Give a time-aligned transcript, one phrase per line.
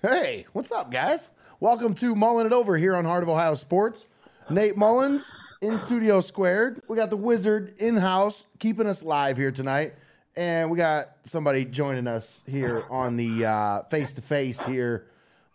[0.00, 1.32] Hey, what's up, guys?
[1.58, 4.08] Welcome to Mullin It Over here on Heart of Ohio Sports.
[4.48, 6.80] Nate Mullins, in Studio Squared.
[6.88, 9.94] We got the Wizard in house keeping us live here tonight.
[10.36, 15.06] And we got somebody joining us here on the face to face here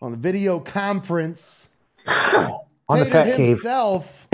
[0.02, 1.68] on the video conference.
[2.06, 3.48] on the Tater fat cave.
[3.48, 4.28] himself,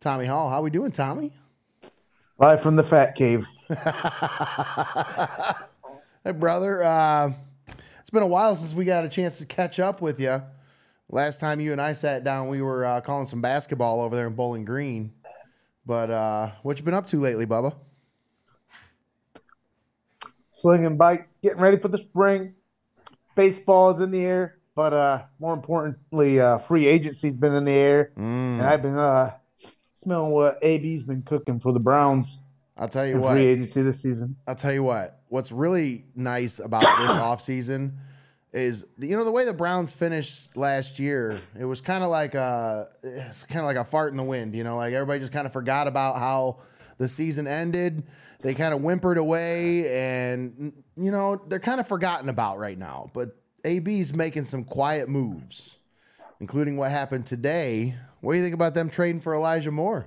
[0.00, 0.48] Tommy Hall.
[0.48, 1.32] How are we doing, Tommy?
[2.38, 3.46] Live from the fat cave.
[6.24, 6.82] Hey, brother.
[6.82, 7.32] Uh,
[8.00, 10.42] it's been a while since we got a chance to catch up with you.
[11.10, 14.26] Last time you and I sat down, we were uh, calling some basketball over there
[14.26, 15.12] in Bowling Green.
[15.86, 17.74] But uh, what you been up to lately, Bubba?
[20.50, 22.54] Swinging bikes, getting ready for the spring.
[23.34, 27.72] Baseball is in the air, but uh, more importantly, uh, free agency's been in the
[27.72, 28.12] air.
[28.58, 29.32] And I've been uh,
[29.94, 32.40] smelling what AB's been cooking for the Browns
[32.78, 33.32] I'll tell you what.
[33.32, 34.36] free agency this season.
[34.46, 35.20] I'll tell you what.
[35.28, 37.92] What's really nice about this offseason
[38.52, 41.40] is you know the way the Browns finished last year.
[41.58, 44.54] It was kind of like a it's kind of like a fart in the wind.
[44.54, 46.58] You know, like everybody just kind of forgot about how
[46.98, 48.04] the season ended.
[48.40, 53.10] They kind of whimpered away, and you know they're kind of forgotten about right now.
[53.12, 55.76] But AB's making some quiet moves,
[56.40, 57.94] including what happened today.
[58.20, 60.06] What do you think about them trading for Elijah Moore?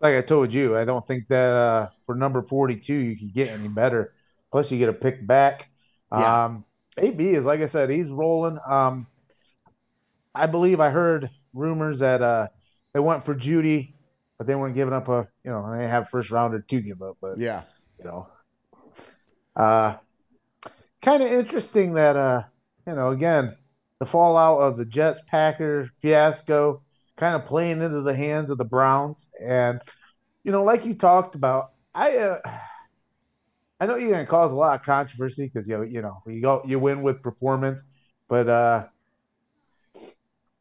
[0.00, 3.48] Like I told you, I don't think that uh, for number 42 you can get
[3.48, 4.14] any better.
[4.50, 5.69] Plus, you get a pick back.
[6.12, 6.44] Yeah.
[6.44, 6.64] Um,
[6.98, 8.58] AB is, like I said, he's rolling.
[8.68, 9.06] Um,
[10.34, 12.48] I believe I heard rumors that uh,
[12.92, 13.94] they went for Jeudy,
[14.38, 17.16] but they weren't giving up a, you know, they have first rounder to give up.
[17.20, 17.62] But, Yeah,
[17.98, 18.28] you know,
[19.56, 19.96] uh,
[21.02, 22.42] kind of interesting that, uh,
[22.86, 23.56] you know, again,
[23.98, 26.82] the fallout of the Jets Packers fiasco
[27.16, 29.28] kind of playing into the hands of the Browns.
[29.44, 29.80] And,
[30.42, 32.38] you know, like you talked about, I, uh,
[33.80, 36.42] I know you're going to cause a lot of controversy because you you know you
[36.42, 37.82] go you win with performance,
[38.28, 38.84] but uh,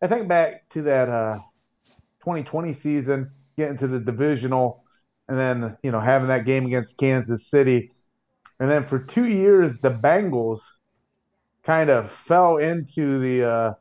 [0.01, 1.39] I think back to that uh,
[2.21, 4.85] 2020 season, getting to the divisional,
[5.27, 7.91] and then you know having that game against Kansas City,
[8.57, 10.61] and then for two years the Bengals
[11.63, 13.73] kind of fell into the uh,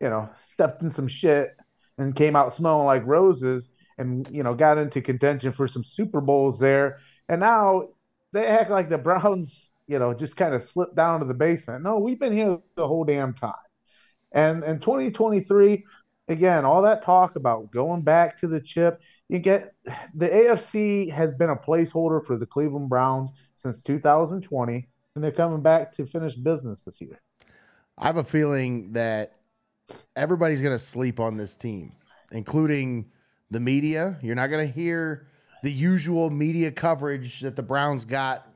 [0.00, 1.54] you know stepped in some shit
[1.98, 3.68] and came out smelling like roses,
[3.98, 7.88] and you know got into contention for some Super Bowls there, and now
[8.32, 11.82] they act like the Browns, you know, just kind of slipped down to the basement.
[11.82, 13.54] No, we've been here the whole damn time.
[14.32, 15.84] And in 2023,
[16.28, 19.74] again, all that talk about going back to the chip, you get
[20.14, 25.62] the AFC has been a placeholder for the Cleveland Browns since 2020, and they're coming
[25.62, 27.20] back to finish business this year.
[27.98, 29.36] I have a feeling that
[30.16, 31.92] everybody's going to sleep on this team,
[32.30, 33.10] including
[33.50, 34.18] the media.
[34.22, 35.28] You're not going to hear
[35.62, 38.48] the usual media coverage that the Browns got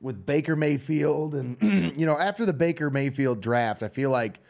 [0.00, 1.34] with Baker Mayfield.
[1.34, 1.56] And,
[1.98, 4.40] you know, after the Baker Mayfield draft, I feel like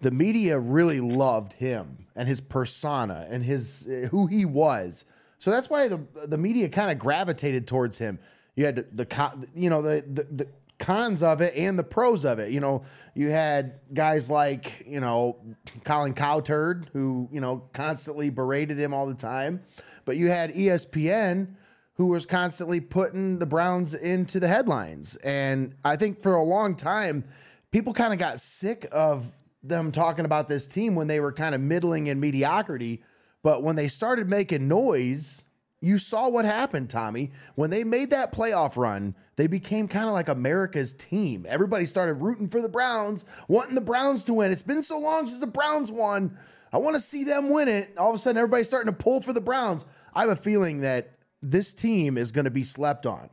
[0.00, 5.04] the media really loved him and his persona and his who he was.
[5.38, 8.18] So that's why the the media kind of gravitated towards him.
[8.56, 10.48] You had the, the you know the, the the
[10.78, 12.50] cons of it and the pros of it.
[12.50, 12.84] You know,
[13.14, 15.38] you had guys like you know
[15.84, 19.62] Colin Cowturd who you know constantly berated him all the time,
[20.04, 21.54] but you had ESPN
[21.94, 25.16] who was constantly putting the Browns into the headlines.
[25.16, 27.24] And I think for a long time,
[27.70, 29.30] people kind of got sick of
[29.62, 33.02] them talking about this team when they were kind of middling in mediocrity.
[33.42, 35.42] But when they started making noise,
[35.80, 37.30] you saw what happened, Tommy.
[37.54, 41.46] When they made that playoff run, they became kind of like America's team.
[41.48, 44.50] Everybody started rooting for the Browns, wanting the Browns to win.
[44.50, 46.38] It's been so long since the Browns won.
[46.74, 47.96] I want to see them win it.
[47.96, 49.84] All of a sudden, everybody's starting to pull for the Browns.
[50.12, 53.30] I have a feeling that this team is going to be slept on.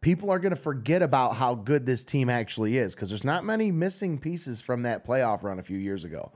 [0.00, 3.44] People are going to forget about how good this team actually is because there's not
[3.44, 6.30] many missing pieces from that playoff run a few years ago.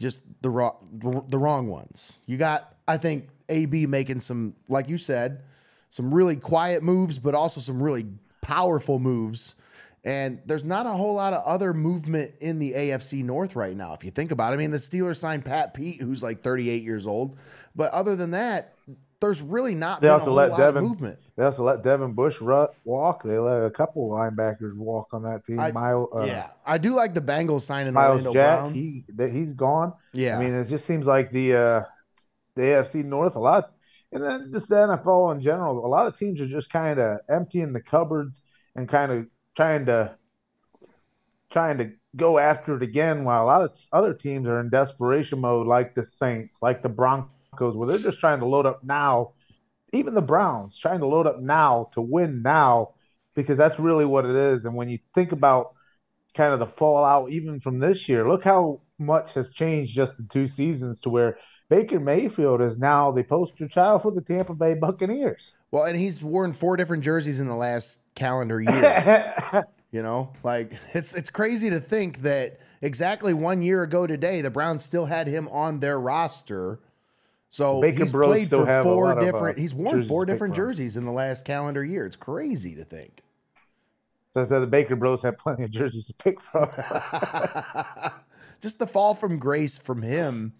[0.00, 2.22] Just the wrong, the wrong ones.
[2.26, 5.42] You got, I think, AB making some, like you said,
[5.90, 8.06] some really quiet moves, but also some really
[8.40, 9.54] powerful moves.
[10.08, 13.92] And there's not a whole lot of other movement in the AFC North right now.
[13.92, 16.82] If you think about it, I mean, the Steelers signed Pat Pete, who's like 38
[16.82, 17.36] years old.
[17.76, 18.74] But other than that,
[19.20, 21.18] there's really not They been a also let lot Devin of movement.
[21.36, 23.22] They also let Devin Bush rut, walk.
[23.22, 25.60] They let a couple linebackers walk on that team.
[25.60, 28.74] I- Mile, uh, yeah, I do like the Bengals signing Miles Orlando Jack, Brown.
[28.74, 29.92] he that he's gone.
[30.14, 31.82] yeah, I mean, it just seems like the uh,
[32.54, 33.72] the AFC North a lot,
[34.12, 35.84] and then just the NFL in general.
[35.84, 38.40] A lot of teams are just kind of emptying the cupboards
[38.74, 39.26] and kind of
[39.58, 40.16] trying to
[41.50, 45.40] trying to go after it again, while a lot of other teams are in desperation
[45.40, 49.32] mode, like the Saints, like the Broncos, where they're just trying to load up now.
[49.92, 52.94] Even the Browns trying to load up now to win now,
[53.34, 54.64] because that's really what it is.
[54.64, 55.74] And when you think about
[56.34, 58.28] kind of the fallout even from this year.
[58.28, 61.38] Look how much has changed just in two seasons to where
[61.68, 65.52] Baker Mayfield is now the poster child for the Tampa Bay Buccaneers.
[65.70, 69.34] Well, and he's worn four different jerseys in the last calendar year.
[69.92, 74.50] you know, like it's it's crazy to think that exactly one year ago today, the
[74.50, 76.80] Browns still had him on their roster.
[77.50, 79.58] So Baker he's Bros played still for four lot of, uh, different.
[79.58, 82.06] he's worn four different jerseys in the last calendar year.
[82.06, 83.22] It's crazy to think.
[84.34, 86.70] So I said the Baker Bros have plenty of jerseys to pick from.
[88.60, 90.52] Just the fall from grace from him.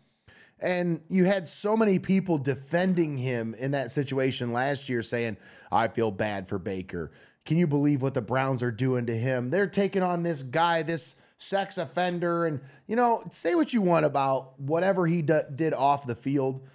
[0.61, 5.37] And you had so many people defending him in that situation last year saying,
[5.71, 7.13] I feel bad for Baker.
[7.45, 9.49] Can you believe what the Browns are doing to him?
[9.49, 12.47] They're taking on this guy, this sex offender.
[12.47, 16.67] And, you know, say what you want about whatever he d- did off the field.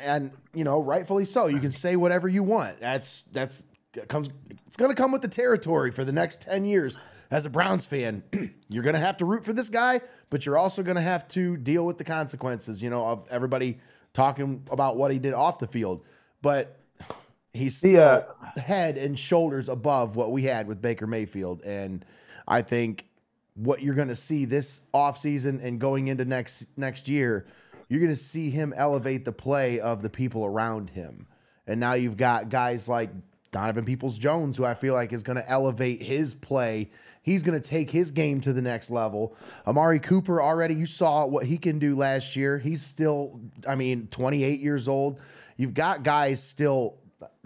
[0.00, 1.46] And, you know, rightfully so.
[1.46, 2.80] You can say whatever you want.
[2.80, 3.62] That's, that's,
[4.08, 4.28] comes,
[4.66, 6.96] it's going to come with the territory for the next 10 years.
[7.30, 8.22] As a Browns fan,
[8.68, 10.00] you're going to have to root for this guy,
[10.30, 13.78] but you're also going to have to deal with the consequences, you know, of everybody
[14.12, 16.02] talking about what he did off the field.
[16.42, 16.80] But
[17.52, 18.22] he's still Yeah.
[18.60, 21.62] head and shoulders above what we had with Baker Mayfield.
[21.62, 22.04] And
[22.48, 23.06] I think
[23.54, 27.46] what you're going to see this offseason and going into next next year,
[27.88, 31.26] you're going to see him elevate the play of the people around him.
[31.66, 33.10] And now you've got guys like
[33.52, 36.90] Donovan Peoples Jones, who I feel like is going to elevate his play.
[37.22, 39.36] He's going to take his game to the next level.
[39.66, 42.58] Amari Cooper already, you saw what he can do last year.
[42.58, 45.20] He's still, I mean, 28 years old.
[45.56, 46.96] You've got guys still,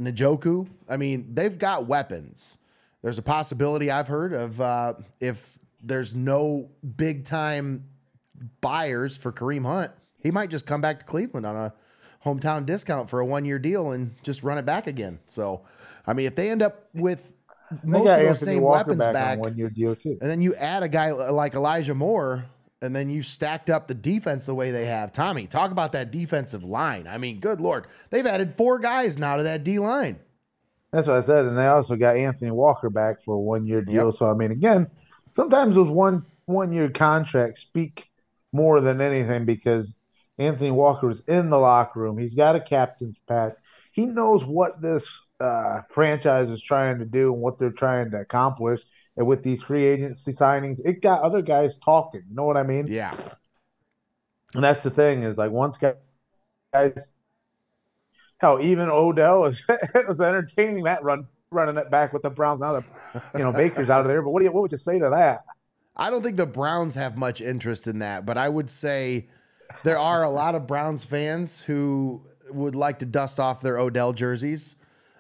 [0.00, 0.69] Njoku.
[0.88, 2.59] I mean, they've got weapons.
[3.03, 7.85] There's a possibility I've heard of uh, if there's no big time
[8.61, 9.91] buyers for Kareem Hunt,
[10.23, 11.75] he might just come back to Cleveland on a
[12.25, 15.19] hometown discount for a one year deal and just run it back again.
[15.29, 15.62] So,
[16.06, 17.34] I mean, if they end up with
[17.82, 20.19] most got of those Anthony same Walker weapons back, back, on one year deal too.
[20.21, 22.44] and then you add a guy like Elijah Moore,
[22.82, 25.12] and then you stacked up the defense the way they have.
[25.12, 27.06] Tommy, talk about that defensive line.
[27.06, 30.19] I mean, good lord, they've added four guys now to that D line.
[30.93, 31.47] That's what I said.
[31.47, 34.06] And they also got Anthony Walker back for a one year deal.
[34.06, 34.15] Yep.
[34.15, 34.88] So I mean, again,
[35.32, 38.09] sometimes those one one year contracts speak
[38.53, 39.95] more than anything because
[40.38, 42.19] Anthony Walker is in the locker room.
[42.19, 43.54] He's got a captain's patch.
[43.93, 45.07] He knows what this
[45.41, 48.83] uh, franchise is trying to do and what they're trying to accomplish.
[49.17, 52.23] And with these free agency signings, it got other guys talking.
[52.29, 52.88] You know what I mean?
[52.88, 53.14] Yeah,
[54.55, 57.14] And that's the thing is like once guys,
[58.38, 59.62] hell, even Odell was
[60.09, 62.61] was entertaining that run, running it back with the Browns.
[62.61, 62.85] Now that
[63.37, 65.11] you know Baker's out of there, but what do you what would you say to
[65.11, 65.45] that?
[65.97, 69.29] I don't think the Browns have much interest in that, but I would say
[69.85, 74.12] there are a lot of Browns fans who would like to dust off their Odell
[74.12, 74.76] jerseys.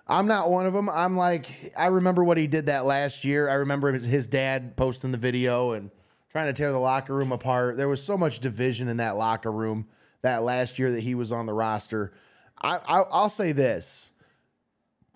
[0.06, 0.88] I'm not one of them.
[0.90, 3.48] I'm like, I remember what he did that last year.
[3.48, 5.90] I remember his dad posting the video and
[6.30, 7.76] trying to tear the locker room apart.
[7.76, 9.86] There was so much division in that locker room
[10.22, 12.12] that last year that he was on the roster.
[12.60, 14.12] I, I, I'll say this.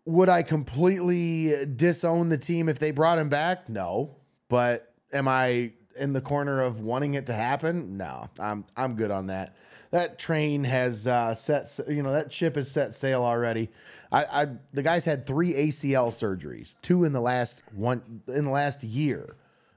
[0.07, 3.69] Would I completely disown the team if they brought him back?
[3.69, 4.17] No.
[4.49, 7.97] But am I in the corner of wanting it to happen?
[7.97, 8.29] No.
[8.39, 9.57] I'm I'm good on that.
[9.91, 13.71] That train has uh, set, you know, that ship has set sail already.
[14.13, 18.51] I, I the guys had three ACL surgeries, two in the last one in the
[18.51, 19.37] last year.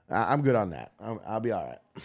[0.10, 0.92] I- I'm good on that.
[1.00, 2.04] I'm, I'll be all right.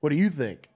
[0.00, 0.68] What do you think?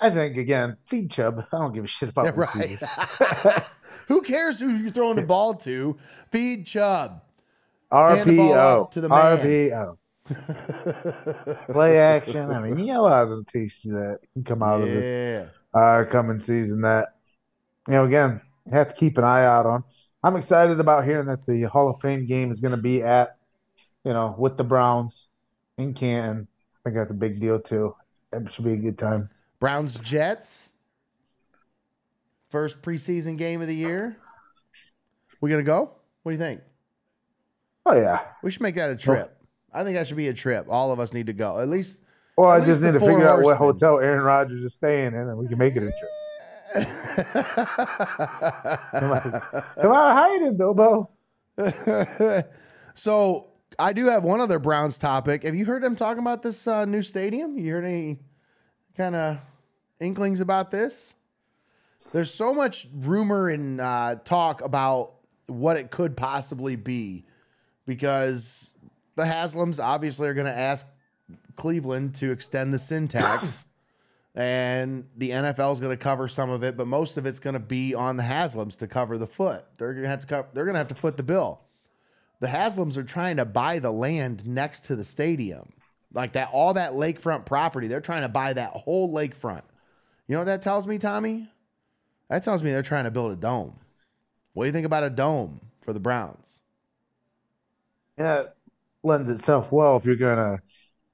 [0.00, 1.46] I think again, feed Chubb.
[1.52, 3.64] I don't give a shit about Yeah, right.
[4.08, 5.96] who cares who you're throwing the ball to?
[6.30, 7.22] Feed Chubb.
[7.90, 9.38] Hand RPO to the man.
[9.38, 9.96] RPO
[11.70, 12.50] play action.
[12.50, 15.50] I mean, you know, a lot of the tasty that can come out of this
[15.74, 15.78] Yeah.
[15.80, 17.08] uh, coming season that,
[17.86, 18.40] you know, again,
[18.72, 19.84] have to keep an eye out on.
[20.22, 23.36] I'm excited about hearing that the Hall of Fame game is going to be at,
[24.04, 25.26] you know, with the Browns
[25.76, 26.48] in Canton.
[26.76, 27.94] I think that's a big deal too.
[28.32, 29.28] It should be a good time.
[29.60, 30.72] Browns Jets.
[32.50, 34.16] First preseason game of the year.
[35.40, 35.90] We gonna go?
[36.22, 36.60] What do you think?
[37.86, 38.20] Oh yeah.
[38.42, 39.36] We should make that a trip.
[39.72, 40.66] I think that should be a trip.
[40.68, 41.58] All of us need to go.
[41.58, 42.00] At least
[42.36, 45.14] Well, I At just need to figure out what hotel Aaron Rodgers is staying in,
[45.14, 46.10] and then we can make it a trip.
[48.92, 49.42] Come on,
[49.80, 51.10] come on hiding, Bilbo.
[52.94, 53.48] so
[53.78, 55.44] I do have one other Browns topic.
[55.44, 57.58] Have you heard them talking about this uh, new stadium?
[57.58, 58.18] You heard any
[58.96, 59.38] kind of
[60.00, 61.14] inklings about this?
[62.12, 65.14] There's so much rumor and uh, talk about
[65.46, 67.26] what it could possibly be
[67.86, 68.74] because
[69.16, 70.86] the Haslams obviously are going to ask
[71.56, 73.64] Cleveland to extend the sin tax.
[74.36, 77.54] And the NFL is going to cover some of it, but most of it's going
[77.54, 79.64] to be on the Haslams to cover the foot.
[79.78, 81.60] They're going to have to cover, they're going to have to foot the bill.
[82.40, 85.72] the Haslams are trying to buy the land next to the stadium.
[86.12, 89.62] Like that, all that lakefront property, they're trying to buy that whole lakefront.
[90.26, 91.48] You know what that tells me, Tommy?
[92.28, 93.78] That tells me they're trying to build a dome.
[94.52, 96.58] What do you think about a dome for the Browns?
[98.18, 98.56] Yeah, it
[99.02, 100.58] lends itself well if you're gonna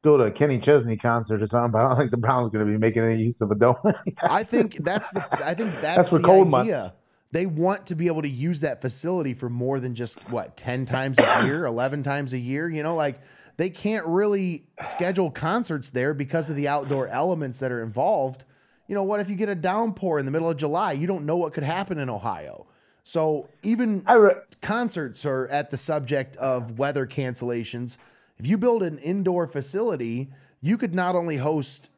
[0.02, 2.50] go to a Kenny Chesney concert or something, but I don't think the Browns are
[2.50, 3.76] going to be making any use of a dome.
[4.22, 5.26] I think that's the.
[5.44, 6.78] I think that's, that's for cold idea.
[6.78, 6.96] months.
[7.32, 10.84] They want to be able to use that facility for more than just what ten
[10.84, 12.68] times a year, eleven times a year.
[12.68, 13.20] You know, like
[13.56, 18.44] they can't really schedule concerts there because of the outdoor elements that are involved.
[18.88, 20.92] You know, what if you get a downpour in the middle of July?
[20.92, 22.66] You don't know what could happen in Ohio.
[23.04, 27.96] So even re- concerts are at the subject of weather cancellations
[28.40, 30.30] if you build an indoor facility,
[30.62, 31.90] you could not only host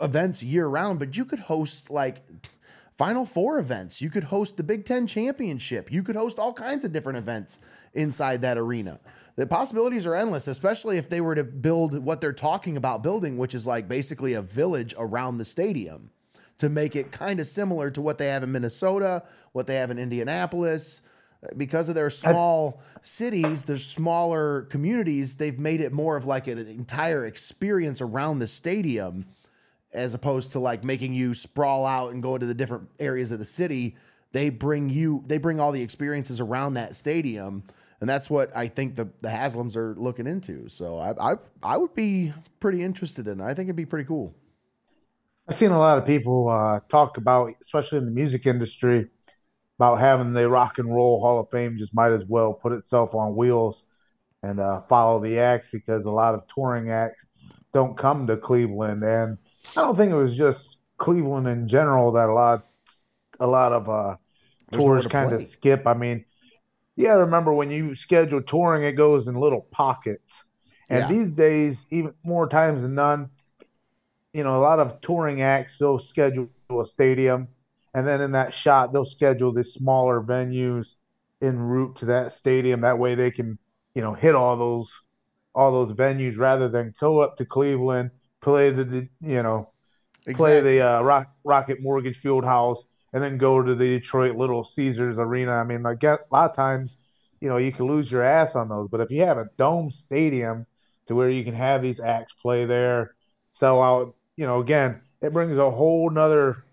[0.00, 2.22] events year round, but you could host like
[2.96, 4.00] Final Four events.
[4.00, 5.92] You could host the Big Ten championship.
[5.92, 7.58] You could host all kinds of different events
[7.92, 8.98] inside that arena.
[9.36, 13.36] The possibilities are endless, especially if they were to build what they're talking about building,
[13.36, 16.10] which is like basically a village around the stadium
[16.60, 19.90] to make it kind of similar to what they have in Minnesota, what they have
[19.90, 21.02] in Indianapolis,
[21.56, 26.58] because of their small cities, their smaller communities, they've made it more of like an
[26.58, 29.26] entire experience around the stadium
[29.92, 33.38] as opposed to like making you sprawl out and go to the different areas of
[33.38, 33.96] the city.
[34.32, 37.64] They bring you they bring all the experiences around that stadium.
[38.00, 40.68] And that's what I think the, the Haslams are looking into.
[40.68, 43.44] So I, I I would be pretty interested in it.
[43.44, 44.34] I think it'd be pretty cool.
[45.50, 49.08] I've seen a lot of people uh, talk about, especially in the music industry,
[49.80, 53.16] about having the Rock and Roll Hall of Fame just might as well put itself
[53.16, 53.82] on wheels
[54.44, 57.26] and uh, follow the acts because a lot of touring acts
[57.72, 59.38] don't come to Cleveland, and
[59.76, 62.66] I don't think it was just Cleveland in general that a lot,
[63.40, 64.16] a lot of uh,
[64.70, 65.84] tours kind of skip.
[65.84, 66.26] I mean,
[66.94, 70.44] yeah, remember when you schedule touring, it goes in little pockets,
[70.88, 71.08] and yeah.
[71.08, 73.30] these days, even more times than none,
[74.32, 77.48] you know, a lot of touring acts they'll schedule a stadium
[77.94, 80.96] and then in that shot they'll schedule the smaller venues
[81.42, 82.80] en route to that stadium.
[82.82, 83.58] That way they can,
[83.94, 84.92] you know, hit all those
[85.54, 88.10] all those venues rather than go up to Cleveland,
[88.40, 89.70] play the, the you know,
[90.26, 90.34] exactly.
[90.34, 94.62] play the uh, Rock, Rocket Mortgage Field House, and then go to the Detroit Little
[94.62, 95.52] Caesars Arena.
[95.52, 96.96] I mean, like a lot of times,
[97.40, 98.88] you know, you can lose your ass on those.
[98.88, 100.66] But if you have a dome stadium
[101.06, 103.16] to where you can have these acts play there,
[103.50, 106.64] sell out, you know, again, it brings a whole nother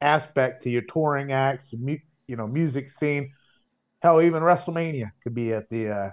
[0.00, 3.32] aspect to your touring acts, mu- you know, music scene.
[4.00, 6.12] Hell, even WrestleMania could be at the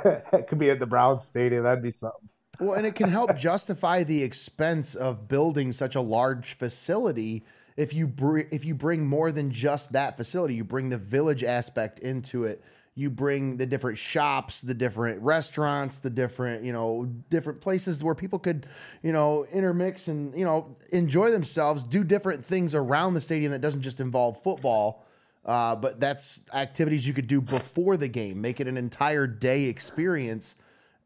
[0.00, 1.64] uh, could be at the Browns Stadium.
[1.64, 2.28] That'd be something.
[2.60, 7.44] Well, and it can help justify the expense of building such a large facility
[7.76, 10.54] if you br- if you bring more than just that facility.
[10.54, 12.62] You bring the village aspect into it
[12.98, 18.14] you bring the different shops, the different restaurants, the different, you know, different places where
[18.14, 18.66] people could,
[19.04, 23.60] you know, intermix and, you know, enjoy themselves, do different things around the stadium that
[23.60, 25.04] doesn't just involve football.
[25.44, 29.66] Uh, but that's activities you could do before the game, make it an entire day
[29.66, 30.56] experience.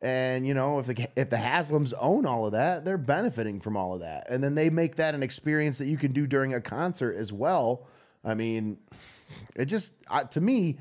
[0.00, 3.76] And you know, if the if the Haslams own all of that, they're benefiting from
[3.76, 6.54] all of that, and then they make that an experience that you can do during
[6.54, 7.86] a concert as well.
[8.24, 8.78] I mean,
[9.54, 10.78] it just uh, to me,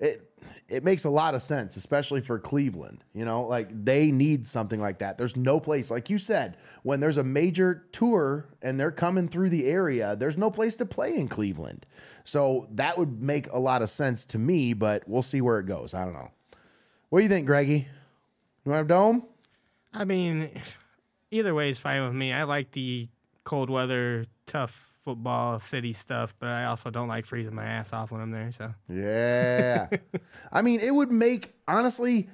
[0.00, 0.28] it
[0.68, 3.04] it makes a lot of sense, especially for Cleveland.
[3.14, 5.18] You know, like they need something like that.
[5.18, 9.50] There's no place, like you said, when there's a major tour and they're coming through
[9.50, 11.86] the area, there's no place to play in Cleveland.
[12.24, 15.66] So that would make a lot of sense to me, but we'll see where it
[15.66, 15.94] goes.
[15.94, 16.30] I don't know.
[17.10, 17.86] What do you think, Greggy?
[18.64, 19.24] You want a dome?
[19.92, 20.50] I mean,
[21.30, 22.32] either way is fine with me.
[22.32, 23.08] I like the
[23.44, 28.10] cold weather, tough football city stuff, but I also don't like freezing my ass off
[28.10, 28.50] when I'm there.
[28.52, 29.88] So yeah,
[30.52, 32.28] I mean, it would make honestly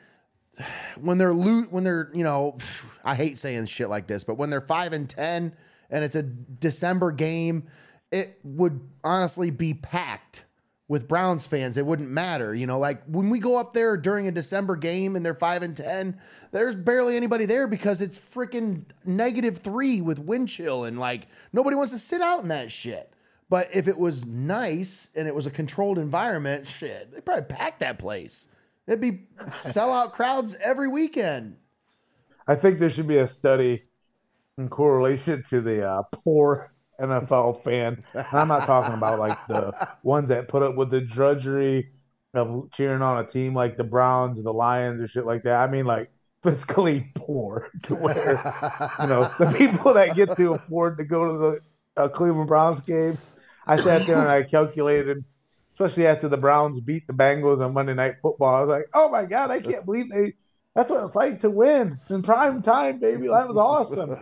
[1.01, 2.59] when they're loot when they're you know
[3.05, 5.55] I hate saying shit like this, but when they're five and ten
[5.91, 7.67] and it's a December game,
[8.13, 10.45] it would honestly be packed
[10.91, 12.53] with Browns fans, it wouldn't matter.
[12.53, 15.63] You know, like when we go up there during a December game and they're five
[15.63, 16.19] and ten,
[16.51, 21.77] there's barely anybody there because it's freaking negative three with wind chill and like nobody
[21.77, 23.13] wants to sit out in that shit.
[23.49, 27.79] But if it was nice and it was a controlled environment, shit, they probably pack
[27.79, 28.49] that place.
[28.89, 31.57] It'd be sellout crowds every weekend.
[32.49, 33.85] I think there should be a study
[34.59, 38.03] in correlation to the uh, poor NFL fan.
[38.15, 41.91] And I'm not talking about like the ones that put up with the drudgery
[42.35, 45.57] of cheering on a team like the Browns or the Lions or shit like that.
[45.57, 46.11] I mean like
[46.45, 48.41] fiscally poor to where
[49.01, 52.81] you know the people that get to afford to go to the uh, Cleveland Browns
[52.81, 53.19] game.
[53.67, 55.25] I sat there and I calculated
[55.81, 58.55] especially after the Browns beat the Bengals on Monday Night Football.
[58.55, 60.35] I was like, oh my god, I can't believe they.
[60.75, 63.27] That's what it's like to win in prime time, baby.
[63.29, 64.17] That was awesome.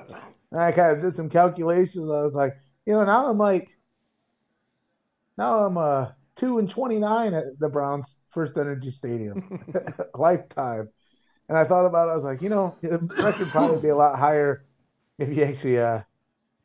[0.51, 2.11] And I kind of did some calculations.
[2.11, 2.57] I was like,
[2.89, 3.69] you know, now I'm like,
[5.37, 9.63] now I'm uh two and twenty nine at the Browns First Energy Stadium,
[10.15, 10.89] lifetime.
[11.51, 12.13] And I thought about it.
[12.13, 14.65] I was like, you know, the record probably be a lot higher
[15.19, 16.01] if you actually uh,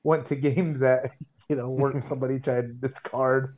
[0.04, 1.12] went to games that
[1.50, 3.58] you know weren't somebody tried to discard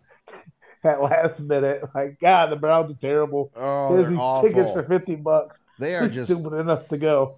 [0.83, 1.83] at last minute.
[1.93, 3.51] Like, God, the Browns are terrible.
[3.55, 4.49] Oh, these awful.
[4.49, 5.61] tickets for fifty bucks.
[5.77, 7.37] They are Who's just stupid enough to go.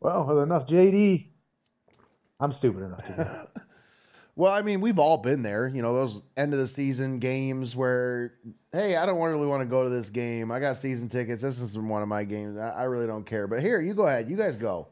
[0.00, 1.28] Well, with enough JD,
[2.40, 3.62] I'm stupid enough to go.
[4.38, 5.66] Well, I mean, we've all been there.
[5.66, 8.34] You know, those end of the season games where,
[8.70, 10.52] hey, I don't really want to go to this game.
[10.52, 11.42] I got season tickets.
[11.42, 12.56] This is one of my games.
[12.56, 13.48] I, I really don't care.
[13.48, 14.30] But here, you go ahead.
[14.30, 14.86] You guys go.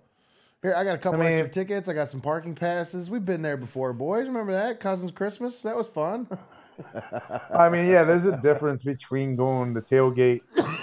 [0.62, 1.88] Here, I got a couple I mean- extra tickets.
[1.88, 3.08] I got some parking passes.
[3.08, 4.26] We've been there before, boys.
[4.26, 4.80] Remember that?
[4.80, 5.62] Cousins Christmas?
[5.62, 6.26] That was fun.
[7.54, 10.40] I mean, yeah, there's a difference between going to the tailgate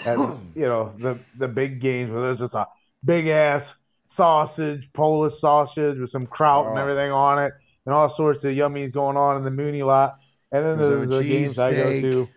[0.07, 0.17] at
[0.55, 2.65] you know the the big games where there's just a
[3.03, 3.73] big ass
[4.07, 6.81] sausage, Polish sausage with some kraut and Oh.
[6.81, 7.53] everything on it,
[7.85, 10.19] and all sorts of yummies going on in the Muni lot.
[10.51, 12.29] And then there's the games I go to.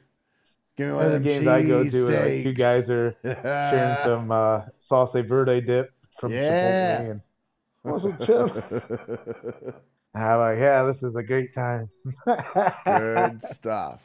[0.77, 2.57] Give me one of the games I go to, like two cheesesteaks.
[2.57, 7.03] guys are sharing some uh, sauce verde dip from Yeah.
[7.03, 7.21] Chipotle and
[7.85, 8.73] want some chips.
[10.15, 11.91] I'm like, yeah, this is a great time.
[12.87, 14.03] Good stuff.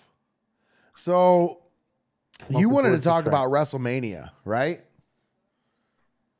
[0.95, 1.59] So,
[2.49, 4.81] you wanted to talk about WrestleMania, right?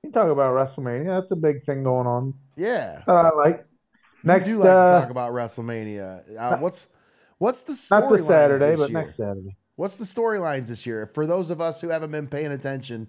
[0.03, 1.05] You talk about WrestleMania.
[1.05, 3.01] That's a big thing going on Yeah.
[3.07, 3.65] that I like.
[4.23, 6.37] Next, you do like uh, to talk about WrestleMania.
[6.37, 6.87] Uh, what's
[7.37, 8.99] what's the not this Saturday, this but year?
[8.99, 9.57] next Saturday.
[9.75, 11.07] What's the storylines this year?
[11.07, 13.07] For those of us who haven't been paying attention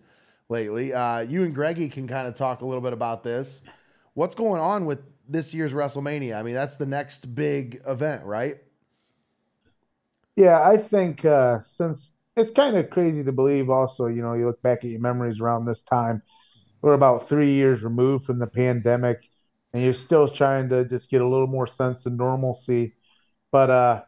[0.48, 3.62] lately, uh, you and Greggy can kind of talk a little bit about this.
[4.14, 6.38] What's going on with this year's WrestleMania?
[6.38, 8.58] I mean, that's the next big event, right?
[10.36, 14.46] Yeah, I think uh, since it's kind of crazy to believe, also, you know, you
[14.46, 16.22] look back at your memories around this time,
[16.80, 19.28] we're about three years removed from the pandemic,
[19.72, 22.94] and you're still trying to just get a little more sense of normalcy.
[23.50, 24.02] But uh,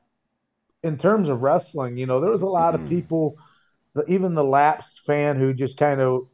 [0.82, 3.38] in terms of wrestling, you know, there was a lot of people,
[4.08, 6.28] even the lapsed fan who just kind of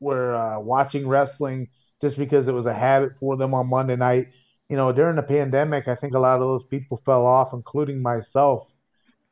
[0.00, 1.68] were uh, watching wrestling
[2.00, 4.28] just because it was a habit for them on Monday night.
[4.68, 8.02] You know, during the pandemic, I think a lot of those people fell off, including
[8.02, 8.72] myself.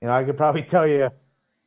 [0.01, 1.11] You know, I could probably tell you,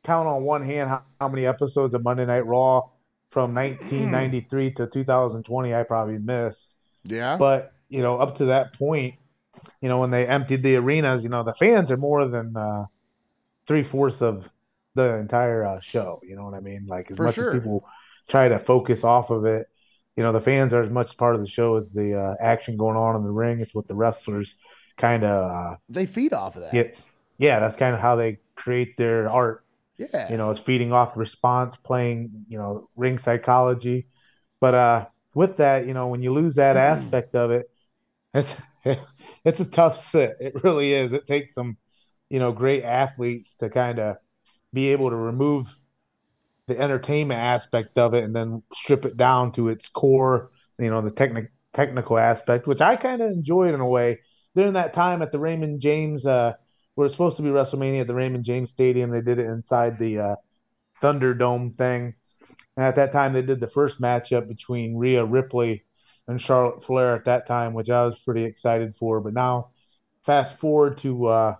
[0.04, 2.88] count on one hand how, how many episodes of Monday Night Raw
[3.30, 6.74] from 1993 to 2020 I probably missed.
[7.10, 7.36] Yeah.
[7.36, 9.14] But, you know, up to that point,
[9.80, 12.86] you know, when they emptied the arenas, you know, the fans are more than uh,
[13.66, 14.48] three fourths of
[14.94, 16.20] the entire uh, show.
[16.24, 16.86] You know what I mean?
[16.86, 17.50] Like, as For much sure.
[17.50, 17.86] as people
[18.28, 19.66] try to focus off of it,
[20.16, 22.76] you know, the fans are as much part of the show as the uh, action
[22.76, 23.60] going on in the ring.
[23.60, 24.54] It's what the wrestlers
[24.96, 26.72] kind of uh, they feed off of that.
[26.72, 26.98] get.
[27.38, 29.64] Yeah, that's kind of how they create their art.
[29.96, 30.30] Yeah.
[30.30, 34.08] You know, it's feeding off response, playing, you know, ring psychology.
[34.60, 35.06] But uh
[35.38, 37.70] with that, you know, when you lose that aspect of it,
[38.34, 38.56] it's
[39.44, 40.36] it's a tough sit.
[40.40, 41.12] It really is.
[41.12, 41.76] It takes some,
[42.28, 44.16] you know, great athletes to kind of
[44.72, 45.72] be able to remove
[46.66, 51.00] the entertainment aspect of it and then strip it down to its core, you know,
[51.02, 54.18] the technic technical aspect, which I kind of enjoyed in a way.
[54.56, 56.54] During that time at the Raymond James uh
[56.96, 59.10] where it's supposed to be WrestleMania at the Raymond James Stadium.
[59.10, 60.36] They did it inside the uh,
[61.00, 62.14] Thunderdome thing.
[62.78, 65.82] And at that time, they did the first matchup between Rhea Ripley
[66.28, 69.20] and Charlotte Flair at that time, which I was pretty excited for.
[69.20, 69.70] But now,
[70.24, 71.54] fast forward to uh,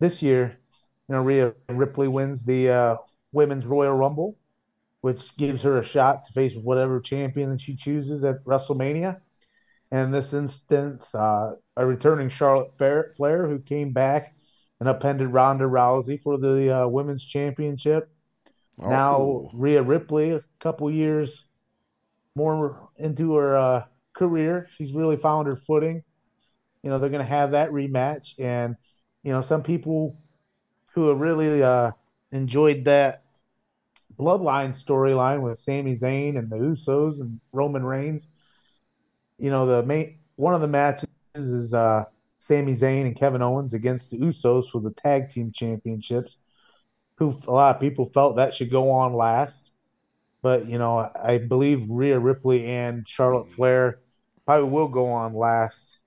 [0.00, 0.58] this year,
[1.08, 2.96] you know, Rhea Ripley wins the uh,
[3.32, 4.36] Women's Royal Rumble,
[5.00, 9.18] which gives her a shot to face whatever champion that she chooses at WrestleMania.
[9.92, 14.34] And in this instance, uh, a returning Charlotte Flair, who came back
[14.78, 18.10] and upended Ronda Rousey for the uh, women's championship.
[18.78, 19.50] Now Oh.
[19.52, 21.44] Rhea Ripley, a couple years
[22.34, 26.02] more into her uh, career, she's really found her footing.
[26.82, 28.76] You know, they're going to have that rematch, and
[29.22, 30.16] you know, some people
[30.94, 31.92] who have really uh,
[32.32, 33.22] enjoyed that
[34.18, 38.26] bloodline storyline with Sami Zayn and the Usos and Roman Reigns.
[39.38, 42.04] You know, the main one of the matches is uh,
[42.38, 46.38] Sami Zayn and Kevin Owens against the Usos for the tag team championships.
[47.22, 49.70] Who a lot of people felt that should go on last,
[50.42, 54.00] but you know, I believe Rhea Ripley and Charlotte Flair
[54.44, 56.00] probably will go on last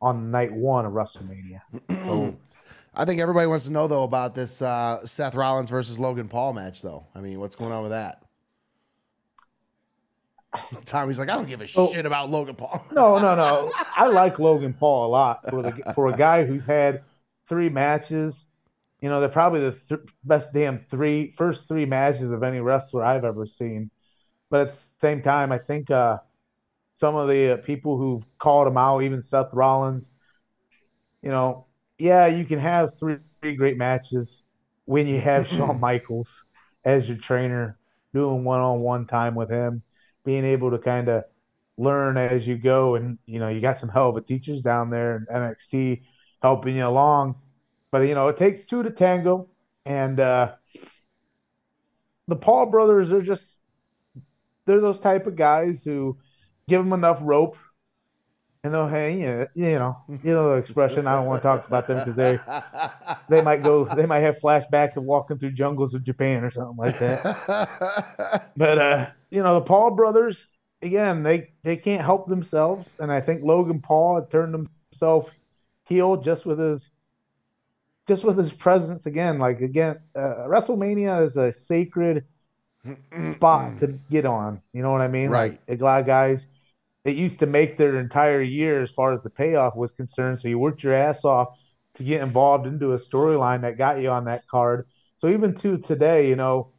[0.00, 1.60] on night one of WrestleMania.
[2.06, 2.34] So
[2.94, 6.54] I think everybody wants to know though about this uh, Seth Rollins versus Logan Paul
[6.54, 7.04] match, though.
[7.14, 8.22] I mean, what's going on with that?
[10.86, 11.92] Tommy's like, I don't give a Oh.
[11.92, 12.82] shit about Logan Paul.
[12.92, 13.70] No, no, no.
[13.94, 17.02] I like Logan Paul a lot for the for a guy who's had
[17.46, 18.46] three matches
[19.02, 23.04] you know, they're probably the th- best damn three first three matches of any wrestler
[23.04, 23.90] I've ever seen.
[24.48, 26.18] But at the same time, I think uh,
[26.94, 30.10] some of the uh, people who've called him out, even Seth Rollins,
[31.20, 31.66] you know,
[31.98, 34.44] yeah, you can have three, three great matches
[34.84, 36.44] when you have Shawn Michaels
[36.84, 37.78] as your trainer,
[38.14, 39.82] doing one on one time with him,
[40.24, 41.24] being able to kind of
[41.76, 42.94] learn as you go.
[42.94, 46.02] And, you know, you got some hell of a teachers down there in NXT
[46.40, 47.36] helping you along.
[47.92, 49.48] But, you know, it takes two to tango.
[49.86, 50.54] And uh,
[52.26, 53.60] the Paul brothers are just,
[54.66, 56.18] they're those type of guys who
[56.68, 57.56] give them enough rope
[58.64, 61.06] and they'll hang you, you know, you know the expression.
[61.08, 62.38] I don't want to talk about them because they
[63.28, 66.76] they might go, they might have flashbacks of walking through jungles of Japan or something
[66.76, 68.52] like that.
[68.56, 70.46] but uh, you know, the Paul brothers,
[70.80, 75.30] again, they they can't help themselves, and I think Logan Paul had turned himself
[75.84, 76.88] heel just with his
[78.08, 79.38] just with his presence again.
[79.38, 82.24] Like again, uh, WrestleMania is a sacred
[83.32, 84.60] spot to get on.
[84.72, 85.30] You know what I mean?
[85.30, 85.60] Right.
[85.68, 86.46] Like a lot of guys
[87.04, 90.40] it used to make their entire year as far as the payoff was concerned.
[90.40, 91.58] So you worked your ass off
[91.94, 94.86] to get involved into a storyline that got you on that card.
[95.18, 96.70] So even to today, you know,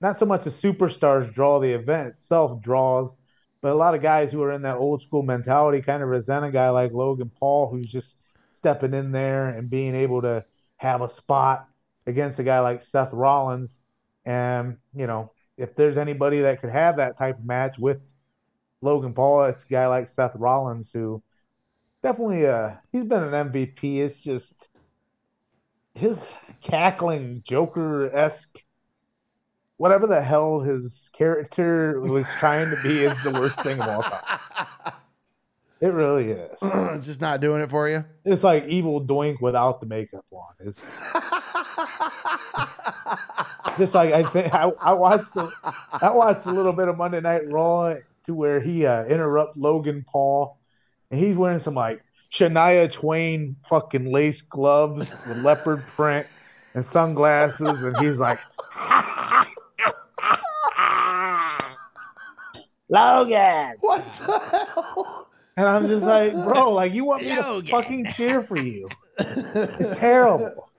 [0.00, 3.16] not so much the superstars draw the event itself draws,
[3.60, 6.44] but a lot of guys who are in that old school mentality kind of resent
[6.44, 8.16] a guy like Logan Paul who's just
[8.62, 10.44] stepping in there and being able to
[10.76, 11.66] have a spot
[12.06, 13.78] against a guy like Seth Rollins.
[14.24, 18.00] And, you know, if there's anybody that could have that type of match with
[18.80, 21.20] Logan Paul, it's a guy like Seth Rollins who
[22.04, 23.98] definitely uh he's been an MVP.
[23.98, 24.68] It's just
[25.94, 28.62] his cackling Joker esque
[29.76, 34.02] whatever the hell his character was trying to be is the worst thing of all
[34.02, 34.92] time.
[35.82, 36.58] It really is.
[36.62, 38.04] it's just not doing it for you.
[38.24, 40.54] It's like evil doink without the makeup on.
[40.60, 40.80] It's
[43.78, 45.26] just like I think I, I watched
[46.00, 50.04] I watched a little bit of Monday Night Raw to where he uh, interrupt Logan
[50.08, 50.56] Paul,
[51.10, 52.00] and he's wearing some like
[52.32, 56.28] Shania Twain fucking lace gloves with leopard print
[56.74, 58.38] and sunglasses, and he's like,
[62.88, 63.74] Logan.
[63.80, 65.26] What the hell?
[65.56, 67.64] And I'm just like, bro, like you want me Logan.
[67.66, 68.88] to fucking cheer for you?
[69.18, 70.70] It's terrible.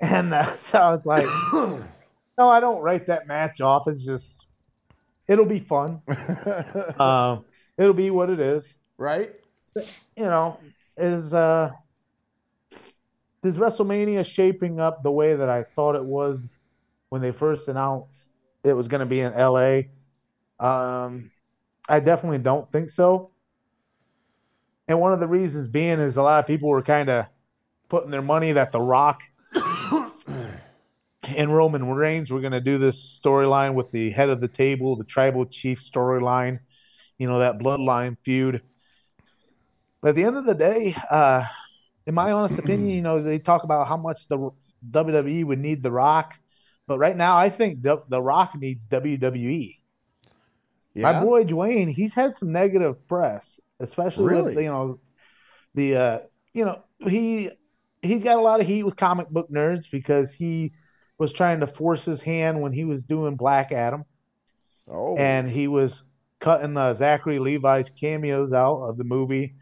[0.00, 1.26] And uh, so I was like,
[2.38, 3.86] no, I don't write that match off.
[3.88, 4.46] It's just,
[5.28, 6.00] it'll be fun.
[6.98, 7.44] Um,
[7.76, 8.74] it'll be what it is.
[8.96, 9.32] right?
[9.76, 10.58] You know,
[10.96, 11.70] is uh,
[13.42, 16.40] is WrestleMania shaping up the way that I thought it was
[17.10, 18.28] when they first announced
[18.64, 19.82] it was going to be in LA?
[20.58, 21.30] Um,
[21.88, 23.29] I definitely don't think so.
[24.90, 27.26] And one of the reasons being is a lot of people were kind of
[27.88, 29.22] putting their money that The Rock
[31.22, 34.96] and Roman Reigns were going to do this storyline with the head of the table,
[34.96, 36.58] the tribal chief storyline,
[37.18, 38.62] you know, that bloodline feud.
[40.00, 41.44] But at the end of the day, uh,
[42.04, 44.50] in my honest opinion, you know, they talk about how much the
[44.90, 46.34] WWE would need The Rock.
[46.88, 49.76] But right now, I think the, the Rock needs WWE.
[50.96, 55.00] My boy Dwayne, he's had some negative press, especially with you know
[55.74, 56.18] the uh,
[56.52, 57.50] you know he
[58.02, 60.72] he's got a lot of heat with comic book nerds because he
[61.18, 64.04] was trying to force his hand when he was doing Black Adam
[64.88, 66.02] Oh, and he was
[66.40, 69.54] cutting the Zachary Levi's cameos out of the movie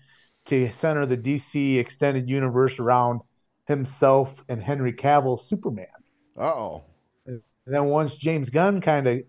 [0.47, 3.21] to center the DC extended universe around
[3.67, 5.87] himself and Henry Cavill Superman.
[6.37, 6.83] oh.
[7.27, 9.23] And then once James Gunn kind of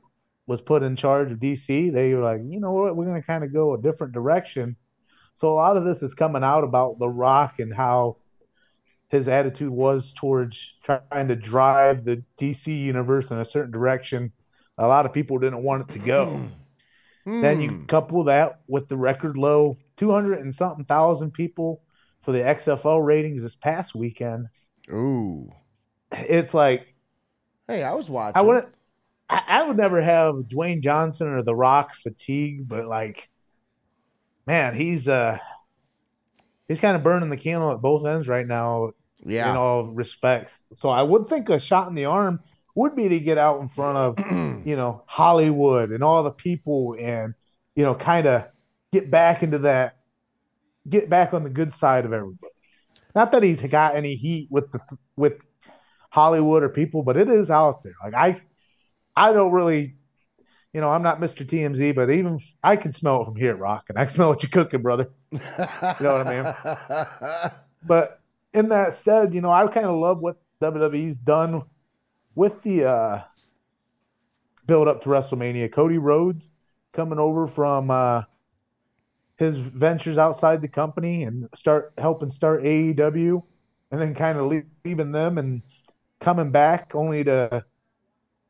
[0.50, 3.26] was put in charge of DC, they were like, you know what, we're going to
[3.28, 4.76] kind of go a different direction.
[5.36, 8.18] So a lot of this is coming out about The Rock and how
[9.10, 14.32] his attitude was towards trying to drive the DC universe in a certain direction.
[14.80, 16.42] A lot of people didn't want it to go.
[17.26, 17.86] Then you Hmm.
[17.86, 21.84] couple that with the record low 200 and something thousand people
[22.24, 24.48] for the XFL ratings this past weekend.
[24.92, 25.52] Ooh.
[26.12, 26.88] It's like
[27.68, 28.38] Hey, I was watching.
[28.38, 28.68] I wouldn't.
[29.30, 33.30] I, I would never have Dwayne Johnson or The Rock fatigue, but like,
[34.48, 35.38] man, he's uh,
[36.68, 38.92] he's kind of burning the candle at both ends right now
[39.24, 39.52] Yeah.
[39.52, 40.64] in all respects.
[40.74, 42.40] So I would think a shot in the arm
[42.76, 44.32] would be to get out in front of
[44.66, 47.34] you know Hollywood and all the people and
[47.76, 48.46] you know kind of
[48.92, 49.98] get back into that,
[50.88, 52.52] get back on the good side of everybody.
[53.16, 54.80] Not that he's got any heat with the
[55.16, 55.34] with
[56.12, 57.94] Hollywood or people, but it is out there.
[58.04, 58.42] Like I,
[59.20, 59.96] I don't really,
[60.72, 61.46] you know, I'm not Mr.
[61.46, 64.42] TMZ, but even I can smell it from here, Rock, and I can smell what
[64.42, 65.10] you're cooking, brother.
[65.32, 66.44] you know what I
[67.44, 67.52] mean?
[67.82, 68.20] But
[68.54, 71.64] in that stead, you know, I kind of love what WWE's done
[72.36, 73.22] with the uh,
[74.66, 75.72] build up to WrestleMania.
[75.72, 76.52] Cody Rhodes
[76.92, 78.24] coming over from uh,
[79.38, 83.42] his ventures outside the company and start helping start AEW,
[83.92, 84.52] and then kind of
[84.84, 85.62] leaving them and
[86.20, 87.64] coming back only to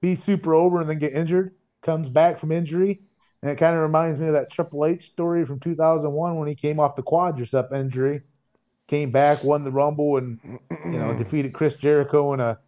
[0.02, 1.56] be super over and then get injured.
[1.82, 3.02] Comes back from injury,
[3.42, 6.56] and it kind of reminds me of that Triple H story from 2001 when he
[6.56, 8.22] came off the quadricep injury,
[8.88, 12.60] came back, won the Rumble, and you know defeated Chris Jericho in a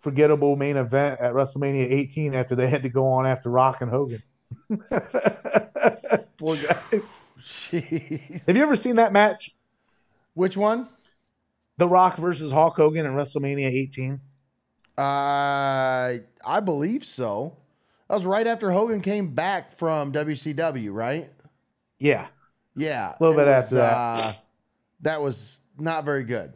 [0.00, 3.90] forgettable main event at WrestleMania 18 after they had to go on after Rock and
[3.90, 4.22] Hogan.
[6.38, 7.00] Poor guy.
[7.42, 8.46] Jeez.
[8.46, 9.54] Have you ever seen that match?
[10.34, 10.88] Which one?
[11.78, 14.20] The Rock versus Hulk Hogan in WrestleMania 18.
[14.98, 17.56] Uh, I believe so.
[18.08, 21.30] That was right after Hogan came back from WCW, right?
[21.98, 22.26] Yeah.
[22.74, 23.10] Yeah.
[23.10, 23.94] A little bit was, after that.
[23.94, 24.32] Uh,
[25.02, 26.52] that was not very good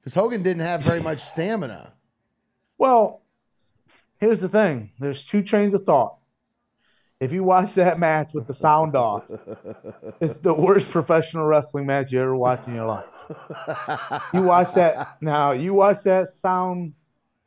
[0.00, 1.92] because Hogan didn't have very much stamina.
[2.76, 3.22] Well,
[4.18, 6.14] here's the thing there's two trains of thought.
[7.20, 9.24] If you watch that match with the sound off,
[10.20, 13.08] it's the worst professional wrestling match you ever watched in your life.
[14.32, 16.92] You watch that now, you watch that sound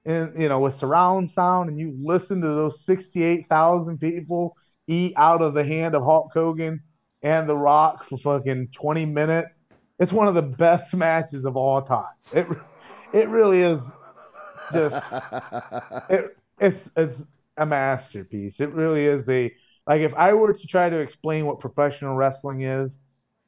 [0.05, 5.41] in you know with surround sound and you listen to those 68,000 people eat out
[5.41, 6.81] of the hand of Hulk Hogan
[7.21, 9.59] and The Rock for fucking 20 minutes.
[9.99, 12.05] It's one of the best matches of all time.
[12.33, 12.47] It
[13.13, 13.81] it really is
[14.73, 15.03] just
[16.09, 17.23] it, it's it's
[17.57, 18.59] a masterpiece.
[18.59, 19.53] It really is a
[19.85, 22.97] like if I were to try to explain what professional wrestling is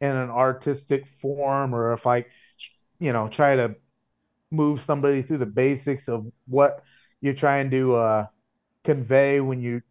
[0.01, 2.25] in an artistic form, or if I,
[2.99, 3.75] you know, try to
[4.53, 6.83] move somebody through the basics of what
[7.21, 8.25] you're trying to uh,
[8.83, 9.81] convey when you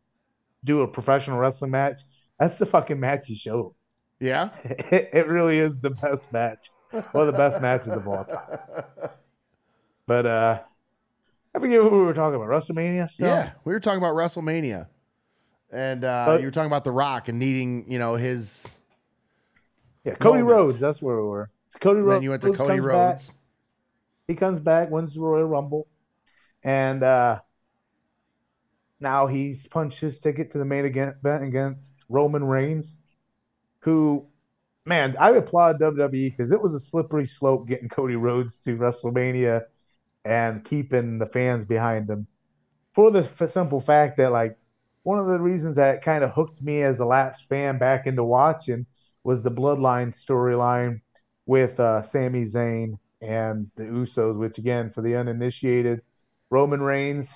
[0.65, 2.01] do a professional wrestling match,
[2.39, 3.75] that's the fucking match you show.
[4.21, 4.51] yeah.
[4.65, 9.11] It, it really is the best match, one of the best matches of all time.
[10.07, 10.61] But uh,
[11.55, 12.49] I forget what we were talking about.
[12.49, 13.27] WrestleMania stuff.
[13.27, 14.89] Yeah, we were talking about WrestleMania,
[15.71, 18.79] and uh, But- you were talking about The Rock and needing, you know, his.
[20.05, 20.49] Yeah, Cody moment.
[20.51, 20.79] Rhodes.
[20.81, 21.51] That's where we were.
[21.69, 22.17] So Cody Rhodes.
[22.17, 23.29] then you went to Cody Rhodes.
[23.29, 23.37] back.
[24.29, 25.89] He comes back, wins the Royal Rumble,
[26.63, 27.41] and uh,
[29.01, 32.97] now he's punched his ticket to the main event against Roman Reigns,
[33.81, 34.27] who,
[34.87, 39.63] man, I applaud WWE because it was a slippery slope getting Cody Rhodes to WrestleMania
[40.25, 42.27] and keeping the fans behind him.
[42.95, 44.57] For the simple fact that, like,
[45.03, 48.23] one of the reasons that kind of hooked me as a lapsed fan back into
[48.23, 48.87] watching
[49.25, 51.01] was the Bloodline storyline
[51.47, 56.03] with uh, Sami Zayn and the Usos, which again, for the uninitiated,
[56.51, 57.33] Roman Reigns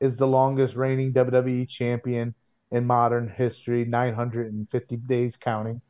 [0.00, 2.34] is the longest reigning WWE champion
[2.70, 5.80] in modern history, 950 days counting.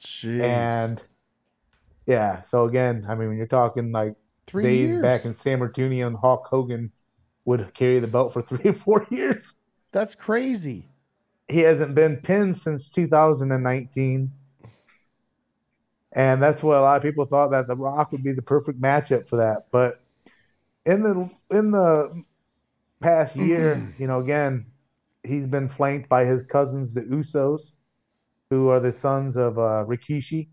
[0.00, 0.40] Jeez.
[0.40, 1.02] And
[2.06, 4.14] yeah, so again, I mean, when you're talking like
[4.46, 5.02] Three days years.
[5.02, 6.90] back in Sammartino and Hulk Hogan
[7.44, 9.54] would carry the belt for three or four years.
[9.92, 10.88] That's crazy.
[11.48, 14.32] He hasn't been pinned since 2019.
[16.12, 18.80] And that's what a lot of people thought that The Rock would be the perfect
[18.80, 19.66] matchup for that.
[19.70, 20.00] But
[20.86, 22.22] in the in the
[23.00, 24.66] past year, you know, again,
[25.22, 27.72] he's been flanked by his cousins, the Usos,
[28.50, 30.48] who are the sons of uh, Rikishi,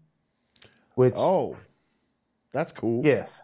[0.95, 1.55] which Oh,
[2.51, 3.03] that's cool.
[3.03, 3.39] Yes.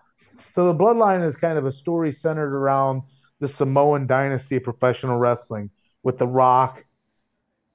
[0.54, 3.04] So the bloodline is kind of a story centered around
[3.39, 5.69] the Samoan dynasty of professional wrestling
[6.04, 6.86] with The Rock,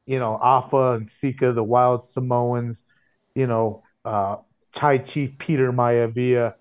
[0.07, 2.85] you know, Afa and Sika, the wild Samoans,
[3.35, 4.37] you know, uh,
[4.75, 6.55] High Chief Peter Maivia,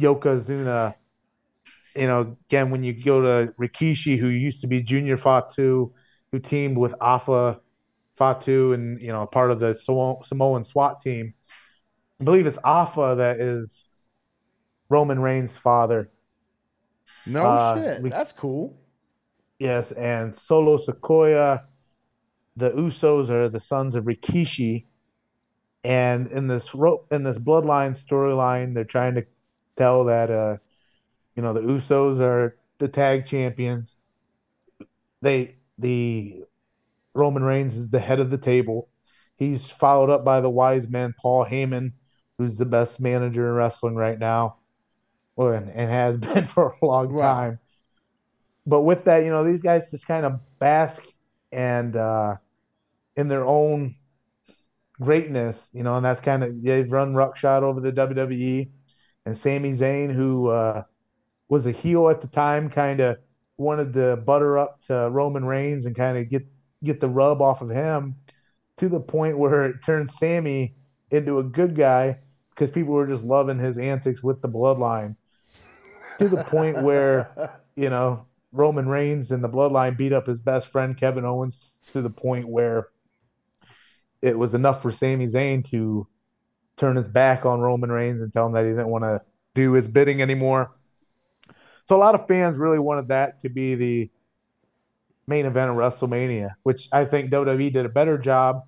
[0.00, 0.94] Yokozuna.
[1.94, 5.92] You know, again, when you go to Rikishi, who used to be Junior Fatu,
[6.32, 7.60] who teamed with Afa
[8.16, 11.34] Fatu and, you know, part of the Samo- Samoan SWAT team.
[12.20, 13.88] I believe it's Afa that is
[14.88, 16.10] Roman Reigns' father.
[17.26, 18.10] No Uh, shit.
[18.10, 18.78] That's cool.
[19.58, 21.64] Yes, and Solo Sikoa,
[22.56, 24.86] the Usos are the sons of Rikishi,
[25.84, 29.26] and in this ro- in this bloodline storyline, they're trying to
[29.76, 30.56] tell that uh,
[31.36, 33.98] you know, the Usos are the tag champions.
[35.22, 36.44] They the
[37.14, 38.88] Roman Reigns is the head of the table.
[39.36, 41.92] He's followed up by the wise man Paul Heyman,
[42.38, 44.58] who's the best manager in wrestling right now,
[45.36, 47.14] or and, and has been for a long Wow.
[47.14, 47.60] time.
[48.66, 51.02] But with that, you know, these guys just kind of bask
[51.50, 52.36] and uh,
[53.16, 53.96] in their own
[55.02, 58.70] greatness, you know, and that's kind of they've run ruckshot over the WWE.
[59.24, 60.82] And Sami Zayn, who uh,
[61.48, 63.18] was a heel at the time, kind of
[63.56, 66.46] wanted to butter up to Roman Reigns and kind of get
[66.82, 68.16] get the rub off of him
[68.78, 70.74] to the point where it turned Sami
[71.10, 72.18] into a good guy
[72.50, 75.16] because people were just loving his antics with the bloodline.
[76.18, 80.68] to the point where, you know, Roman Reigns and the bloodline beat up his best
[80.68, 82.88] friend Kevin Owens to the point where
[84.22, 86.06] it was enough for Sami Zayn to
[86.76, 89.20] turn his back on Roman Reigns and tell him that he didn't want to
[89.54, 90.70] do his bidding anymore.
[91.86, 94.10] So a lot of fans really wanted that to be the
[95.26, 98.62] main event of WrestleMania, which I think WWE did a better job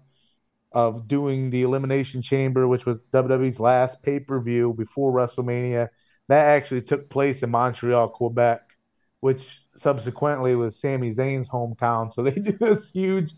[0.72, 5.88] of doing the Elimination Chamber, which was WWE's last pay per view before WrestleMania.
[6.28, 8.60] That actually took place in Montreal, Quebec,
[9.20, 12.12] which subsequently was Sami Zayn's hometown.
[12.12, 13.34] So they did this huge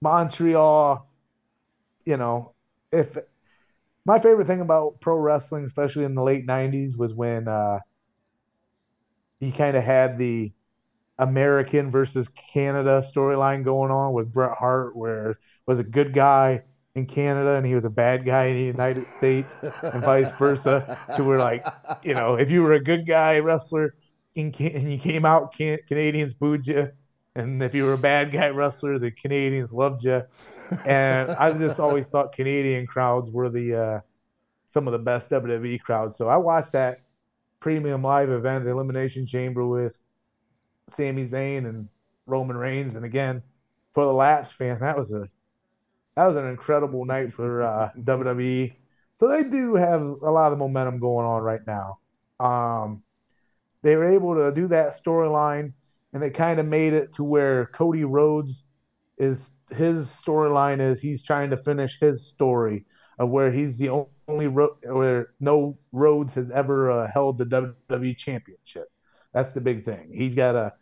[0.00, 1.08] Montreal,
[2.04, 2.54] you know,
[2.92, 3.16] if
[4.04, 7.78] my favorite thing about pro wrestling, especially in the late 90s, was when uh,
[9.40, 10.52] he kind of had the
[11.18, 16.62] American versus Canada storyline going on with Bret Hart, where was a good guy
[16.94, 20.98] in Canada and he was a bad guy in the United States, and vice versa.
[21.16, 21.64] So we're like,
[22.04, 23.94] you know, if you were a good guy wrestler
[24.34, 26.90] in Can- and you came out, can- Canadians booed you,
[27.34, 30.22] and if you were a bad guy wrestler, the Canadians loved you.
[30.84, 34.00] And I just always thought Canadian crowds were the uh,
[34.68, 36.18] some of the best WWE crowds.
[36.18, 37.02] So I watched that
[37.60, 39.96] premium live event, the Elimination Chamber with
[40.90, 41.88] Sami Zayn and
[42.26, 43.42] Roman Reigns, and again
[43.94, 45.28] for the Laps fan, that was a
[46.16, 48.74] that was an incredible night for uh, WWE.
[49.18, 51.98] So they do have a lot of momentum going on right now.
[52.38, 53.02] Um,
[53.82, 55.72] they were able to do that storyline,
[56.12, 58.64] and they kind of made it to where Cody Rhodes
[59.18, 62.84] is his storyline is he's trying to finish his story
[63.18, 68.16] of where he's the only ro- where no Rhodes has ever uh, held the WWE
[68.16, 68.90] Championship.
[69.32, 70.10] That's the big thing.
[70.12, 70.72] He's got a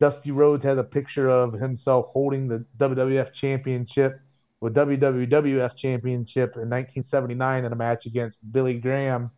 [0.00, 4.20] Dusty Rhodes had a picture of himself holding the WWF Championship
[4.60, 9.30] with WWF Championship in 1979 in a match against Billy Graham,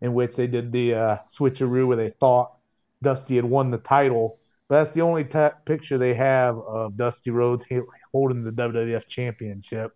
[0.00, 2.52] in which they did the uh, switcheroo where they thought
[3.02, 4.38] Dusty had won the title.
[4.68, 7.64] But that's the only t- picture they have of Dusty Rhodes
[8.12, 9.92] holding the WWF Championship.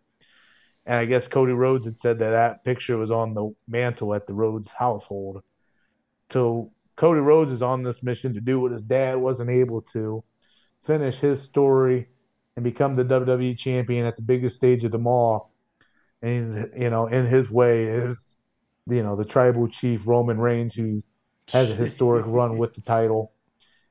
[0.84, 4.26] And I guess Cody Rhodes had said that that picture was on the mantle at
[4.26, 5.42] the Rhodes household.
[6.30, 10.24] So Cody Rhodes is on this mission to do what his dad wasn't able to,
[10.84, 12.08] finish his story
[12.54, 15.52] and become the WWE champion at the biggest stage of them all.
[16.22, 18.36] And you know, in his way is
[18.88, 21.02] you know the tribal chief Roman Reigns, who
[21.52, 23.32] has a historic run with the title,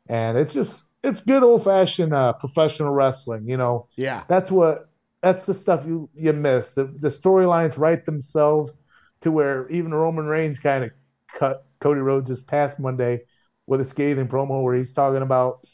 [0.08, 3.48] and it's just it's good old fashioned uh, professional wrestling.
[3.48, 4.90] You know, yeah, that's what
[5.22, 6.72] that's the stuff you you miss.
[6.72, 8.74] The the storylines write themselves
[9.22, 10.92] to where even Roman Reigns kind of
[11.34, 13.22] cut Cody Rhodes this past Monday
[13.68, 15.66] with a scathing promo where he's talking about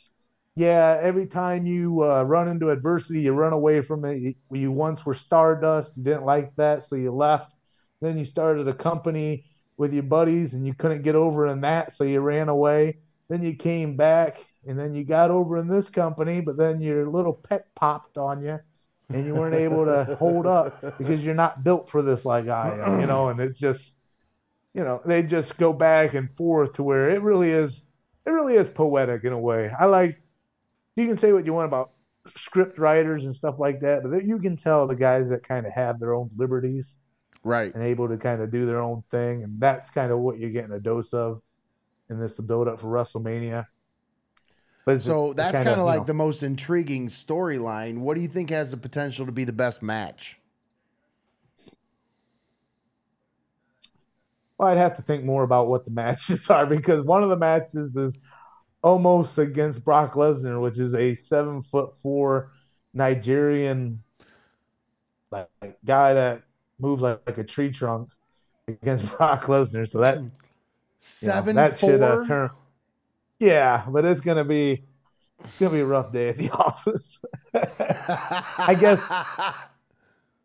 [0.56, 4.36] yeah, every time you uh, run into adversity, you run away from it.
[4.52, 7.54] You, once were Stardust, you didn't like that, so you left.
[8.02, 9.46] Then you started a company
[9.78, 13.00] with your buddies, and you couldn't get over in that, so you ran away.
[13.30, 17.10] Then you came back, and then you got over in this company, but then your
[17.10, 18.60] little pet popped on you,
[19.10, 22.80] and you weren't able to hold up because you're not built for this like I
[22.80, 23.30] am, you know.
[23.30, 23.94] And it's just,
[24.74, 27.82] you know, they just go back and forth to where it really is,
[28.26, 29.72] it really is poetic in a way.
[29.78, 30.22] I like
[30.96, 31.92] you can say what you want about
[32.38, 35.74] script writers and stuff like that, but you can tell the guys that kind of
[35.74, 36.96] have their own liberties,
[37.44, 40.38] right, and able to kind of do their own thing, and that's kind of what
[40.38, 41.42] you're getting a dose of
[42.10, 43.66] in this build up for WrestleMania.
[44.86, 48.00] But so that's kind of like know, the most intriguing storyline.
[48.00, 50.40] What do you think has the potential to be the best match?
[54.58, 57.38] Well, I'd have to think more about what the matches are because one of the
[57.38, 58.20] matches is
[58.84, 62.52] Omos against Brock Lesnar, which is a seven foot four
[62.94, 64.02] Nigerian
[65.32, 65.48] like,
[65.86, 66.42] guy that
[66.80, 68.10] moves like, like, a tree trunk
[68.68, 69.90] against Brock Lesnar.
[69.90, 70.20] So that
[71.00, 71.90] seven you know, that four?
[71.90, 72.50] should uh, turn.
[73.42, 74.84] Yeah, but it's gonna be
[75.44, 77.20] it's gonna be a rough day at the office.
[77.54, 79.02] I guess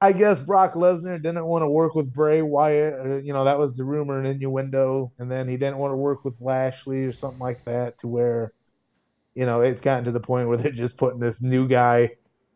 [0.01, 2.95] I guess Brock Lesnar didn't want to work with Bray Wyatt.
[2.95, 5.13] Or, you know, that was the rumor and innuendo.
[5.19, 8.53] And then he didn't want to work with Lashley or something like that to where,
[9.35, 12.13] you know, it's gotten to the point where they're just putting this new guy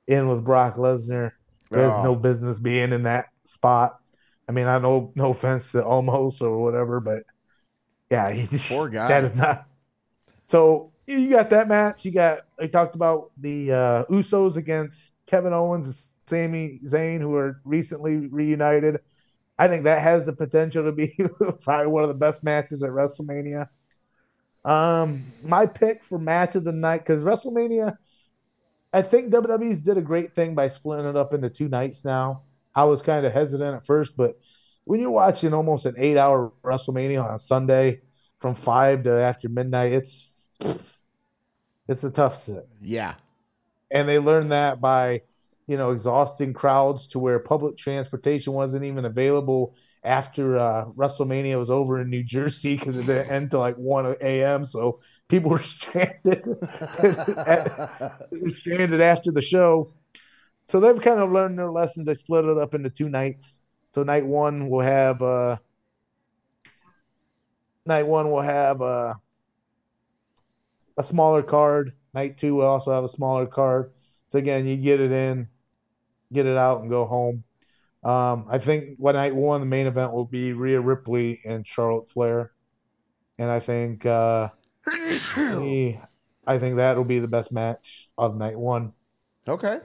[0.06, 1.32] in with Brock Lesnar.
[1.70, 2.02] There's oh.
[2.02, 4.00] no business being in that spot.
[4.48, 7.24] I mean, I know no offense to Omos or whatever, but
[8.10, 9.06] yeah, he poor guy.
[9.06, 9.66] That is not.
[10.50, 12.04] So you got that match.
[12.04, 12.40] You got.
[12.58, 15.94] I talked about the uh, Usos against Kevin Owens and
[16.26, 18.98] Sami Zayn, who are recently reunited.
[19.60, 21.16] I think that has the potential to be
[21.62, 23.68] probably one of the best matches at WrestleMania.
[24.64, 27.96] Um, my pick for match of the night because WrestleMania,
[28.92, 32.42] I think WWE's did a great thing by splitting it up into two nights now.
[32.74, 34.36] I was kind of hesitant at first, but
[34.82, 38.00] when you're watching almost an eight-hour WrestleMania on Sunday,
[38.40, 40.29] from five to after midnight, it's
[41.88, 42.68] it's a tough sit.
[42.80, 43.14] Yeah.
[43.90, 45.22] And they learned that by,
[45.66, 51.70] you know, exhausting crowds to where public transportation wasn't even available after uh, WrestleMania was
[51.70, 54.66] over in New Jersey because it didn't end till like 1 a.m.
[54.66, 56.44] So people were stranded,
[58.56, 59.92] stranded after the show.
[60.68, 62.06] So they've kind of learned their lessons.
[62.06, 63.52] They split it up into two nights.
[63.92, 65.56] So night one will have uh,
[67.84, 69.14] night one will have uh,
[71.00, 71.92] a smaller card.
[72.14, 73.92] Night two will also have a smaller card.
[74.28, 75.48] So again, you get it in,
[76.32, 77.42] get it out, and go home.
[78.02, 82.10] Um, I think what night one, the main event will be Rhea Ripley and Charlotte
[82.10, 82.52] Flair,
[83.38, 84.48] and I think uh,
[84.86, 88.92] I think that will be the best match of night one.
[89.46, 89.80] Okay.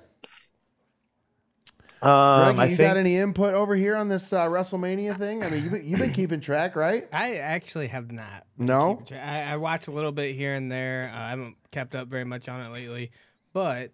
[2.06, 2.88] Um, Greg, you think...
[2.88, 5.43] got any input over here on this uh, WrestleMania thing?
[5.43, 7.08] I mean, you've been, you've been keeping track, right?
[7.14, 8.45] I actually have not.
[8.58, 11.12] No, I, I watch a little bit here and there.
[11.14, 13.12] Uh, I haven't kept up very much on it lately,
[13.53, 13.91] but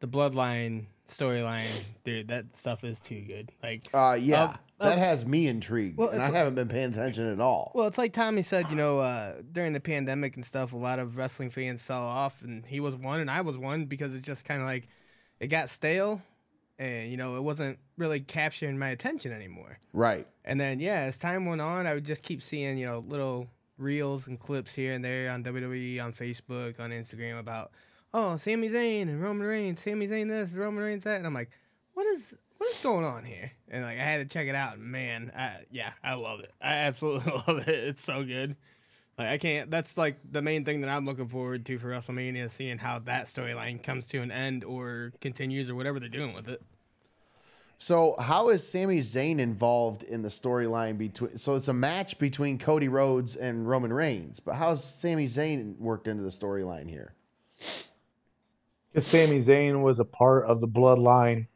[0.00, 1.68] the Bloodline storyline,
[2.04, 3.52] dude, that stuff is too good.
[3.62, 7.30] Like, uh, yeah, uh, that has me intrigued, well, and I haven't been paying attention
[7.30, 7.72] at all.
[7.74, 10.98] Well, it's like Tommy said, you know, uh, during the pandemic and stuff, a lot
[10.98, 14.24] of wrestling fans fell off, and he was one, and I was one because it's
[14.24, 14.88] just kind of like
[15.40, 16.22] it got stale,
[16.82, 19.78] and you know, it wasn't really capturing my attention anymore.
[19.92, 20.26] Right.
[20.44, 23.48] And then, yeah, as time went on, I would just keep seeing, you know, little
[23.78, 27.70] reels and clips here and there on WWE, on Facebook, on Instagram about
[28.14, 31.50] oh, Sami Zayn and Roman Reigns, Sami Zayn this, Roman Reigns that, and I'm like,
[31.94, 33.50] what is what is going on here?
[33.68, 36.52] And like I had to check it out, and man, I, yeah, I love it.
[36.60, 37.68] I absolutely love it.
[37.68, 38.56] It's so good.
[39.18, 39.70] Like I can't.
[39.70, 43.26] That's like the main thing that I'm looking forward to for WrestleMania, seeing how that
[43.26, 46.62] storyline comes to an end or continues or whatever they're doing with it.
[47.82, 51.36] So, how is Sami Zayn involved in the storyline between?
[51.38, 56.06] So, it's a match between Cody Rhodes and Roman Reigns, but how's Sami Zayn worked
[56.06, 57.16] into the storyline here?
[58.92, 61.48] because Sami Zayn was a part of the bloodline,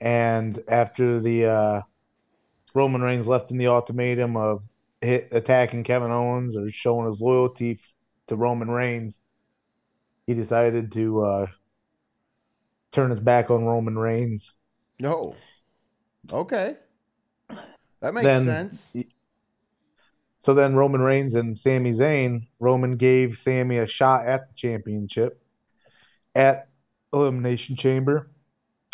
[0.00, 1.82] and after the uh,
[2.72, 4.62] Roman Reigns left in the ultimatum of
[5.02, 7.80] hit, attacking Kevin Owens or showing his loyalty
[8.28, 9.12] to Roman Reigns,
[10.26, 11.46] he decided to uh,
[12.92, 14.54] turn his back on Roman Reigns.
[14.98, 15.34] No,
[16.32, 16.76] okay,
[18.00, 18.96] that makes then, sense.
[20.42, 25.42] So then Roman Reigns and Sami Zayn, Roman gave Sami a shot at the championship
[26.34, 26.68] at
[27.12, 28.30] Elimination Chamber,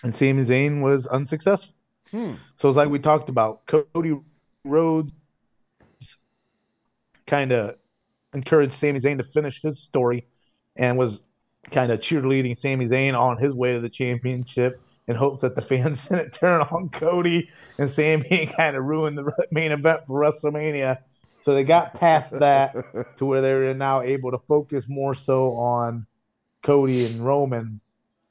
[0.02, 1.74] and Sami Zayn was unsuccessful.
[2.10, 2.34] Hmm.
[2.56, 3.66] So it's like we talked about.
[3.66, 4.16] Cody
[4.64, 5.12] Rhodes
[7.26, 7.76] kind of
[8.32, 10.26] encouraged Sami Zayn to finish his story
[10.76, 11.20] and was
[11.70, 15.62] kind of cheerleading Sami Zayn on his way to the championship in hopes that the
[15.62, 17.48] fans didn't turn on Cody
[17.78, 20.98] and Sami kind of ruined the main event for WrestleMania.
[21.44, 22.74] So they got past that
[23.18, 26.06] to where they're now able to focus more so on
[26.64, 27.80] Cody and Roman,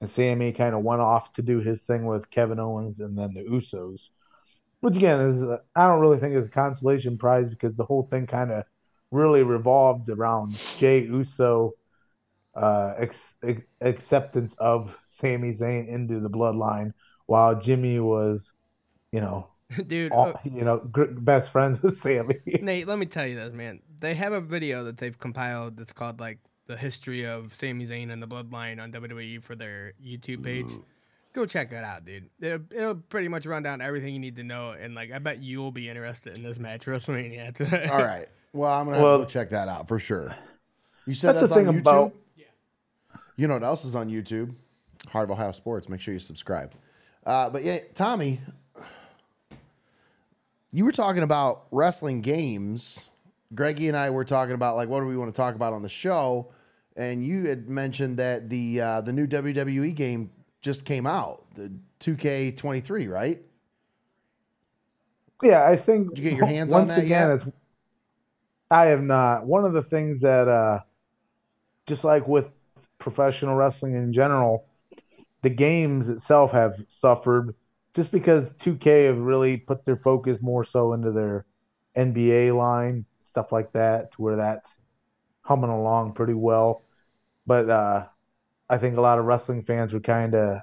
[0.01, 3.33] and Sami kind of went off to do his thing with Kevin Owens and then
[3.33, 4.09] the Usos,
[4.81, 5.45] which again is
[5.75, 8.65] I don't really think is a consolation prize because the whole thing kind of
[9.11, 11.71] really revolved around Jey Uso
[12.55, 16.93] uh, ex- ex- acceptance of Sami Zayn into the bloodline,
[17.25, 18.51] while Jimmy was,
[19.11, 19.47] you know,
[19.87, 20.81] dude, all, uh, you know,
[21.17, 22.35] best friends with Sami.
[22.61, 23.81] Nate, let me tell you this, man.
[23.99, 28.11] They have a video that they've compiled that's called like the history of Sami Zayn
[28.11, 30.71] and the Bloodline on WWE for their YouTube page.
[30.71, 30.85] Ooh.
[31.33, 32.29] Go check that out, dude.
[32.39, 35.43] It'll, it'll, pretty much run down everything you need to know, and like I bet
[35.43, 37.49] you'll be interested in this match WrestleMania.
[37.49, 37.89] After that.
[37.89, 38.27] All right.
[38.53, 40.33] Well, I'm gonna well, to go check that out for sure.
[41.05, 41.79] You said that's, that's on YouTube.
[41.79, 42.15] About...
[43.35, 44.55] You know what else is on YouTube?
[45.15, 45.89] Heart of Ohio Sports.
[45.89, 46.73] Make sure you subscribe.
[47.25, 48.39] Uh, but yeah, Tommy,
[50.71, 53.09] you were talking about wrestling games
[53.53, 55.81] Greggy and I were talking about like what do we want to talk about on
[55.81, 56.51] the show,
[56.95, 61.71] and you had mentioned that the uh, the new WWE game just came out, the
[61.99, 63.39] 2K23, right?
[65.43, 66.15] Yeah, I think.
[66.15, 67.31] Did you get your hands on that again, yet?
[67.31, 67.45] It's,
[68.71, 69.45] I have not.
[69.45, 70.79] One of the things that, uh,
[71.85, 72.49] just like with
[72.97, 74.65] professional wrestling in general,
[75.45, 77.55] the games itself have suffered
[77.95, 81.45] just because 2K have really put their focus more so into their
[81.95, 84.77] NBA line stuff like that, to where that's
[85.41, 86.83] humming along pretty well.
[87.45, 88.05] But uh,
[88.69, 90.61] I think a lot of wrestling fans were kind of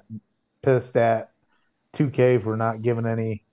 [0.63, 1.31] pissed at
[1.93, 3.45] 2K for not giving any.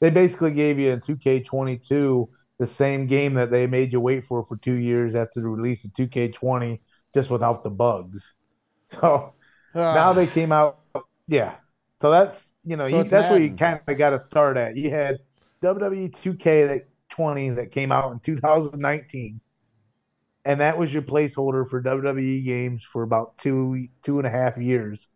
[0.00, 2.28] They basically gave you in 2K22
[2.58, 5.84] the same game that they made you wait for for two years after the release
[5.84, 6.80] of 2K20,
[7.14, 8.34] just without the bugs.
[8.88, 9.32] So
[9.74, 10.80] uh, now they came out,
[11.26, 11.54] yeah.
[12.00, 13.30] So that's you know so you, that's Madden.
[13.30, 14.76] where you kind of got to start at.
[14.76, 15.18] You had
[15.62, 19.40] WWE 2K that 2K20 that came out in 2019,
[20.44, 24.56] and that was your placeholder for WWE games for about two two and a half
[24.56, 25.08] years,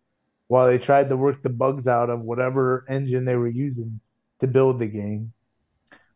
[0.49, 4.01] while they tried to work the bugs out of whatever engine they were using
[4.41, 5.33] to build the game.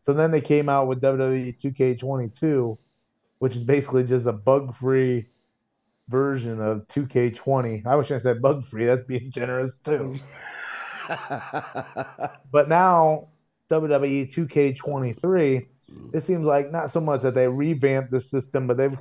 [0.02, 2.78] So then they came out with WWE 2K22,
[3.38, 5.26] which is basically just a bug-free
[6.10, 7.86] version of 2K20.
[7.86, 8.84] I wish I said bug-free.
[8.84, 10.16] That's being generous too.
[11.08, 13.28] but now
[13.70, 15.66] WWE 2K23,
[16.12, 18.98] it seems like not so much that they revamped the system, but they've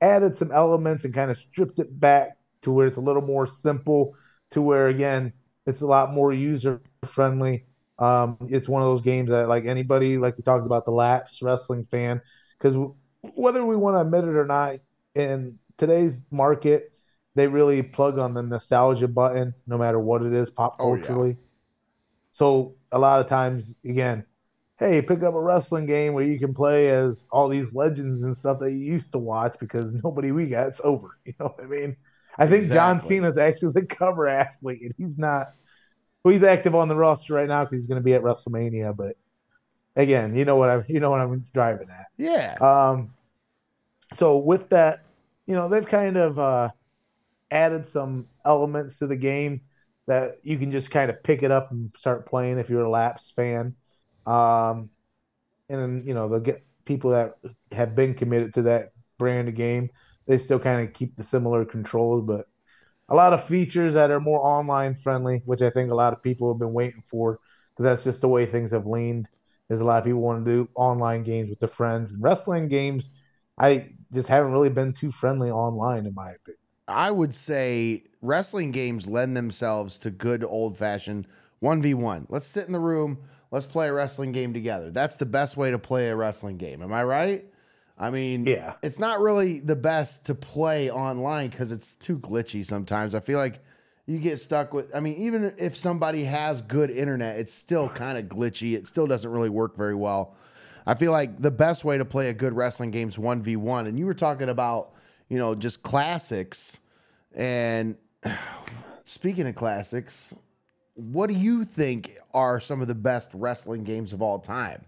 [0.00, 3.46] added some elements and kind of stripped it back to where it's a little more
[3.46, 4.14] simple,
[4.50, 5.32] to where again
[5.66, 7.66] it's a lot more user friendly.
[7.98, 11.42] Um, it's one of those games that like anybody, like we talked about the laps
[11.42, 12.22] wrestling fan,
[12.58, 12.76] because
[13.20, 14.76] whether we want to admit it or not,
[15.14, 16.92] in today's market,
[17.34, 21.02] they really plug on the nostalgia button, no matter what it is, pop Oh, yeah.
[21.06, 21.36] culturally.
[22.32, 24.24] So a lot of times, again,
[24.78, 28.36] hey, pick up a wrestling game where you can play as all these legends and
[28.36, 31.18] stuff that you used to watch because nobody we got's over.
[31.24, 31.96] You know what I mean?
[32.38, 33.16] I think John Exactly.
[33.16, 35.48] Cena's actually the cover athlete, and he's not.
[36.24, 38.96] Well, he's active on the roster right now because he's going to be at WrestleMania.
[38.96, 39.16] But
[39.96, 42.06] again, you know what I'm, you know what I'm driving at.
[42.16, 42.56] yeah.
[42.60, 43.12] Um,
[44.14, 45.04] so with that,
[45.48, 46.68] you know, they've kind of uh,
[47.50, 49.62] added some elements to the game
[50.06, 52.90] that you can just kind of pick it up and start playing if you're a
[52.90, 53.74] Laps fan.
[54.26, 54.90] Um,
[55.70, 57.36] and then, you know, they'll get people that
[57.72, 59.88] have been committed to that brand of game.
[60.26, 62.46] They still kind of keep the similar controls, but
[63.08, 66.22] a lot of features that are more online friendly, which I think a lot of
[66.22, 67.40] people have been waiting for
[67.70, 69.28] because that's just the way things have leaned.
[69.68, 72.12] There's a lot of people want to do online games with their friends.
[72.12, 73.08] and Wrestling games,
[73.58, 76.58] I just haven't really been too friendly online, in my opinion.
[76.86, 81.26] I would say wrestling games lend themselves to good old fashioned
[81.62, 82.26] 1v1.
[82.28, 83.18] Let's sit in the room.
[83.50, 84.90] Let's play a wrestling game together.
[84.90, 86.82] That's the best way to play a wrestling game.
[86.82, 87.44] Am I right?
[87.98, 88.74] I mean, Yeah.
[88.82, 93.14] it's not really the best to play online because it's too glitchy sometimes.
[93.14, 93.60] I feel like
[94.06, 98.16] you get stuck with, I mean, even if somebody has good internet, it's still kind
[98.16, 98.74] of glitchy.
[98.74, 100.36] It still doesn't really work very well.
[100.88, 103.86] I feel like the best way to play a good wrestling game is 1v1.
[103.86, 104.92] And you were talking about,
[105.28, 106.78] you know, just classics.
[107.34, 107.98] And
[109.04, 110.34] speaking of classics,
[110.94, 114.82] what do you think are some of the best wrestling games of all time?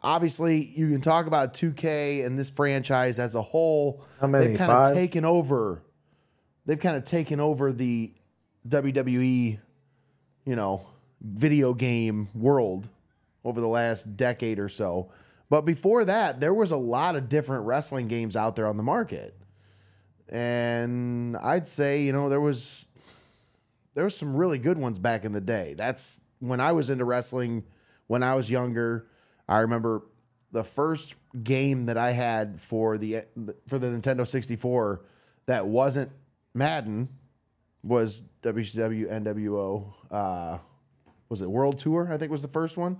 [0.00, 4.04] Obviously, you can talk about 2K and this franchise as a whole.
[4.20, 4.46] How many?
[4.46, 5.82] They've kind of taken over.
[6.66, 8.12] They've kind of taken over the
[8.68, 9.58] WWE,
[10.44, 10.86] you know,
[11.20, 12.88] video game world
[13.46, 15.08] over the last decade or so.
[15.48, 18.82] But before that, there was a lot of different wrestling games out there on the
[18.82, 19.36] market.
[20.28, 22.86] And I'd say, you know, there was
[23.94, 25.74] there was some really good ones back in the day.
[25.74, 27.62] That's when I was into wrestling
[28.08, 29.06] when I was younger.
[29.48, 30.02] I remember
[30.50, 33.22] the first game that I had for the
[33.68, 35.04] for the Nintendo 64
[35.46, 36.10] that wasn't
[36.54, 37.08] Madden
[37.84, 40.58] was WCW NWO uh
[41.28, 42.12] was it World Tour?
[42.12, 42.98] I think was the first one.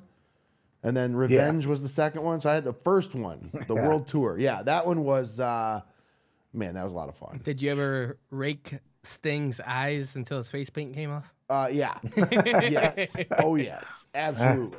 [0.86, 2.40] And then Revenge was the second one.
[2.40, 3.86] So I had the first one, the Yeah.
[3.86, 4.38] World Tour.
[4.38, 5.80] Yeah, that one was uh
[6.52, 7.40] man, that was a lot of fun.
[7.44, 11.32] Did you ever rake Sting's eyes until his face paint came off?
[11.48, 11.98] Uh, yeah.
[12.16, 13.16] yes.
[13.38, 14.06] Oh, yes.
[14.14, 14.78] Absolutely.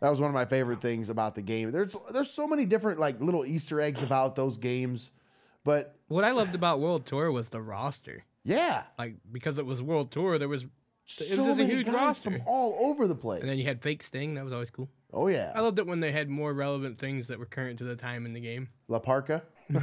[0.00, 1.70] That was one of my favorite things about the game.
[1.70, 5.10] There's there's so many different like little Easter eggs about those games,
[5.64, 8.24] but What I loved about World Tour was the roster.
[8.44, 10.64] yeah, Like because it was World Tour, there was
[11.06, 12.30] so was just a huge guys roster.
[12.30, 13.40] from all over the place.
[13.40, 14.34] and then you had fake Sting.
[14.34, 14.88] That was always cool.
[15.12, 17.84] Oh yeah, I loved it when they had more relevant things that were current to
[17.84, 18.68] the time in the game.
[18.88, 19.42] La Parka.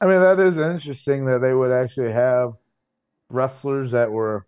[0.00, 2.54] I mean, that is interesting that they would actually have
[3.30, 4.46] wrestlers that were,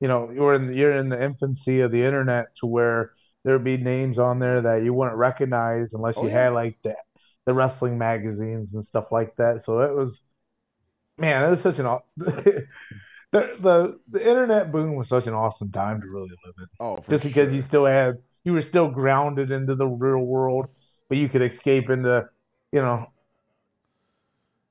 [0.00, 3.12] you know, you're in you're in the infancy of the internet to where
[3.44, 6.34] there'd be names on there that you wouldn't recognize unless Oh, you yeah.
[6.36, 6.94] had like the
[7.46, 9.62] the wrestling magazines and stuff like that.
[9.64, 10.20] So it was,
[11.18, 12.00] man, it was such an aw-
[13.32, 16.66] the the the internet boom was such an awesome time to really live in.
[16.80, 17.54] Oh, for Just because sure.
[17.56, 20.66] you still had you were still grounded into the real world,
[21.08, 22.28] but you could escape into,
[22.72, 23.06] you know,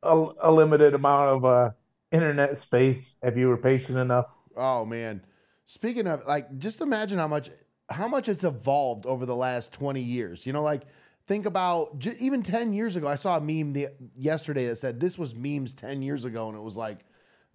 [0.03, 1.72] a, a limited amount of uh,
[2.12, 4.28] internet space if you were patient enough.
[4.55, 5.24] Oh man.
[5.66, 7.49] Speaking of like just imagine how much
[7.89, 10.45] how much it's evolved over the last 20 years.
[10.45, 10.84] You know like
[11.28, 14.99] think about j- even 10 years ago I saw a meme the, yesterday that said
[14.99, 16.99] this was memes 10 years ago and it was like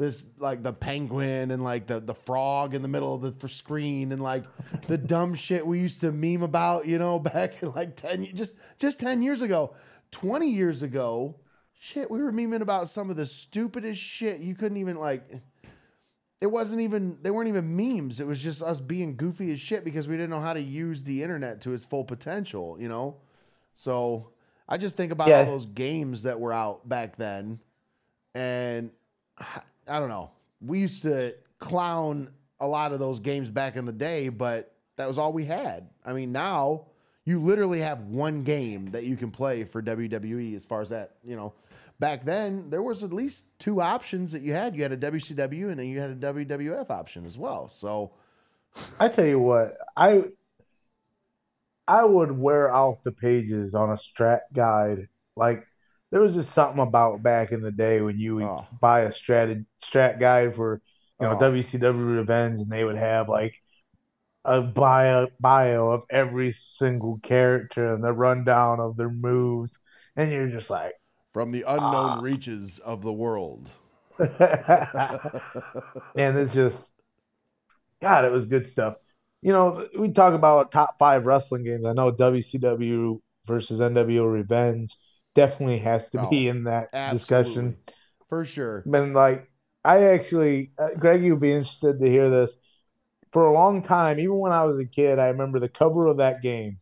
[0.02, 3.48] this like the penguin and like the the frog in the middle of the for
[3.48, 4.44] screen and like
[4.88, 8.32] the dumb shit we used to meme about, you know, back in like 10 ye-
[8.32, 9.74] just just 10 years ago.
[10.10, 11.36] 20 years ago,
[11.72, 15.22] shit, we were memeing about some of the stupidest shit you couldn't even like
[16.40, 18.18] it wasn't even they weren't even memes.
[18.20, 21.04] It was just us being goofy as shit because we didn't know how to use
[21.04, 23.18] the internet to its full potential, you know?
[23.74, 24.30] So
[24.68, 25.38] I just think about Yeah.
[25.40, 27.60] all those games that were out back then
[28.34, 28.90] and
[29.86, 30.30] I don't know.
[30.60, 32.30] We used to clown
[32.60, 35.88] a lot of those games back in the day, but that was all we had.
[36.04, 36.86] I mean, now
[37.24, 41.16] you literally have one game that you can play for WWE as far as that,
[41.24, 41.52] you know.
[41.98, 44.74] Back then, there was at least two options that you had.
[44.74, 47.68] You had a WCW and then you had a WWF option as well.
[47.68, 48.12] So,
[48.98, 50.24] I tell you what, I
[51.86, 55.08] I would wear out the pages on a strat guide.
[55.36, 55.66] Like
[56.12, 58.66] there was just something about back in the day when you would Oh.
[58.80, 60.82] buy a strat strat guide for
[61.20, 61.38] you know Oh.
[61.38, 63.54] WCW Revenge, and they would have like
[64.44, 69.78] a bio bio of every single character and the rundown of their moves,
[70.16, 70.94] and you're just like,
[71.32, 72.20] from the unknown Ah.
[72.20, 73.70] reaches of the world.
[74.18, 74.28] and
[76.38, 76.90] it's just
[78.00, 78.96] God, it was good stuff.
[79.42, 81.84] You know, we talk about top five wrestling games.
[81.84, 84.96] I know WCW versus NWO Revenge
[85.34, 87.18] definitely has to be Oh, in that Absolutely.
[87.18, 87.76] discussion.
[88.28, 88.82] For sure.
[88.86, 89.50] And like,
[89.84, 92.54] I actually, uh, Greg, you'd be interested to hear this.
[93.32, 96.18] For a long time, even when I was a kid, I remember the cover of
[96.18, 96.78] that game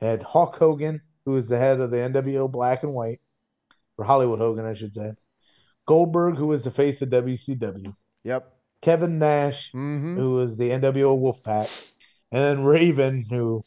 [0.00, 3.20] had Hulk Hogan, who was the head of the NWO Black and White,
[3.96, 5.12] or Hollywood Hogan, I should say.
[5.86, 7.94] Goldberg, who was the face of WCW.
[8.24, 8.52] Yep.
[8.82, 10.16] Kevin Nash, Mm-hmm.
[10.16, 11.68] who was the NWO Wolfpack,
[12.30, 13.64] and then Raven, who,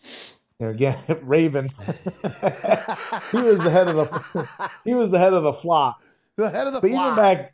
[0.59, 1.69] again, Raven,
[3.31, 4.49] he was the head of the
[4.83, 6.01] he was the head of the flock.
[6.37, 7.53] the head of the But even back,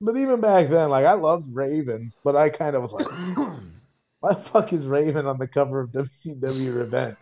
[0.00, 3.06] but even back then, like I loved Raven, but I kind of was like,
[4.20, 7.16] why the fuck is Raven on the cover of WCW Revenge?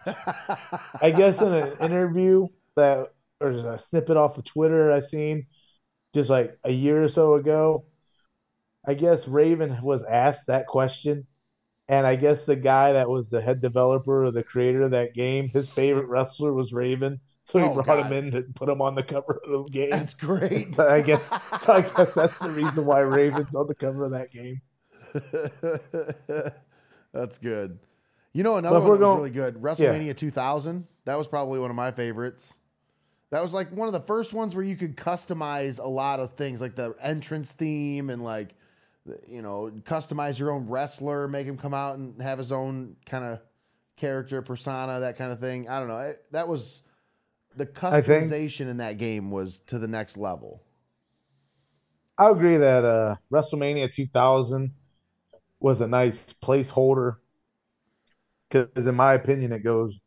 [1.01, 5.47] I guess in an interview that or a snippet off of Twitter I seen
[6.15, 7.85] just like a year or so ago,
[8.87, 11.27] I guess Raven was asked that question.
[11.93, 15.13] And I guess the guy that was the head developer or the creator of that
[15.13, 17.21] game, his favorite wrestler was Raven.
[17.45, 18.07] So he Oh, brought God.
[18.07, 19.91] him in to put him on the cover of the game.
[19.91, 20.73] That's great.
[20.77, 24.33] But I guess I guess that's the reason why Raven's on the cover of that
[24.33, 24.63] game.
[27.13, 27.79] That's good.
[28.33, 30.87] You know another one that was really good, WrestleMania 2000.
[31.05, 32.55] That was probably one of my favorites.
[33.33, 36.37] That was like one of the first ones where you could customize a lot of
[36.37, 38.55] things, like the entrance theme and like,
[39.29, 43.25] you know, customize your own wrestler, make him come out and have his own kind
[43.25, 43.41] of
[43.97, 45.69] character persona, that kind of thing.
[45.69, 45.99] I don't know.
[45.99, 46.83] It- that was
[47.57, 50.63] the customization in that game was to the next level.
[52.19, 54.73] I agree that uh, WrestleMania 2000
[55.61, 57.17] was a nice placeholder
[58.49, 59.99] because, in my opinion, it goes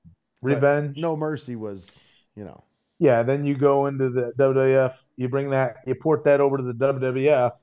[0.41, 0.97] But revenge.
[0.97, 1.99] No Mercy was,
[2.35, 2.63] you know,
[2.99, 6.63] Yeah, then you go into the WWF, you bring that, you port that over to
[6.63, 7.53] the WWF,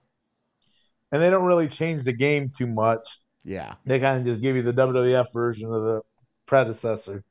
[1.13, 3.07] and they don't really change the game too much.
[3.45, 3.75] yeah.
[3.87, 6.03] They kind of just give you the WWF version of the
[6.47, 7.23] predecessor.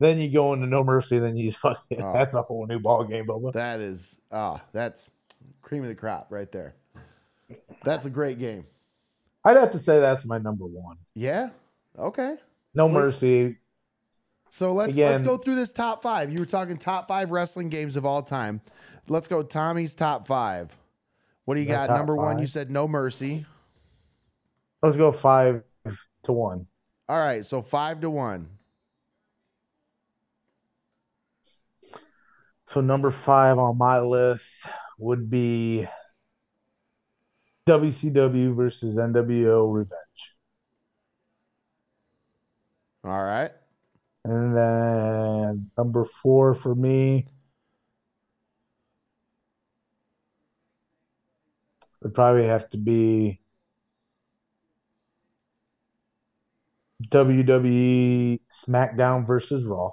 [0.00, 2.12] Then you go into No Mercy, then you just fucking Oh.
[2.12, 3.52] that's a whole new ball game, Bubba.
[3.54, 5.10] That is ah, that's
[5.62, 6.74] cream of the crop right there.
[7.82, 8.66] That's a great game.
[9.44, 10.96] I'd have to say that's my number one.
[11.14, 11.50] Yeah.
[11.98, 12.36] Okay.
[12.74, 12.88] No.
[12.88, 13.56] Mercy.
[14.50, 16.32] So let's let's go through this top five.
[16.32, 18.60] You were talking top five wrestling games of all time.
[19.08, 20.76] Let's go Tommy's top five.
[21.48, 21.88] What do you got?
[21.88, 23.46] Number one, you said No Mercy.
[24.82, 25.62] Let's go five
[26.24, 26.66] to one.
[27.08, 28.50] All right, so five to one.
[32.66, 34.66] So number five on my list
[34.98, 35.88] would be
[37.66, 40.34] WCW versus NWO Revenge.
[43.04, 43.52] All right.
[44.22, 47.26] And then number four for me
[52.02, 53.40] would probably have to be
[57.10, 59.92] WWE SmackDown versus Raw.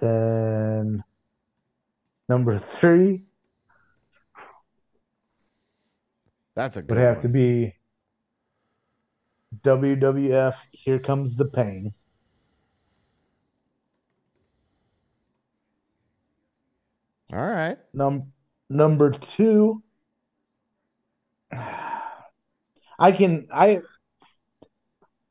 [0.00, 1.04] Then
[2.28, 3.24] number three
[6.54, 7.22] That's a would good have one.
[7.22, 7.76] to be
[9.62, 11.94] WWF Here Comes the Pain.
[17.32, 17.78] All right.
[17.92, 18.32] Num
[18.68, 19.82] number two,
[21.52, 23.80] I can I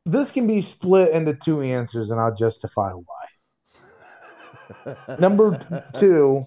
[0.05, 3.05] this can be split into two answers, and I'll justify why.
[5.19, 6.45] Number two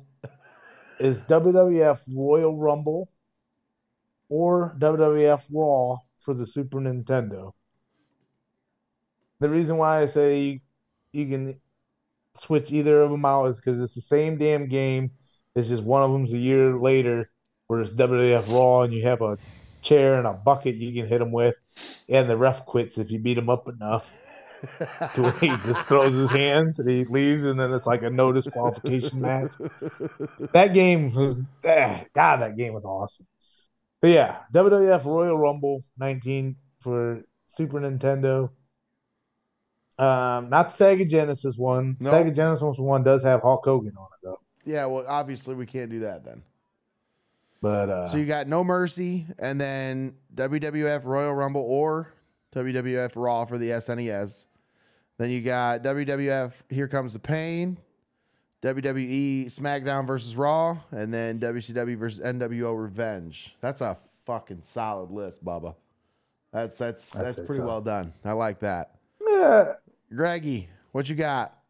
[0.99, 3.11] is WWF Royal Rumble
[4.29, 7.53] or WWF Raw for the Super Nintendo.
[9.41, 10.61] The reason why I say you,
[11.13, 11.61] you can
[12.39, 15.11] switch either of them out is because it's the same damn game.
[15.55, 17.31] It's just one of them's a year later,
[17.67, 19.39] where it's WWF Raw, and you have a
[19.83, 21.55] chair and a bucket you can hit them with,
[22.09, 24.05] and the ref quits if you beat him up enough.
[25.15, 28.11] to where he just throws his hands and he leaves, and then it's like a
[28.11, 29.51] no disqualification match.
[30.53, 33.27] That game was, eh, God, that game was awesome.
[34.01, 37.23] But yeah, WWF Royal Rumble 19 for
[37.57, 38.51] Super Nintendo.
[39.99, 41.97] Um, not the Sega Genesis one.
[42.01, 42.13] No.
[42.13, 44.41] Sega Genesis one does have Hulk Hogan on it though.
[44.65, 46.43] Yeah, well, obviously we can't do that then.
[47.61, 52.13] But uh, So you got No Mercy, and then WWF Royal Rumble or
[52.55, 54.47] WWF Raw for the SNES.
[55.19, 57.79] Then you got WWF Here Comes the Pain,
[58.63, 63.57] WWE SmackDown versus Raw, and then WCW versus NWO Revenge.
[63.61, 63.97] That's a
[64.27, 65.77] fucking solid list, Bubba.
[66.53, 67.67] That's that's I'd that's pretty so.
[67.67, 68.13] well done.
[68.25, 68.97] I like that.
[69.25, 69.75] yeah,
[70.15, 71.62] Greggy, what you got?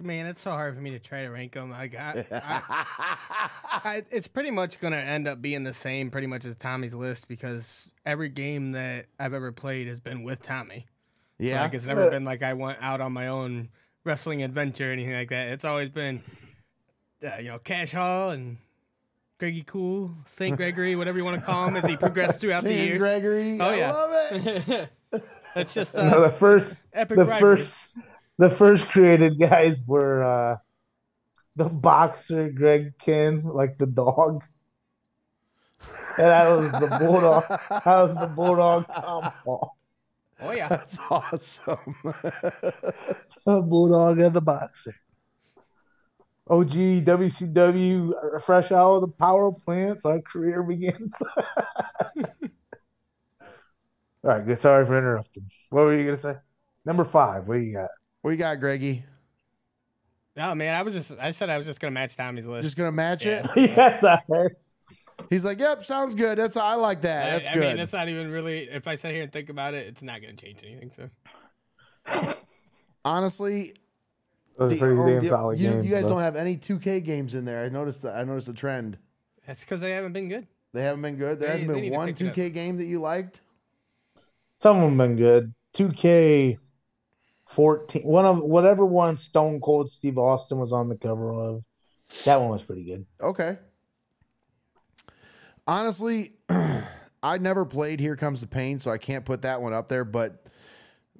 [0.00, 1.72] Man, it's so hard for me to try to rank them.
[1.72, 2.16] I got.
[2.30, 2.62] I,
[3.84, 7.28] I, it's pretty much gonna end up being the same, pretty much as Tommy's list,
[7.28, 10.86] because every game that I've ever played has been with Tommy.
[11.38, 13.68] So, yeah, like it's never been like I went out on my own
[14.04, 15.48] wrestling adventure or anything like that.
[15.48, 16.22] It's always been,
[17.24, 18.56] uh, you know, Cash Hall and
[19.38, 22.70] Greggy Cool, Saint Gregory, whatever you want to call him, as he progressed throughout the
[22.70, 22.98] Sam years.
[22.98, 23.58] Gregory.
[23.60, 23.92] Oh, yeah, I yeah.
[23.92, 24.10] love
[24.68, 24.88] it.
[25.54, 27.58] That's just no, uh, the first epic the rivalry.
[27.58, 27.88] first
[28.38, 30.56] the first created guys were uh
[31.56, 34.44] the boxer Greg Ken, like the dog.
[36.16, 37.44] And I was the bulldog.
[37.48, 39.76] That was the bulldog Tom Paul.
[40.40, 41.96] Oh yeah, That's awesome.
[43.44, 44.94] The bulldog and the boxer.
[46.50, 50.04] OG WCW fresh out of the power plants.
[50.04, 51.12] Our career begins.
[54.22, 54.58] All right, good.
[54.58, 55.50] Sorry for interrupting.
[55.70, 56.36] What were you gonna say?
[56.84, 57.48] Number five.
[57.48, 57.90] What do you got?
[58.22, 59.04] What you got, Greggy?
[60.36, 62.62] oh man, I was just I said I was just gonna match Tommy's list.
[62.64, 63.44] Just gonna match it?
[63.56, 64.56] Yes, I heard.
[65.30, 66.38] He's like, "Yep, sounds good.
[66.38, 67.26] That's I like that.
[67.26, 68.68] I- That's I, good." mean, it's not even really.
[68.70, 70.92] If I sit here and think about it, it's not gonna change anything.
[70.94, 72.34] So
[73.04, 73.74] Honestly,
[74.56, 75.84] That was a the- pretty damn the- you, game.
[75.84, 76.10] you guys though.
[76.10, 77.64] don't have any 2K games in there.
[77.64, 78.16] I noticed that.
[78.16, 78.98] I noticed a trend.
[79.46, 80.46] that's because they haven't been good.
[80.72, 81.38] They haven't been good.
[81.40, 82.34] There They- hasn't they been one pick it up.
[82.34, 83.40] 2K game that you liked.
[84.58, 85.54] Some of them been good.
[85.74, 86.58] 2K
[87.48, 88.02] 14.
[88.02, 91.64] One of whatever one Stone Cold Steve Austin was on the cover of.
[92.24, 93.06] That one was pretty good.
[93.20, 93.58] Okay.
[95.66, 96.32] Honestly,
[97.22, 100.04] I never played Here Comes the Pain, so I can't put that one up there.
[100.04, 100.46] But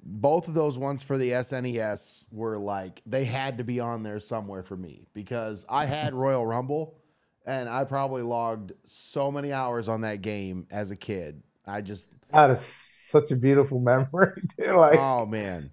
[0.03, 4.19] both of those ones for the SNES were like they had to be on there
[4.19, 6.97] somewhere for me because I had Royal Rumble,
[7.45, 11.43] and I probably logged so many hours on that game as a kid.
[11.65, 12.61] I just, That is
[13.09, 14.41] such a beautiful memory.
[14.57, 15.71] like oh man,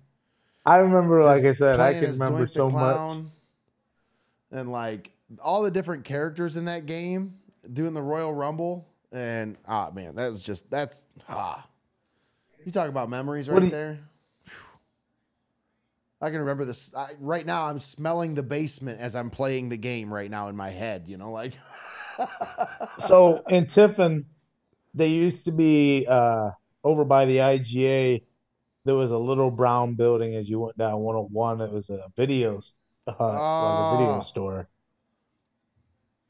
[0.67, 3.19] I remember, like I said, I can remember so much.
[4.51, 7.35] And like all the different characters in that game
[7.73, 8.89] doing the Royal Rumble.
[9.13, 11.67] And ah man, that was just that's ah.
[12.65, 14.01] You talk about memories right you- there.
[16.21, 17.67] I can remember this I, right now.
[17.67, 21.05] I'm smelling the basement as I'm playing the game right now in my head.
[21.07, 21.53] You know, like
[22.99, 24.25] So in Tiffin,
[24.95, 26.51] they used to be uh,
[26.83, 28.23] over by the IGA.
[28.87, 31.61] There was a little brown building as you went down 101.
[31.61, 32.63] It was a video,
[33.07, 34.23] uh, like a video Oh.
[34.23, 34.69] store.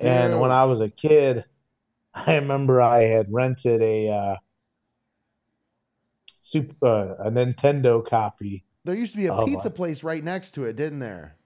[0.01, 1.45] And when I was a kid,
[2.15, 4.37] I remember I had rented a uh,
[6.43, 8.65] super uh, a Nintendo copy.
[8.85, 11.37] there used to be a Oh, pizza place right next to it, didn't there?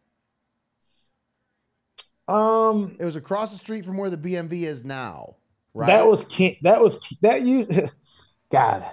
[2.29, 5.35] Um, It was across the street from where the BMV is now.
[5.75, 5.89] Right.
[5.89, 6.23] That was
[6.63, 7.73] that was that used
[8.53, 8.85] God.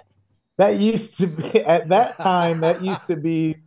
[0.57, 3.57] That used to be at that time that used to be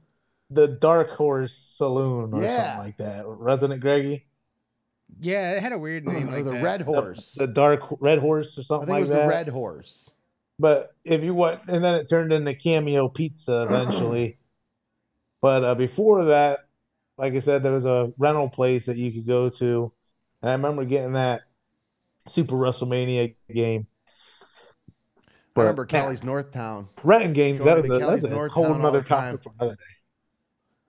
[0.51, 2.57] the Dark Horse Saloon or Yeah.
[2.57, 3.29] something like that.
[3.29, 4.27] Wasn't it Greggy?
[5.21, 6.63] Yeah, it had a weird name or like the that.
[6.63, 7.35] Red Horse.
[7.35, 9.23] The Dark Red Horse or I something think it like was that.
[9.23, 10.11] the Red Horse.
[10.59, 14.39] But if you want, and then it turned into Cameo Pizza eventually.
[15.41, 16.61] but uh, before that,
[17.17, 19.93] like I said, there was a rental place that you could go to,
[20.43, 21.43] and I remember getting that
[22.27, 23.87] Super WrestleMania game.
[25.61, 26.89] I remember man, Kelly's North Town.
[27.03, 27.65] renting games.
[27.65, 29.39] That was a, Kelly's that's a North whole Town all another time.
[29.39, 29.83] topic for another day.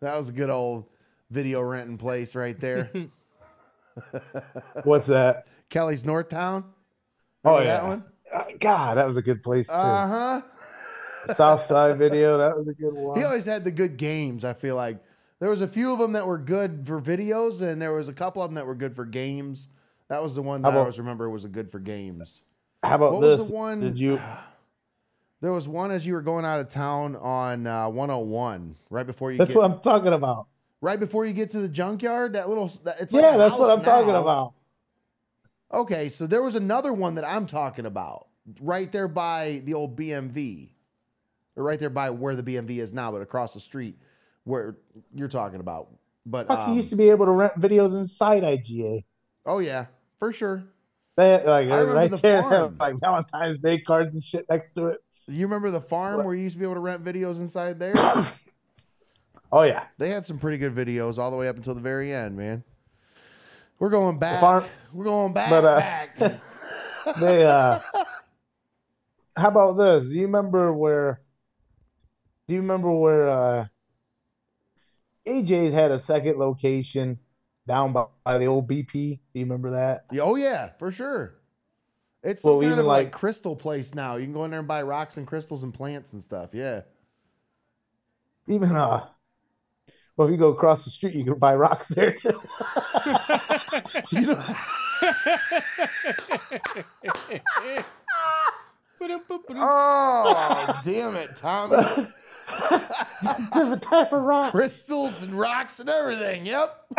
[0.01, 0.85] That was a good old
[1.29, 2.91] video renting place right there.
[4.83, 5.47] What's that?
[5.69, 6.63] Kelly's Northtown.
[7.45, 8.03] Oh yeah, that one.
[8.33, 9.73] Uh, God, that was a good place too.
[9.73, 11.33] Uh huh.
[11.35, 13.17] South Side Video, that was a good one.
[13.17, 14.43] He always had the good games.
[14.43, 14.97] I feel like
[15.39, 18.13] there was a few of them that were good for videos, and there was a
[18.13, 19.67] couple of them that were good for games.
[20.09, 22.43] That was the one How that I always remember was a good for games.
[22.83, 23.39] How about What this?
[23.39, 23.79] was the one?
[23.81, 24.19] Did you?
[25.41, 29.31] There was one as you were going out of town on uh, 101, right before
[29.31, 30.47] you That's get what I'm talking about.
[30.81, 32.33] right before you get to the junkyard.
[32.33, 34.21] That little, that, it's like Yeah, that's what I'm talking now.
[34.21, 34.53] about.
[34.53, 34.67] Okay, so
[35.73, 36.03] there's Yeah, that's what house I'm talking about.
[36.03, 38.27] Okay, so there was another one that I'm talking about
[38.61, 40.69] right there by the old BMV,
[41.55, 43.97] or right there by where the BMV is now, but across the street
[44.43, 44.77] where
[45.13, 45.89] you're talking about.
[46.25, 49.03] But Fuck, you um, used to be able to rent videos inside IGA.
[49.45, 49.85] oh yeah,
[50.19, 50.63] for sure.
[51.17, 52.77] They like I remember right the there, farm.
[52.79, 54.99] like Valentine's Day cards and shit next to it.
[55.31, 57.93] You remember the farm where you used to be able to rent videos inside there?
[59.53, 62.13] Oh yeah, they had some pretty good videos all the way up until the very
[62.13, 62.63] end, man.
[63.79, 64.39] We're going back.
[64.39, 64.63] farm-
[64.93, 65.49] We're going back.
[65.49, 66.17] But, uh, back.
[67.19, 67.45] they.
[67.45, 67.79] uh
[69.35, 70.03] How about this?
[70.07, 71.19] Do you remember where?
[72.47, 73.65] Do you remember where uh
[75.27, 77.19] AJ's had a second location
[77.67, 78.93] down by, by the old BP?
[78.93, 80.05] Do you remember that?
[80.13, 81.40] Yeah, oh yeah, for sure.
[82.23, 84.15] It's some Well, kind of like, like- crystal place now.
[84.17, 86.51] You can go in there and buy rocks and crystals and plants and stuff.
[86.53, 86.81] Yeah.
[88.47, 89.07] Even uh,
[90.17, 92.39] well, if you go across the street, you can buy rocks there too.
[94.11, 94.43] You know,
[99.49, 101.77] oh damn it, Tommy!
[103.53, 104.51] Different type of rock.
[104.51, 106.45] Crystals and rocks and everything.
[106.45, 106.75] Yep.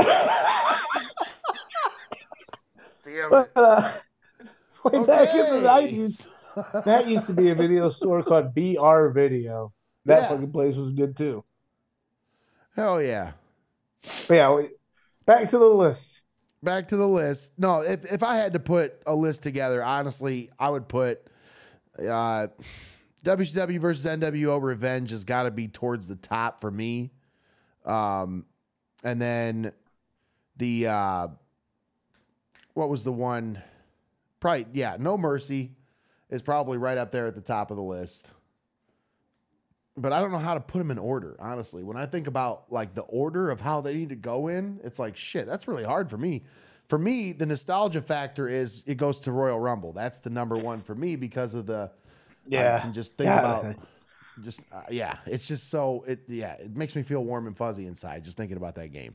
[3.05, 3.57] damn But it.
[3.57, 3.93] uh,
[4.93, 6.27] way back in the nineties,
[6.85, 9.73] that used to be a video store called BR Video.
[10.05, 10.29] That Yeah.
[10.29, 11.45] fucking place was good too.
[12.75, 13.33] Hell yeah.
[14.29, 14.71] But yeah, wait,
[15.27, 16.21] back to the list.
[16.63, 17.53] back to the list.
[17.59, 21.21] No, if if I had to put a list together, honestly, I would put
[21.99, 22.49] uh,
[23.25, 27.11] WCW versus NWO Revenge has got to be towards the top for me.
[27.85, 28.47] Um,
[29.05, 29.73] and then
[30.57, 31.29] the uh,
[32.75, 33.63] what was the one?
[34.43, 35.71] Probably yeah, No Mercy
[36.29, 38.33] is probably right up there at the top of the list.
[39.97, 41.85] But I don't know how to put them in order, honestly.
[41.85, 44.99] When I think about like the order of how they need to go in, it's
[44.99, 45.47] like shit.
[45.47, 46.43] That's really hard for me.
[46.89, 49.93] For me, the nostalgia factor is it goes to Royal Rumble.
[49.93, 51.93] That's the number one for me because of the
[52.77, 53.39] I can just think Yeah.
[53.39, 53.77] about
[54.43, 55.19] just uh, yeah.
[55.25, 56.55] It's just so it yeah.
[56.55, 59.15] It makes me feel warm and fuzzy inside just thinking about that game.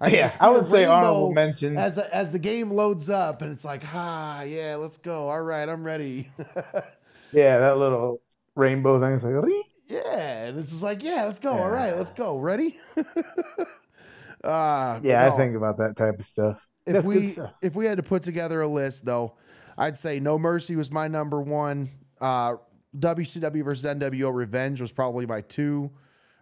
[0.00, 1.76] I Yeah, I would say honorable mention.
[1.78, 5.68] as as the game loads up and it's like ah yeah let's go all right
[5.68, 6.28] I'm ready
[7.32, 8.20] Yeah, that little
[8.56, 9.42] rainbow thing is like.
[9.44, 12.78] "Ree." yeah and it's just like yeah let's go all right let's go ready
[14.44, 15.34] uh Yeah, no.
[15.34, 16.60] I think about that type of stuff.
[16.86, 17.52] if That's good we stuff.
[17.62, 19.34] if we had to put together a list though
[19.78, 21.88] i'd say no mercy was my number one
[22.20, 22.54] uh
[22.98, 25.90] wcw versus nwo revenge was probably my two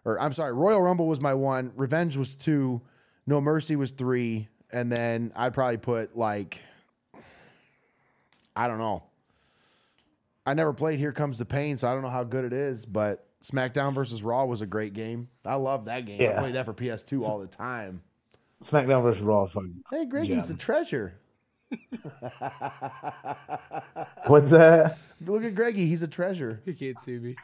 [0.05, 2.81] or i'm sorry royal rumble was my one revenge was two
[3.27, 6.61] no mercy was three and then i'd probably put like
[8.57, 9.03] i don't know
[10.47, 12.85] i never played here comes the pain so i don't know how good it is
[12.87, 16.39] but smackdown versus raw was a great game i love that game i Yeah.
[16.41, 18.03] played that for ps2 all the time
[18.63, 19.47] SmackDown versus Raw.
[19.47, 19.83] Fucking.
[19.91, 20.55] Hey, Greggy's Gem.
[20.55, 21.15] a treasure.
[24.27, 24.97] What's that?
[25.27, 25.87] Look at Greggy.
[25.87, 26.61] He's a treasure.
[26.65, 27.35] You can't see me.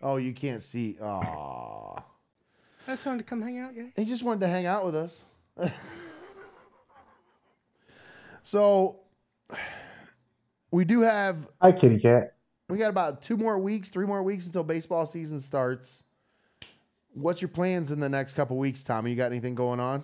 [0.00, 0.96] Oh, you can't see.
[1.00, 2.00] Aw.
[2.88, 3.92] I just wanted to come hang out, guys.
[3.96, 5.22] He just wanted to hang out with us.
[8.42, 9.00] so,
[10.70, 12.36] we do have, Hi, kitty cat.
[12.70, 16.02] we got about two more weeks, three more weeks until baseball season starts.
[17.12, 19.10] What's your plans in the next couple weeks, Tommy?
[19.10, 20.02] You got anything going on?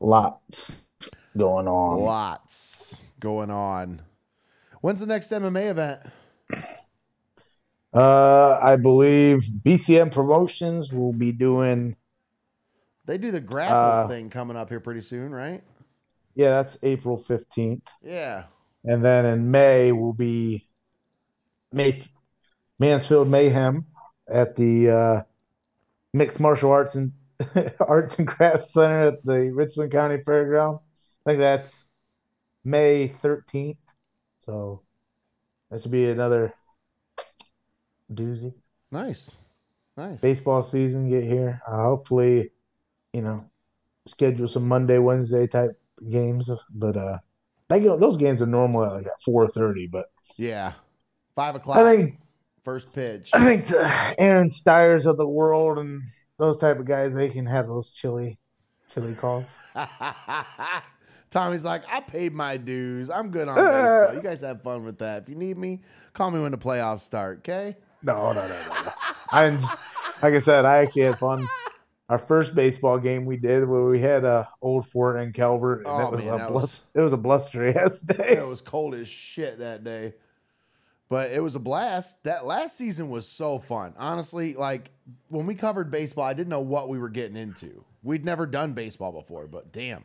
[0.00, 0.86] Lots
[1.36, 2.00] going on.
[2.00, 4.00] Lots going on.
[4.80, 6.00] When's the next MMA event?
[7.94, 11.96] Uh, I believe BCM Promotions will be doing.
[13.06, 15.62] They do the grapple Uh, thing coming up here pretty soon, right?
[16.34, 18.44] Yeah, that's April fifteenth, Yeah.
[18.84, 20.68] and then in May will be
[21.72, 22.08] make
[22.78, 23.86] Mansfield Mayhem
[24.28, 25.22] at the uh,
[26.12, 27.12] Mixed Martial Arts and
[27.80, 30.80] Arts and Crafts Center at the Richland County Fairgrounds.
[31.26, 31.84] I think that's
[32.64, 33.78] May thirteenth.
[34.44, 34.82] So
[35.70, 36.52] that should be another
[38.12, 38.54] doozy.
[38.90, 39.38] Nice.
[39.96, 40.20] Nice.
[40.20, 41.60] baseball season get here.
[41.66, 42.52] Uh, hopefully,
[43.12, 43.44] you know,
[44.06, 45.72] schedule some Monday, Wednesday type
[46.08, 46.48] games.
[46.70, 47.18] But uh,
[47.68, 49.88] they go, those games are normally like at four thirty.
[49.88, 50.06] But
[50.36, 50.74] Yeah.
[51.34, 51.78] Five o'clock.
[51.78, 52.20] I think
[52.64, 53.30] first pitch.
[53.32, 56.02] I think the Aaron Styers of the world and
[56.38, 58.38] those type of guys they can have those chilly,
[58.92, 59.46] chilly calls.
[61.30, 63.10] Tommy's like, I paid my dues.
[63.10, 64.14] I'm good on baseball.
[64.14, 65.24] You guys have fun with that.
[65.24, 65.82] If you need me,
[66.14, 67.76] call me when the playoffs start, okay?
[68.02, 68.82] No, no, no, no.
[68.82, 68.92] no.
[69.30, 69.48] I
[70.22, 71.46] like I said, I actually had fun.
[72.08, 75.88] Our first baseball game we did where we had uh, Old Fort and Calvert, and
[75.88, 78.36] Oh, it was man, a that blus- was- it was a blustery ass day.
[78.38, 80.14] It was cold as shit that day.
[81.10, 82.22] But it was a blast.
[82.24, 83.94] That last season was so fun.
[83.98, 84.90] Honestly, like
[85.28, 87.84] when we covered baseball, I didn't know what we were getting into.
[88.02, 90.04] We'd never done baseball before, but damn.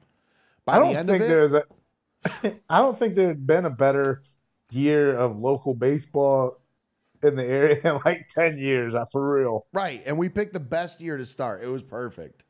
[0.65, 1.63] By I don't end think of it, there's a.
[2.69, 4.23] I don't think there had been a better
[4.71, 6.57] year of local baseball
[7.23, 8.95] in the area in like ten years.
[8.95, 9.65] uh, For real.
[9.73, 10.01] Right.
[10.05, 11.63] And we picked the best year to start.
[11.63, 12.43] It was perfect.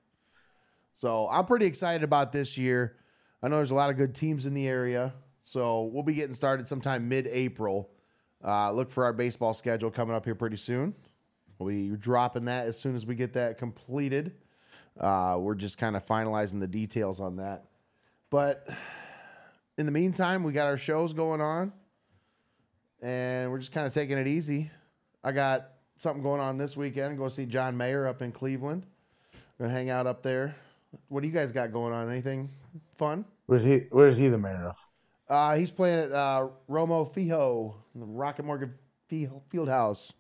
[0.97, 2.97] So I'm pretty excited about this year.
[3.41, 5.13] I know there's a lot of good teams in the area.
[5.43, 7.89] So we'll be getting started sometime mid April.
[8.43, 10.93] Uh, look for our baseball schedule coming up here pretty soon.
[11.59, 14.33] We'll be dropping that as soon as we get that completed.
[14.99, 17.65] Uh, we're just kind of finalizing the details on that.
[18.29, 18.67] But
[19.77, 21.73] in the meantime, we got our shows going on
[23.03, 24.71] and we're just kind of taking it easy.
[25.23, 27.17] I got something going on this weekend.
[27.17, 28.85] Go see John Mayer up in Cleveland.
[29.59, 30.55] Gonna hang out up there.
[31.09, 32.09] What do you guys got going on?
[32.09, 32.49] Anything
[32.95, 33.25] fun?
[33.45, 33.83] Where's he?
[33.91, 34.75] Where's he the mayor of?
[35.29, 38.73] Uh, he's playing at uh, Romo Fijo, the Rocket Morgan
[39.07, 40.13] Field House.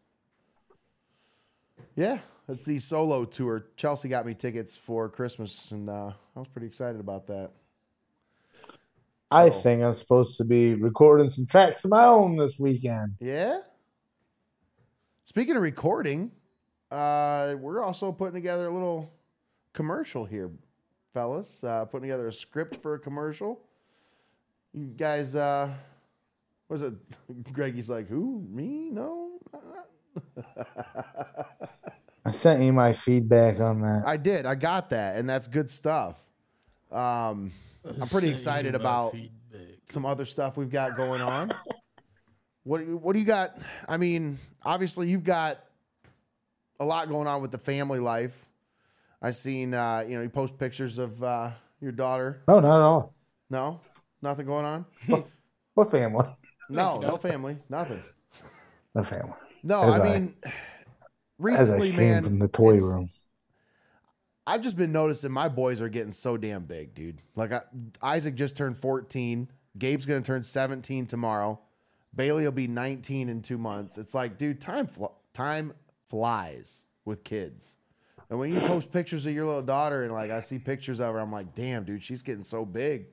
[1.95, 3.67] Yeah, it's the solo tour.
[3.75, 7.51] Chelsea got me tickets for Christmas, and uh, I was pretty excited about that.
[9.33, 13.15] I So- think I'm supposed to be recording some tracks of my own this weekend.
[13.19, 13.61] Yeah.
[15.25, 16.31] Speaking of recording,
[16.91, 19.11] uh, we're also putting together a little
[19.73, 20.51] commercial here,
[21.13, 21.63] fellas.
[21.63, 23.59] Uh, putting together a script for a commercial.
[24.73, 25.73] You guys, uh,
[26.67, 26.93] what is it?
[27.53, 28.45] Greggy's like, who?
[28.49, 28.89] Me?
[28.91, 29.39] No.
[32.25, 34.03] I sent you my feedback on that.
[34.05, 34.45] I did.
[34.45, 36.19] I got that, and that's good stuff.
[36.91, 37.51] Um,
[38.01, 39.15] I'm pretty excited about
[39.89, 41.51] some other stuff we've got going on.
[42.63, 43.57] What do you- what do you got?
[43.87, 45.59] I mean, obviously you've got
[46.79, 48.33] a lot going on with the family life.
[49.21, 52.41] I've seen uh, you know you post pictures of uh, your daughter.
[52.47, 53.13] No, not at all.
[53.49, 53.79] No,
[54.21, 54.85] nothing going on.
[55.75, 56.25] What family?
[56.69, 58.01] No, no family, nothing.
[58.93, 59.33] The family.
[59.63, 60.51] No, As I I- mean, As I
[61.39, 63.09] recently, stream man, from the toy room.
[64.45, 67.21] I've just been noticing my boys are getting so damn big, dude.
[67.35, 67.61] Like I,
[68.01, 69.49] Isaac just turned 14.
[69.77, 71.59] Gabe's gonna turn 17 tomorrow.
[72.15, 73.97] Bailey will be 19 in two months.
[73.97, 75.73] It's like, dude, time fl- time
[76.09, 77.75] flies with kids.
[78.29, 81.13] And when you post pictures of your little daughter and like I see pictures of
[81.13, 83.07] her, I'm like, damn, dude, she's getting so big.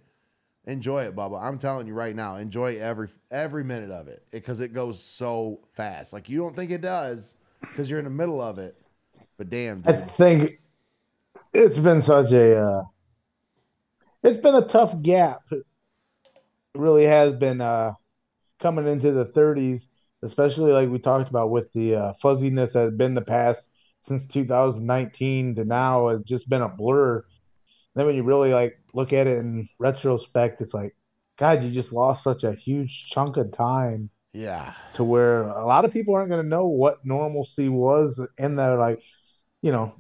[0.67, 1.43] Enjoy it, Bubba.
[1.43, 5.61] I'm telling you right now, enjoy every every minute of it because it goes so
[5.73, 6.13] fast.
[6.13, 8.77] Like you don't think it does because you're in the middle of it,
[9.39, 10.11] but damn, I dude.
[10.13, 10.60] think
[11.53, 12.83] it's been such a uh,
[14.23, 15.41] it's been a tough gap.
[15.51, 15.65] It
[16.75, 17.93] really has been uh,
[18.61, 19.83] coming into the 30s,
[20.23, 23.69] especially like we talked about with the uh, fuzziness that had been the past
[24.01, 26.09] since 2019 to now.
[26.09, 27.25] It's just been a blur.
[27.95, 30.95] Then when you really like look at it in retrospect, it's like,
[31.37, 34.75] God, you just lost such a huge chunk of time Yeah.
[34.95, 38.77] to where a lot of people aren't going to know what normalcy was in they're
[38.77, 39.03] like
[39.63, 39.95] you know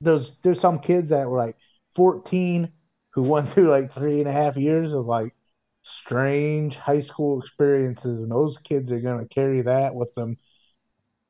[0.00, 1.56] there's there's some kids that were like
[1.94, 2.72] 14
[3.10, 5.34] who went through like three and a half years of like
[5.82, 10.36] strange high school experiences and those kids are going to carry that with them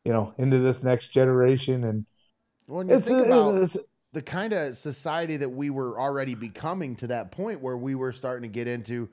[0.04, 2.06] you know into this next generation and
[2.66, 3.76] When you it's, think about it's, it's
[4.12, 8.12] the kind of society that we were already becoming to that point where we were
[8.12, 9.08] starting to get into,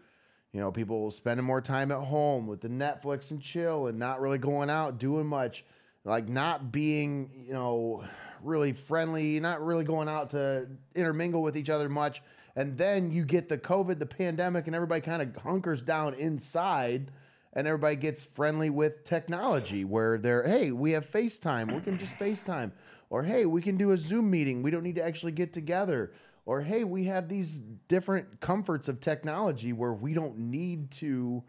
[0.53, 4.21] you know, people spending more time at home with the Netflix and chill and not
[4.21, 5.65] really going out doing much,
[6.05, 8.03] like not being, you know,
[8.45, 12.21] really friendly, not really going out to intermingle with each other much.
[12.55, 17.11] And then you get the COVID, the pandemic, and everybody kind of hunkers down inside
[17.55, 21.73] and everybody gets friendly with technology where they're, hey, we have FaceTime.
[21.73, 22.71] We can just FaceTime.
[23.09, 24.61] Or, hey, we can do a Zoom meeting.
[24.61, 26.11] We don't need to actually get together.
[26.45, 31.43] Or, hey, we have these different comforts of technology where we don't need to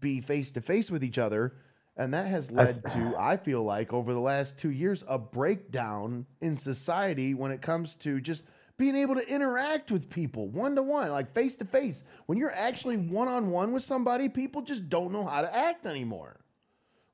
[0.00, 1.54] be face to face with each other.
[1.96, 6.26] And that has led to, I feel like, over the last two years, a breakdown
[6.40, 8.44] in society when it comes to just
[8.78, 12.02] being able to interact with people one to one, like face to face.
[12.26, 15.86] When you're actually one on one with somebody, people just don't know how to act
[15.86, 16.40] anymore.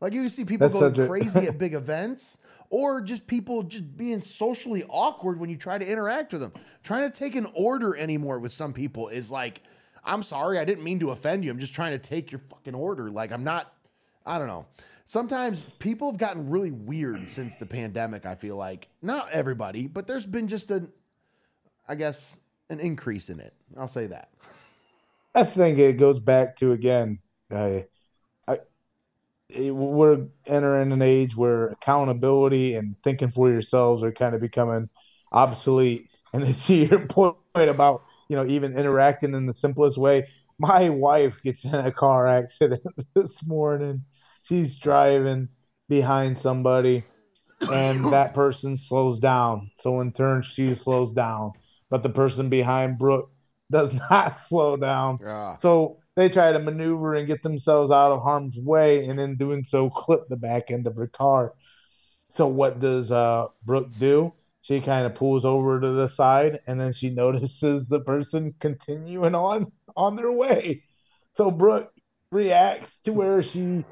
[0.00, 2.38] Like you see people That's going crazy at big events,
[2.70, 6.52] or just people just being socially awkward when you try to interact with them.
[6.82, 9.62] Trying to take an order anymore with some people is like,
[10.04, 11.50] I'm sorry, I didn't mean to offend you.
[11.50, 13.10] I'm just trying to take your fucking order.
[13.10, 13.72] Like I'm not,
[14.28, 14.66] I don't know.
[15.06, 18.26] Sometimes people have gotten really weird since the pandemic.
[18.26, 20.86] I feel like not everybody, but there's been just a,
[21.88, 23.54] I guess, an increase in it.
[23.76, 24.28] I'll say that.
[25.34, 27.20] I think it goes back to again,
[27.50, 27.86] I,
[28.46, 28.58] I,
[29.70, 34.90] we're entering an age where accountability and thinking for yourselves are kind of becoming
[35.32, 36.06] obsolete.
[36.34, 41.40] And to your point about you know even interacting in the simplest way, my wife
[41.42, 42.82] gets in a car accident
[43.14, 44.04] this morning.
[44.48, 45.48] She's driving
[45.88, 47.04] behind somebody
[47.70, 49.70] and that person slows down.
[49.78, 51.52] So in turn, she slows down,
[51.90, 53.30] but the person behind Brooke
[53.70, 55.18] does not slow down.
[55.24, 55.56] Yeah.
[55.58, 59.64] So they try to maneuver and get themselves out of harm's way, and in doing
[59.64, 61.54] so, clip the back end of her car.
[62.32, 64.32] So what does uh, Brooke do?
[64.62, 69.34] She kind of pulls over to the side, and then she notices the person continuing
[69.34, 70.84] on on their way.
[71.34, 71.92] So Brooke
[72.30, 73.84] reacts to where she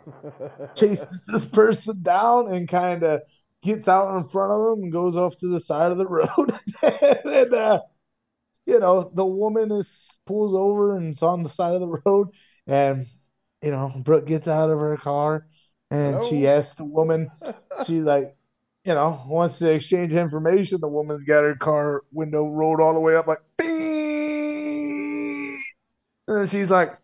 [0.75, 3.23] chases this person down and kind of
[3.63, 6.59] gets out in front of them and goes off to the side of the road.
[6.83, 7.81] and uh,
[8.67, 12.29] you know, the woman is pulls over and it's on the side of the road,
[12.67, 13.07] and
[13.63, 15.47] you know, Brooke gets out of her car
[15.91, 17.31] and she asks the woman,
[17.87, 18.37] she's like,
[18.85, 20.81] you know, wants to exchange information.
[20.81, 23.67] The woman's got her car window rolled all the way up, like, beep.
[26.29, 26.97] And then she's like,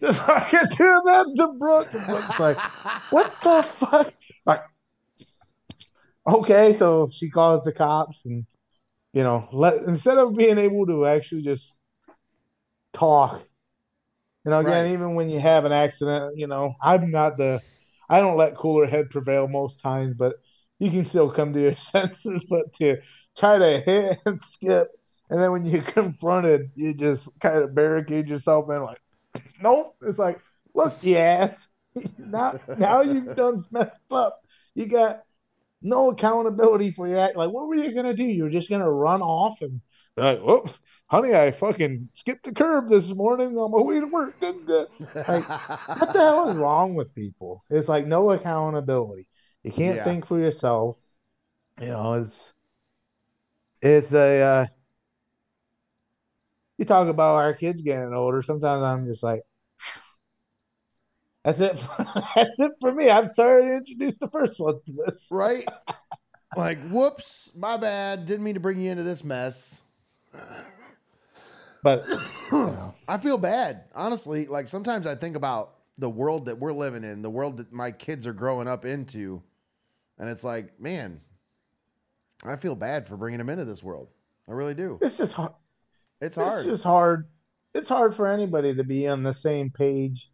[0.00, 1.88] just fucking do that to Brooke.
[1.92, 2.58] And Brooke's like,
[3.10, 4.12] what the fuck?
[4.44, 4.62] Like,
[6.26, 8.46] okay, so she calls the cops and
[9.12, 11.72] you know, let instead of being able to actually just
[12.92, 13.42] talk,
[14.44, 14.92] you know, again, Right.
[14.92, 17.60] even when you have an accident, you know, I'm not the
[18.08, 20.36] I don't let cooler head prevail most times, but
[20.78, 22.98] you can still come to your senses, but to
[23.36, 24.88] try to hit and skip
[25.30, 29.00] and then when you're confronted, you just kind of barricade yourself in like,
[29.60, 29.96] nope.
[30.02, 30.40] It's like,
[30.74, 31.68] look, you ass.
[32.18, 34.40] now now you've done messed up.
[34.74, 35.22] You got
[35.82, 37.36] no accountability for your act.
[37.36, 38.24] Like, what were you gonna do?
[38.24, 39.80] You're just gonna run off and
[40.16, 40.66] be like, oh,
[41.08, 44.36] honey, I fucking skipped the curb this morning on my way to work.
[45.28, 45.48] Like,
[45.94, 47.64] what the hell is wrong with people?
[47.70, 49.28] It's like no accountability.
[49.62, 50.04] You can't Yeah.
[50.04, 50.96] think for yourself.
[51.80, 52.52] You know, it's
[53.82, 54.66] it's a uh,
[56.78, 58.42] you talk about our kids getting older.
[58.42, 59.42] Sometimes I'm just like,
[61.44, 61.78] that's it.
[62.34, 63.10] that's it for me.
[63.10, 65.26] I'm sorry to introduce the first one to this.
[65.30, 65.66] right?
[66.56, 68.24] Like, whoops, my bad.
[68.24, 69.82] Didn't mean to bring you into this mess.
[71.82, 72.18] But you
[72.52, 74.46] know, I feel bad, honestly.
[74.46, 77.90] Like sometimes I think about the world that we're living in, the world that my
[77.90, 79.42] kids are growing up into,
[80.18, 81.20] and it's like, man,
[82.44, 84.08] I feel bad for bringing them into this world.
[84.48, 84.98] I really do.
[85.02, 85.34] it's just
[86.36, 86.48] hard.
[86.48, 87.28] It's It's just hard.
[87.74, 90.30] It's hard for anybody to be on the same page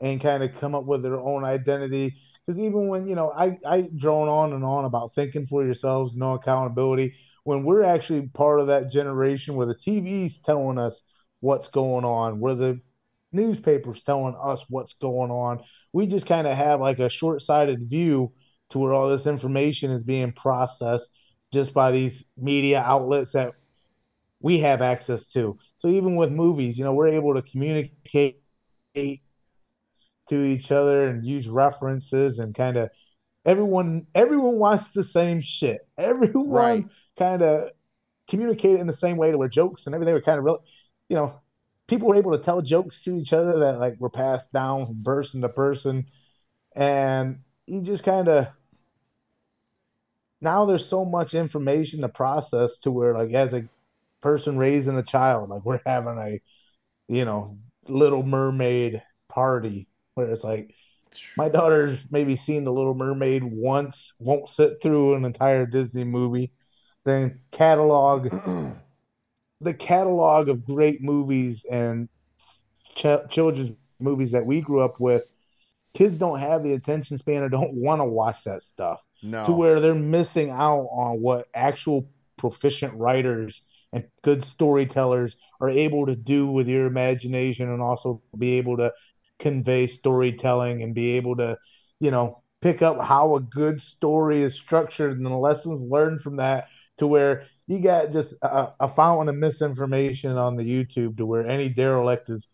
[0.00, 2.14] and kind of come up with their own identity.
[2.46, 6.14] Because even when you know, I I drone on and on about thinking for yourselves,
[6.16, 7.14] no accountability.
[7.44, 11.02] When we're actually part of that generation where the TV's telling us
[11.40, 12.80] what's going on, where the
[13.32, 15.62] newspapers telling us what's going on,
[15.92, 18.32] we just kind of have like a short-sighted view
[18.70, 21.08] to where all this information is being processed
[21.52, 23.52] just by these media outlets that
[24.44, 25.58] we have access to.
[25.78, 28.42] So even with movies, you know, we're able to communicate
[28.94, 29.18] to
[30.30, 32.90] each other and use references and kind of
[33.44, 35.80] everyone everyone wants the same shit.
[35.98, 36.86] Everyone Right.
[37.18, 37.70] kind of
[38.28, 40.58] communicate in the same way to where jokes and everything were kind of real,
[41.08, 41.40] you know,
[41.88, 45.02] people were able to tell jokes to each other that like were passed down from
[45.04, 46.06] person to person
[46.76, 48.48] and you just kind of
[50.40, 53.64] now there's so much information to process to where like as a
[54.24, 56.40] person raising a child like we're having a
[57.12, 60.74] you know little mermaid party where it's like
[61.36, 66.50] my daughter's maybe seen the little mermaid once won't sit through an entire disney movie
[67.04, 68.30] then catalog
[69.60, 72.08] the catalog of great movies and
[72.94, 75.24] ch- children's movies that we grew up with
[75.92, 79.44] kids don't have the attention span or don't want to watch that stuff no.
[79.44, 83.60] to where they're missing out on what actual proficient writers
[83.94, 88.92] and good storytellers are able to do with your imagination and also be able to
[89.38, 91.56] convey storytelling and be able to
[92.00, 96.36] you know pick up how a good story is structured and the lessons learned from
[96.36, 96.66] that
[96.98, 101.46] to where you got just a, a fountain of misinformation on the youtube to where
[101.46, 102.46] any derelict is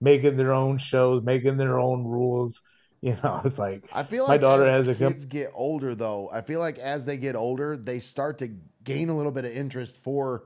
[0.00, 2.60] making their own shows making their own rules
[3.00, 5.94] you know it's like I feel like My daughter as has a kids get older,
[5.94, 8.48] though, I feel like as they get older, they start to
[8.82, 10.44] gain a little bit of interest for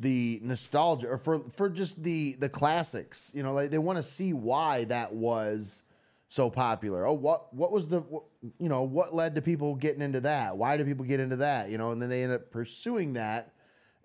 [0.00, 3.30] the nostalgia or for for just the the classics.
[3.34, 5.82] You know, like they want to see why that was
[6.28, 7.06] so popular.
[7.06, 8.24] Oh, what what was the what,
[8.58, 10.56] you know what led to people getting into that?
[10.56, 11.70] Why do people get into that?
[11.70, 13.52] You know, and then they end up pursuing that.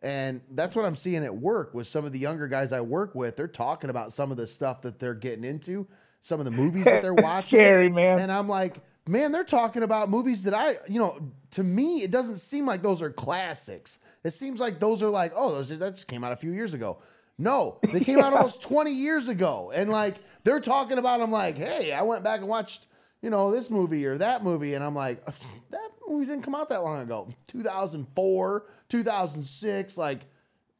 [0.03, 3.15] And that's what I'm seeing at work with some of the younger guys I work
[3.15, 3.37] with.
[3.37, 5.87] They're talking about some of the stuff that they're getting into,
[6.21, 7.59] some of the movies that they're watching.
[7.59, 8.77] scary man And I'm like,
[9.07, 12.81] man, they're talking about movies that I, you know, to me, it doesn't seem like
[12.83, 13.99] those are classics.
[14.25, 16.73] It seems like those are like, oh, those that just came out a few years
[16.73, 16.97] ago.
[17.37, 19.71] No, they came out almost 20 years ago.
[19.73, 22.87] And like they're talking about them like, hey, I went back and watched,
[23.21, 24.73] you know, this movie or that movie.
[24.73, 25.23] And I'm like,
[25.69, 27.29] that movie didn't come out that long ago.
[27.47, 29.97] 2004, 2006.
[29.97, 30.21] Like,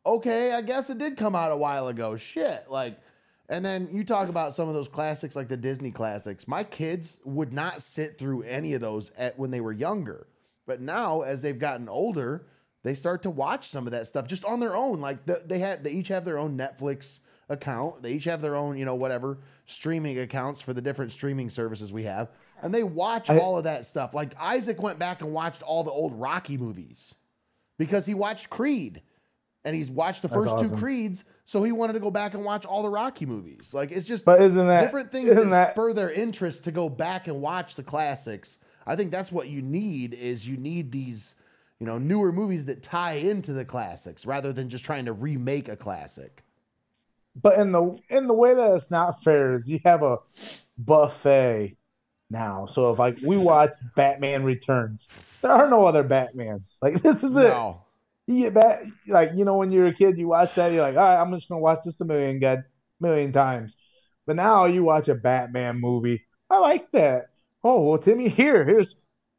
[0.08, 2.16] okay, I guess it did come out a while ago.
[2.16, 2.66] Shit.
[2.68, 3.00] Like,
[3.48, 6.48] and then you talk about some of those classics like the Disney classics.
[6.48, 10.26] My kids would not sit through any of those at when they were younger.
[10.66, 12.48] But now as they've gotten older,
[12.86, 15.02] they start to watch some of that stuff just on their own.
[15.02, 18.04] Like the, they have they each have their own Netflix account.
[18.04, 21.92] They each have their own, you know, whatever streaming accounts for the different streaming services
[21.92, 22.30] we have.
[22.62, 24.14] And they watch I- all of that stuff.
[24.14, 27.16] Like Isaac went back and watched all the old Rocky movies
[27.80, 29.02] because he watched Creed
[29.64, 30.70] and he's watched the first two.
[30.70, 33.74] Creeds, so he wanted to go back and watch all the Rocky movies.
[33.74, 36.88] Like it's just But isn't that different things that, that spur their interest to go
[36.88, 38.60] back and watch the classics.
[38.86, 41.34] I think that's what you need is you need these,
[41.80, 45.68] you know, newer movies that tie into the classics rather than just trying to remake
[45.68, 46.44] a classic.
[47.36, 50.20] But in the in the way that it's not fair is you have a
[50.78, 51.76] buffet
[52.30, 52.66] now.
[52.66, 55.08] So if like we watch Batman Returns,
[55.42, 56.78] there are no other Batmans.
[56.82, 57.50] Like this is it.
[57.50, 57.82] No.
[58.28, 60.96] You get back like you know when you're a kid, you watch that, you're like,
[60.96, 62.64] all right, I'm just gonna watch this a million god
[63.02, 63.74] million times.
[64.26, 66.26] But now you watch a Batman movie.
[66.50, 67.28] I like that.
[67.64, 68.96] Oh well, Timmy, here, here's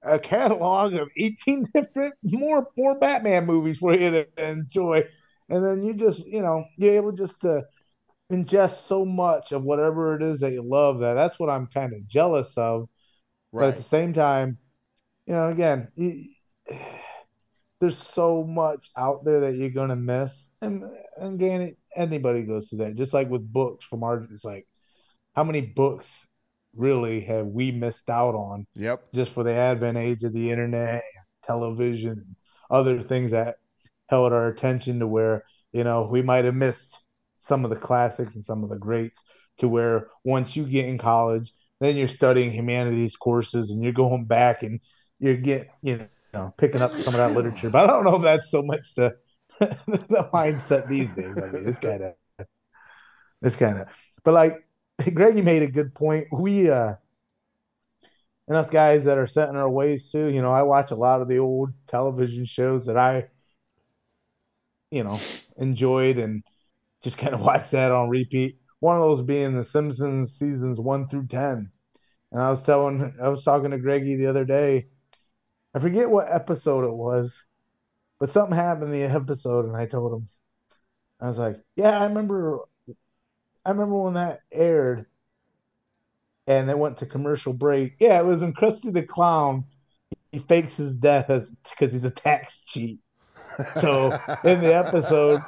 [0.07, 5.05] a catalog of 18 different more more Batman movies for you to enjoy.
[5.49, 7.65] And then you just, you know, you're able just to
[8.33, 11.93] ingest so much of whatever it is that you love that that's what I'm kind
[11.93, 12.89] of jealous of.
[13.53, 14.59] But at the same time,
[15.27, 16.25] you know, again, you,
[17.81, 20.49] there's so much out there that you're gonna miss.
[20.61, 20.85] And
[21.19, 22.97] and granted, anybody goes through that.
[22.97, 24.67] Just like with books from our, it's like,
[25.35, 26.26] how many books
[26.77, 29.03] really have we missed out on Yep.
[29.15, 31.03] just for the advent age of the internet,
[31.45, 32.37] television, and
[32.71, 33.57] other things that
[34.09, 36.99] held our attention to where, you know, we might have missed
[37.39, 39.21] some of the classics and some of the greats
[39.59, 44.25] to where once you get in college, then you're studying humanities courses and you're going
[44.25, 44.81] back and
[45.19, 47.71] you're getting, you know, picking up some of that literature.
[47.71, 49.17] But I don't know if that's so much the
[49.61, 51.41] the mindset these days.
[51.41, 52.15] I mean, it's kind of
[53.43, 53.89] it's kind of
[54.25, 54.66] but like
[55.15, 56.29] Greggy made a good point.
[56.33, 56.95] We uh
[58.49, 60.97] and us guys that are set in our ways too, you know, I watch a
[60.97, 63.29] lot of the old television shows that I,
[64.91, 65.21] you know,
[65.57, 66.43] enjoyed and
[67.03, 68.59] just kind of watch that on repeat.
[68.81, 71.71] One of those being The Simpsons seasons one through ten.
[72.33, 74.89] And I was telling, I was talking to Greggy the other day.
[75.75, 77.43] I forget what episode it was,
[78.21, 80.29] but something happened in the episode, and I told him,
[81.21, 82.61] I was like, "Yeah, I remember,
[83.67, 85.07] I remember when that aired."
[86.47, 87.95] and they went to commercial break.
[87.99, 89.65] Yeah, it was when Krusty the Clown
[90.33, 93.01] he fakes his death because he's a tax cheat.
[93.81, 95.41] So in the episode,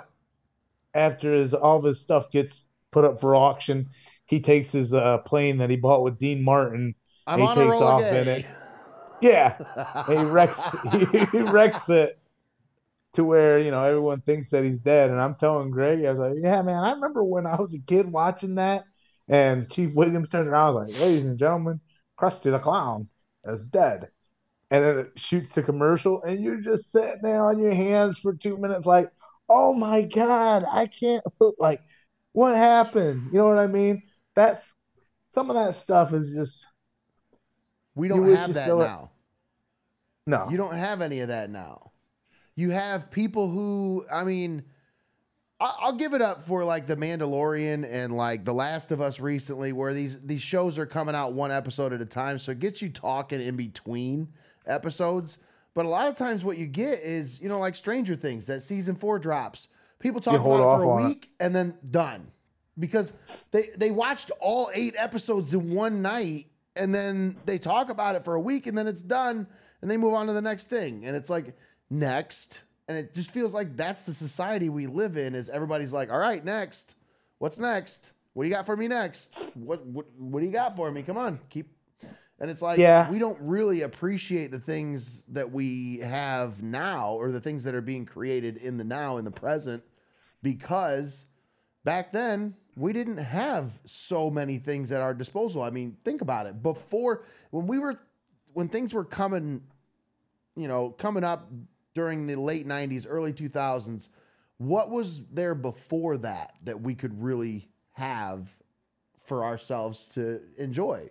[0.94, 3.88] after his all of his stuff gets put up for auction,
[4.26, 6.94] he takes his uh, plane that he bought with Dean Martin.
[7.26, 8.46] I'm He on a takes off in it.
[9.20, 9.56] Yeah,
[10.08, 10.58] and he wrecks
[11.32, 12.17] he wrecks it
[13.18, 15.10] to where you know everyone thinks that he's dead.
[15.10, 17.80] And I'm telling Greg, I was like, "Yeah, man, I remember when I was a
[17.80, 18.84] kid watching that."
[19.26, 21.80] And Chief Williams turns around, I was like, "Ladies and gentlemen,
[22.16, 23.08] Krusty the Clown
[23.44, 24.10] is dead."
[24.70, 28.34] And then it shoots the commercial, and you're just sitting there on your hands for
[28.34, 29.10] two minutes, like,
[29.48, 31.24] "Oh my god, I can't
[31.58, 31.82] like,
[32.34, 34.02] what happened?" You know what I mean?
[34.36, 34.64] That's
[35.34, 36.64] some of that stuff is just
[37.96, 39.10] We don't have that now.
[40.24, 40.48] no.
[40.50, 41.87] You don't have any of that now.
[42.58, 44.64] You have people who, I mean,
[45.60, 49.72] I'll give it up for like the Mandalorian and like The Last of Us recently,
[49.72, 52.82] where these these shows are coming out one episode at a time, so it gets
[52.82, 54.26] you talking in between
[54.66, 55.38] episodes.
[55.74, 58.58] But a lot of times, what you get is you know like Stranger Things that
[58.62, 59.68] season four drops.
[60.00, 61.06] People talk about it for a on it.
[61.06, 62.26] week and then done
[62.76, 63.12] because
[63.52, 68.24] they they watched all eight episodes in one night and then they talk about it
[68.24, 69.46] for a week and then it's done
[69.80, 71.56] and they move on to the next thing and it's like
[71.90, 76.10] next and it just feels like that's the society we live in is everybody's like
[76.10, 76.94] all right next
[77.38, 80.76] what's next what do you got for me next what what, what do you got
[80.76, 81.70] for me come on keep
[82.40, 83.10] and it's like Yeah.
[83.10, 87.80] we don't really appreciate the things that we have now or the things that are
[87.80, 89.82] being created in the now in the present
[90.42, 91.26] because
[91.84, 95.62] back then we didn't have so many things at our disposal.
[95.62, 96.62] I mean, think about it.
[96.62, 97.98] Before when we were
[98.52, 99.62] when things were coming,
[100.54, 101.50] you know, coming up
[101.98, 104.08] during the late 90s, early 2000s,
[104.58, 108.48] what was there before that that we could really have
[109.24, 111.10] for ourselves to enjoy?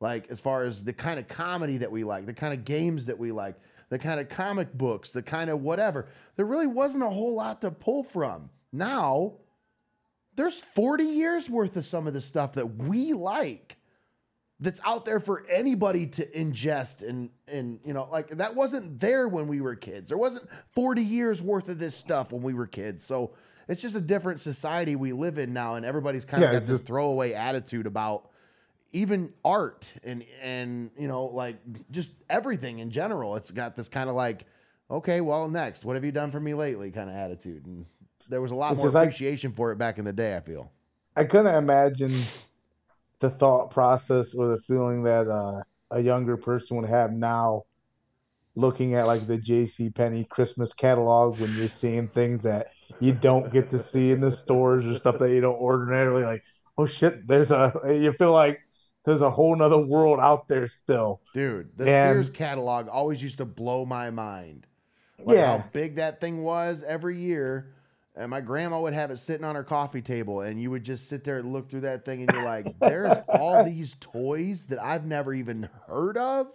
[0.00, 3.04] Like as far as the kind of comedy that we like, the kind of games
[3.06, 3.56] that we like,
[3.90, 6.08] the kind of comic books, the kind of whatever.
[6.36, 8.48] There really wasn't a whole lot to pull from.
[8.72, 9.34] Now,
[10.34, 13.76] there's 40 years worth of some of the stuff that we like
[14.62, 19.28] that's out there for anybody to ingest and and you know like that wasn't there
[19.28, 20.08] when we were kids.
[20.08, 23.04] There wasn't 40 years worth of this stuff when we were kids.
[23.04, 23.32] So
[23.68, 26.66] it's just a different society we live in now and everybody's kind of Yeah, got
[26.66, 28.28] this just- throwaway attitude about
[28.92, 31.56] even art and and you know like
[31.90, 33.36] just everything in general.
[33.36, 34.46] It's got this kind of like
[34.90, 37.66] okay well next what have you done for me lately kind of attitude.
[37.66, 37.86] And
[38.28, 40.70] there was a lot more appreciation for it back in the day i feel.
[41.16, 42.22] I couldn't imagine
[43.22, 47.62] the thought process or the feeling that uh, a younger person would have now
[48.54, 49.88] looking at like the J.C.
[49.90, 52.66] Penney Christmas catalog when you're seeing things that
[53.00, 56.42] you don't get to see in the stores or stuff that you don't ordinarily like.
[56.76, 57.26] Oh shit!
[57.26, 58.60] There's a you feel like
[59.04, 61.20] there's a whole nother world out there still.
[61.34, 64.66] Dude, the And- Sears catalog always used to blow my mind.
[65.18, 65.58] Like Yeah.
[65.58, 67.74] how big that thing was every year.
[68.14, 71.08] And my grandma would have it sitting on her coffee table, and you would just
[71.08, 74.82] sit there and look through that thing, and you're like, there's all these toys that
[74.82, 76.48] I've never even heard of.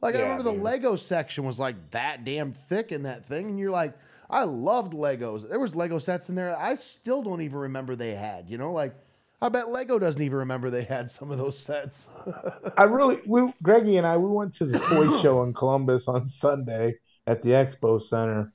[0.00, 0.62] Like, I Yeah, remember the dude.
[0.62, 3.94] Lego section was like that damn thick in that thing, and you're like,
[4.30, 5.48] I loved Legos.
[5.48, 8.72] There was Lego sets in there I still don't even remember they had, you know?
[8.72, 8.94] Like,
[9.40, 12.08] I bet Lego doesn't even remember they had some of those sets.
[12.76, 16.28] I really, we, Greggy and I, we went to the toy show in Columbus on
[16.28, 16.96] Sunday
[17.26, 18.52] at the Expo Center.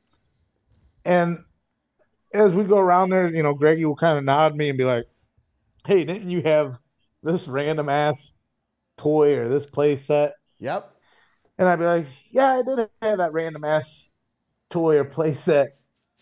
[1.06, 1.40] And
[2.34, 4.84] as we go around there, you know, Greggy will kind of nod me and be
[4.86, 5.06] like,
[5.86, 6.78] Hey, didn't you have
[7.24, 8.34] this random ass
[8.98, 10.34] toy or this play set?
[10.60, 10.94] yep.
[11.58, 14.06] And I'd be like, Yeah, I did have that random ass
[14.70, 15.78] toy or play set.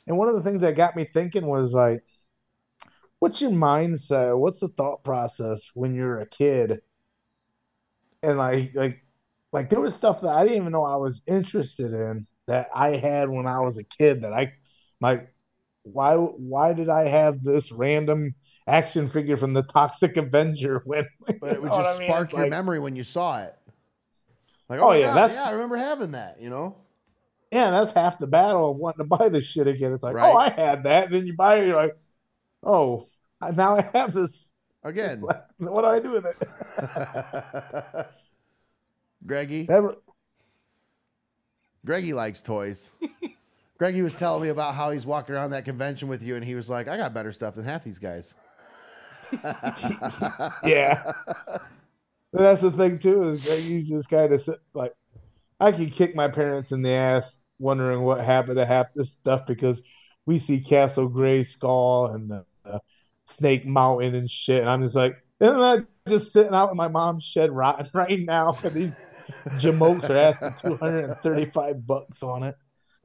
[0.08, 2.04] And one of the things that got me thinking was like,
[3.20, 4.38] what's your mindset?
[4.38, 6.82] What's the thought process when you're a kid?
[8.24, 9.04] And like like
[9.52, 12.90] like there was stuff that I didn't even know I was interested in that I
[12.98, 14.54] had when I was a kid that I
[15.02, 15.34] like
[15.86, 18.36] why why did I have this random
[18.68, 22.00] action figure from the Toxic Avenger when But it would You know what just I
[22.00, 22.10] mean?
[22.10, 23.56] spark your like- memory when you saw it.
[24.68, 26.76] Like, Oh, oh, yeah, yeah, that's- yeah, I remember having that, you know?
[27.52, 29.94] Yeah, that's half the battle of wanting to buy this shit again.
[29.94, 30.34] It's like, oh, Right.
[30.34, 31.12] oh, I had that.
[31.12, 31.96] Then you buy it, you're like,
[32.64, 33.08] oh,
[33.54, 34.32] now I have this.
[34.84, 35.22] Again.
[35.58, 38.08] What do I do with it?
[39.26, 39.66] Greggy.
[39.70, 39.96] Never,
[41.86, 42.92] Greggy likes toys.
[43.78, 46.56] Greggy was telling me about how he's walking around that convention with you, and he
[46.56, 48.34] was like, I got better stuff than half these guys.
[50.64, 51.12] yeah.
[52.34, 54.94] And that's the thing too is you just kind of sit like,
[55.60, 59.46] I could kick my parents in the ass wondering what happened to half this stuff
[59.48, 59.82] because
[60.26, 62.80] we see Castle Grayskull and the, the
[63.26, 66.88] Snake Mountain and shit, and I'm just like, isn't that just sitting out in my
[66.88, 68.54] mom's shed rotting right now?
[68.64, 68.94] And these
[69.60, 72.56] jamokes are asking 235 bucks on it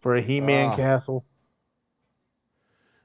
[0.00, 0.76] for a He-Man Ah.
[0.76, 1.24] castle.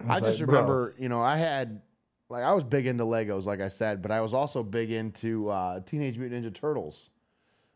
[0.07, 0.55] I It's just like, bro.
[0.59, 1.81] remember, you know, I had,
[2.29, 5.49] like, I was big into Legos, like I said, but I was also big into
[5.49, 7.09] uh, Teenage Mutant Ninja Turtles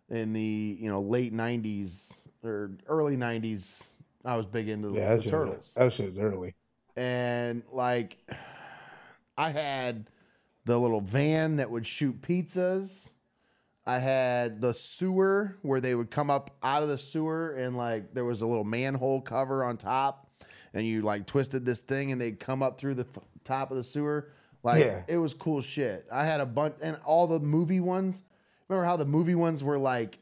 [0.09, 2.11] in the, you know, late 90s
[2.43, 3.85] or early 90s.
[4.25, 5.71] I was big into yeah, the shit, Turtles.
[5.75, 6.53] that shit's early.
[6.97, 8.17] and like
[9.37, 10.07] I had
[10.65, 13.09] the little van that would shoot pizzas.
[13.85, 18.13] I had the sewer where they would come up out of the sewer and like
[18.13, 20.29] there was a little manhole cover on top
[20.73, 23.77] and you like twisted this thing and they'd come up through the f- top of
[23.77, 24.29] the sewer.
[24.61, 25.01] Like Yeah.
[25.07, 26.05] it was cool shit.
[26.11, 28.21] I had a bunch and all the movie ones.
[28.67, 30.19] Remember how the movie ones were like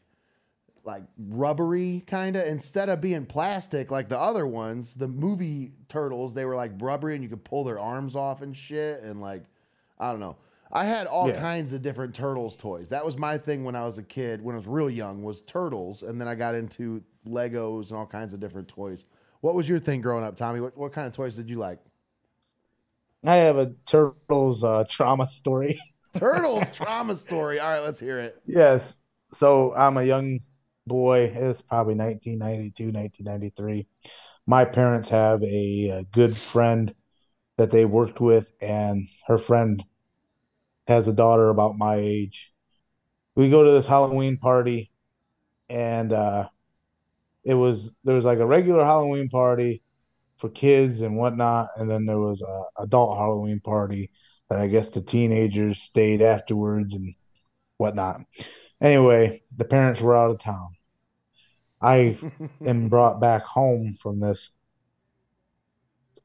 [0.86, 6.34] like rubbery kind of instead of being plastic like the other ones the movie turtles
[6.34, 9.44] they were like rubbery and you could pull their arms off and shit and like
[10.00, 10.38] i don't know
[10.72, 11.40] i had all Yeah.
[11.40, 14.56] kinds of different turtles toys that was my thing when i was a kid when
[14.56, 18.34] i was real young was turtles and then i got into legos and all kinds
[18.34, 19.06] of different toys
[19.42, 21.80] what was your thing growing up tommy what, what kind of toys did you like
[23.26, 25.82] I have a turtles uh, trauma story.
[26.14, 28.96] turtles trauma story all right let's hear it Yes.
[29.34, 30.40] So I'm a young
[30.86, 31.24] boy.
[31.36, 33.88] It's probably 1992, 1993.
[34.46, 36.94] My parents have a, uh good friend
[37.58, 39.84] that they worked with, and her friend
[40.88, 42.52] has a daughter about my age.
[43.36, 44.90] We go to this Halloween party,
[45.70, 46.50] and uh,
[47.44, 49.84] it was there was like a regular Halloween party
[50.38, 54.12] for kids and whatnot, and then there was a adult Halloween party
[54.50, 57.14] that I guess the teenagers stayed afterwards and
[57.78, 58.22] whatnot.
[58.80, 60.70] Anyway, the parents were out of town.
[61.82, 62.18] I
[62.66, 64.52] am brought back home from this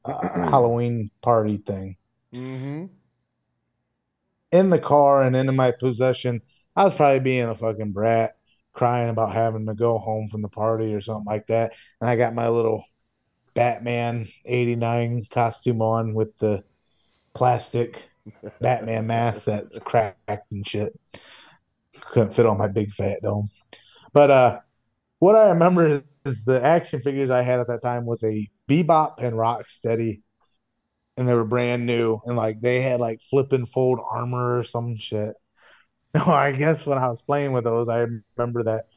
[0.05, 1.97] uh, Halloween party thing.
[2.33, 2.85] mm-hmm
[4.53, 6.41] In the car and in my possession,
[6.75, 8.35] I was probably being a fucking brat,
[8.71, 11.73] crying about having to go home from the party or something like that.
[11.99, 12.85] And I got my little
[13.53, 16.63] Batman 89 costume on with the
[17.33, 18.01] plastic
[18.61, 20.97] Batman mask that's cracked and shit.
[22.11, 23.49] Couldn't fit on my big fat dome.
[24.13, 24.59] But uh,
[25.19, 28.49] what I remember is, is the action figures I had at that time was a
[28.69, 30.21] Bebop and Rocksteady,
[31.17, 34.63] and they were brand new, and like they had like flip and fold armor or
[34.63, 35.35] some shit.
[36.15, 38.05] No, I guess when I was playing with those, I
[38.37, 38.87] remember that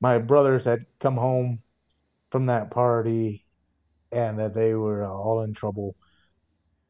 [0.00, 1.62] my brothers had come home
[2.30, 3.46] from that party
[4.12, 5.96] and that they were uh, all in trouble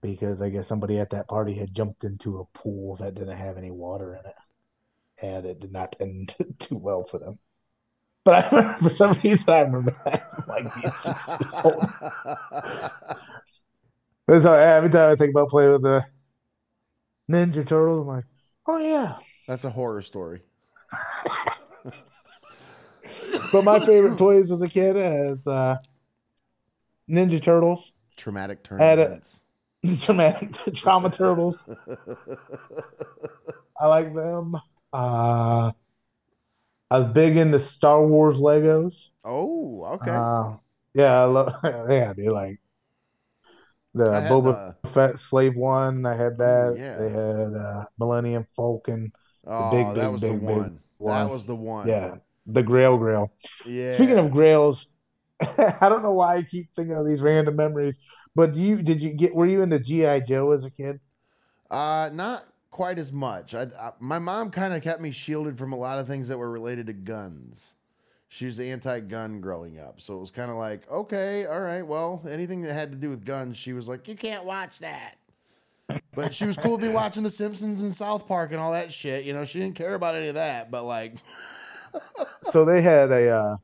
[0.03, 3.59] because I guess somebody at that party had jumped into a pool that didn't have
[3.59, 4.37] any water in it,
[5.23, 7.39] and it did not end too well for them.
[8.25, 11.87] But I remember, for some reason, I remember that like being six years old.
[14.31, 16.07] That's how every time I think about playing with the
[17.29, 18.25] Ninja Turtles, I'm like,
[18.65, 19.17] oh yeah.
[19.49, 20.43] That's a horror story.
[23.53, 25.79] But my favorite toys as a kid is uh,
[27.09, 29.43] Ninja Turtles, Traumatic turn events.
[30.01, 31.57] Traumatic Trauma Turtles.
[33.81, 34.55] I like them.
[34.93, 35.73] Uh,
[36.91, 39.09] I was big into Star Wars Legos.
[39.25, 40.11] oh, okay.
[40.13, 40.53] Uh,
[40.95, 41.55] yeah, I love.
[41.65, 42.61] Yeah, they like
[43.95, 46.07] the Boba Fett Slave One.
[46.07, 46.75] I had that.
[46.79, 46.97] yeah.
[46.97, 49.13] They had uh, Millennium Falcon.
[49.47, 50.81] oh, big, that big, was the big, big one.
[51.01, 51.29] That one.
[51.29, 51.89] was the one.
[51.89, 53.33] Yeah, the Grail Grail.
[53.67, 53.95] Yeah.
[53.97, 54.87] Speaking of Grails,
[55.41, 57.99] I don't know why I keep thinking of these random memories.
[58.35, 61.01] But you did you get were you into GI Joe as a kid?
[61.71, 63.55] Uh, not quite as much.
[63.55, 66.39] I, I my mom kind of kept me shielded from a lot of things that
[66.39, 67.75] were related to guns.
[68.33, 72.23] She was anti-gun growing up, so it was kind of like, okay, all right, well,
[72.31, 75.17] anything that had to do with guns, she was like, you can't watch that.
[76.15, 78.93] But she was cool to be watching The Simpsons and South Park and all that
[78.93, 79.25] shit.
[79.25, 80.71] You know, she didn't care about any of that.
[80.71, 81.15] But like,
[82.53, 83.57] so they had a uh,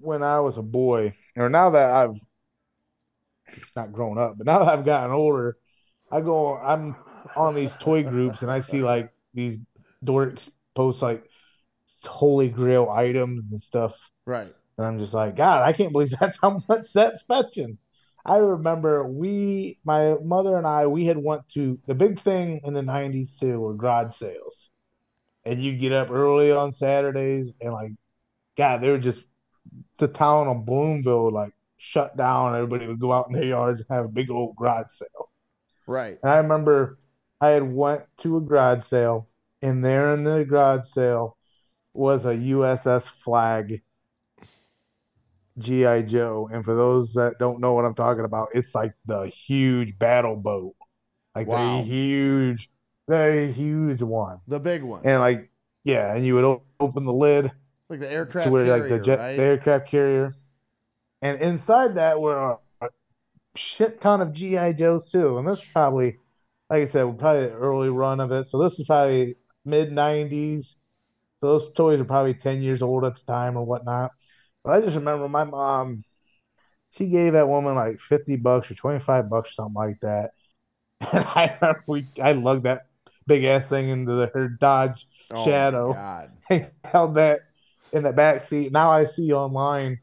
[0.00, 2.18] when I was a boy, or now that I've
[3.76, 5.56] not grown up, but now that I've gotten older,
[6.10, 6.96] I go I'm
[7.36, 9.58] on these toy groups and I see like these
[10.04, 10.40] dorks
[10.74, 11.25] post like
[12.06, 13.94] holy grail items and stuff.
[14.24, 14.54] right?
[14.78, 17.78] And I'm just like, God, I can't believe that's how much that's fetching.
[18.24, 22.74] I remember we, my mother and I, we had went to the big thing in
[22.74, 24.70] the '90s too were garage sales,
[25.44, 27.92] and you get up early on Saturdays and like,
[28.58, 29.22] God, they were just
[29.98, 32.56] the town of Bloomville like shut down.
[32.56, 35.30] Everybody would go out in their yards and have a big old garage sale.
[35.86, 36.18] Right.
[36.20, 36.98] And I remember
[37.40, 39.28] I had went to a garage sale,
[39.62, 41.35] and there in the garage sale
[41.96, 43.82] was a USS Flagg
[45.58, 46.48] GI Joe.
[46.52, 50.36] And for those that don't know what I'm talking about, it's like the huge battle
[50.36, 50.74] boat,
[51.34, 51.78] like Wow.
[51.80, 52.70] the huge,
[53.08, 54.40] the huge one.
[54.48, 55.50] The big one, And like,
[55.84, 57.52] yeah, and you would o- open the lid
[57.88, 59.36] like the aircraft where carrier, like the jet, right?
[59.36, 60.34] the aircraft carrier,
[61.22, 62.88] and inside that were a, a
[63.56, 65.38] shit ton of GI Joes too.
[65.38, 66.18] And this is probably,
[66.70, 68.48] like I said, probably the early run of it.
[68.50, 70.76] So this is probably mid '90s.
[71.40, 74.12] So those toys are probably 10 years old at the time or whatnot.
[74.64, 76.04] But I just remember my mom,
[76.90, 80.30] she gave that woman like 50 bucks or 25 bucks or something like that.
[81.12, 82.86] And I remember we, I lugged that
[83.26, 85.92] big ass thing into the, her Dodge Oh, Shadow.
[85.92, 86.30] God.
[86.50, 87.40] I held that
[87.92, 88.72] in the back seat.
[88.72, 89.98] Now I see online,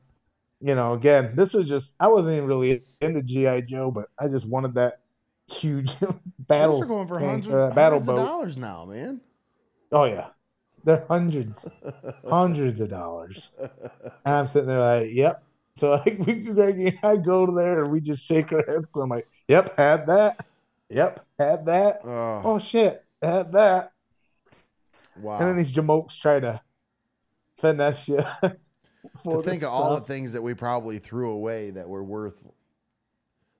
[0.61, 4.27] you know, again, this was just I wasn't even really into GI Joe, but I
[4.27, 4.99] just wanted that
[5.47, 5.93] huge
[6.39, 6.73] battle.
[6.73, 9.21] Those are going for hundreds, that battle hundreds of dollars now, man.
[9.91, 10.27] Oh yeah,
[10.83, 11.65] they're hundreds,
[12.29, 13.49] hundreds of dollars.
[14.25, 15.43] And I'm sitting there like, yep.
[15.77, 18.87] So like we, and I go to there and we just shake our heads.
[18.95, 20.45] I'm like, yep, had that.
[20.89, 22.01] Yep, had that.
[22.03, 23.91] Oh, Oh shit, had that.
[25.15, 25.39] wow.
[25.39, 26.61] And then these jamokes try to
[27.59, 28.23] finesse you.
[28.43, 32.43] to think of all the things that we probably threw away that were worth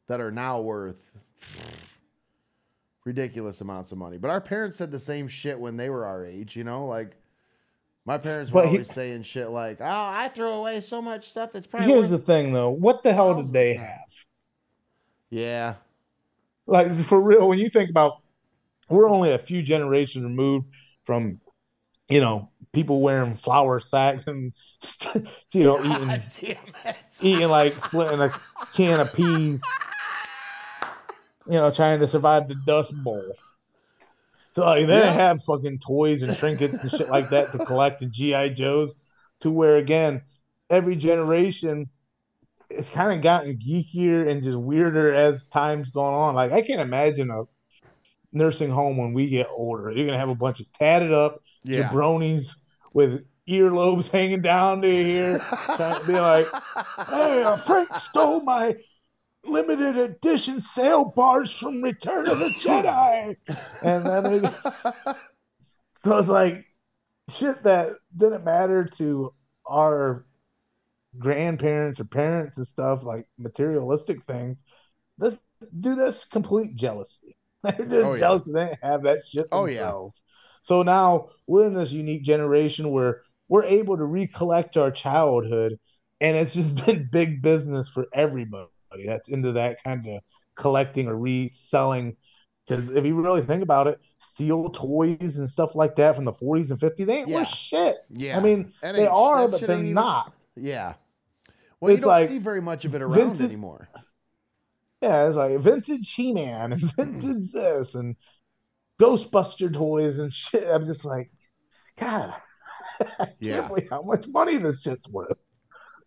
[0.08, 1.10] that are now worth
[3.06, 4.18] ridiculous amounts of money.
[4.18, 7.12] But our parents said the same shit when they were our age, you know, like
[8.06, 11.30] my parents were But he- always saying shit like, "Oh, I throw away so much
[11.30, 12.70] stuff that's probably Here's the thing, though.
[12.70, 14.00] What the hell did they have?
[15.30, 15.76] Yeah,
[16.68, 18.18] Like for real, when you think about,
[18.90, 20.68] we're only a few generations removed
[21.06, 21.40] from,
[22.10, 24.54] you know, people wearing flour sacks and,
[25.54, 26.96] you know, eating God damn it.
[27.22, 28.30] eating like splitting a
[28.76, 29.62] can of peas,
[31.46, 33.36] you know, trying to survive the Dust Bowl.
[34.56, 35.12] So like, they Yeah.
[35.12, 38.94] have fucking toys and trinkets and shit like that to collect and GI Joes.
[39.42, 40.22] To where again,
[40.70, 41.90] every generation,
[42.70, 46.36] it's kind of gotten geekier and just weirder as time's gone on.
[46.36, 47.44] Like I can't imagine a
[48.32, 49.92] nursing home when we get older.
[49.92, 51.90] You're gonna have a bunch of tatted up Yeah.
[51.92, 52.56] jabronis
[52.94, 55.42] with earlobes hanging down to here,
[55.76, 56.48] trying to be like,
[57.10, 58.76] "Hey, uh, Frank stole my
[59.46, 63.36] limited edition sail barge from Return of the Jedi.
[63.84, 64.54] and then it,
[66.04, 66.66] so it's like
[67.30, 69.34] shit that didn't matter to
[69.70, 70.26] our
[71.20, 74.58] grandparents or parents and stuff, like materialistic things.
[75.18, 75.36] This
[75.80, 77.38] do this complete jealousy.
[77.64, 78.20] They're just Oh, yeah.
[78.20, 79.92] jealous they didn't have that shit Oh, yeah.
[80.64, 85.78] So now we're in this unique generation where we're able to recollect our childhood,
[86.22, 88.68] and it's just been big business for everybody
[89.06, 90.22] that's into that kind of
[90.56, 92.16] collecting or reselling.
[92.68, 96.32] Because if you really think about it, steel toys and stuff like that from the
[96.34, 97.40] 40s and 50s, they ain't Yeah.
[97.40, 97.98] worth shit.
[98.10, 98.38] Yeah.
[98.38, 100.34] I mean, That they are, but they're even- not.
[100.56, 100.94] Yeah.
[101.82, 103.90] Well, you don't like see very much of it around vintage- anymore.
[105.02, 108.16] Yeah, it's like vintage He Man and vintage this and
[109.02, 110.66] Ghostbuster toys and shit.
[110.66, 111.30] I'm just like,
[111.98, 112.34] God,
[113.02, 113.68] I can't Yeah.
[113.68, 115.38] believe how much money this shit's worth.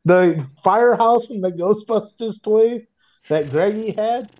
[0.06, 2.86] The firehouse from the Ghostbusters toys
[3.28, 4.30] that Greggy had,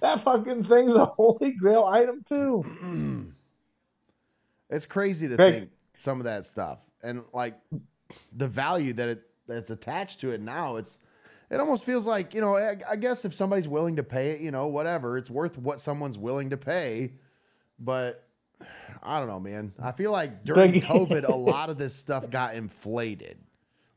[0.00, 3.32] that fucking thing's a holy grail item too.
[4.68, 5.54] It's crazy to Greg.
[5.54, 7.54] think some of that stuff and like
[8.36, 10.76] the value that it that's attached to it now.
[10.76, 10.98] It's
[11.50, 12.56] it almost feels like you know.
[12.56, 15.80] I, I guess if somebody's willing to pay it, you know, whatever, it's worth what
[15.80, 17.12] someone's willing to pay.
[17.78, 18.26] But
[19.02, 19.72] I don't know, man.
[19.80, 23.38] I feel like during COVID, a lot of this stuff got inflated.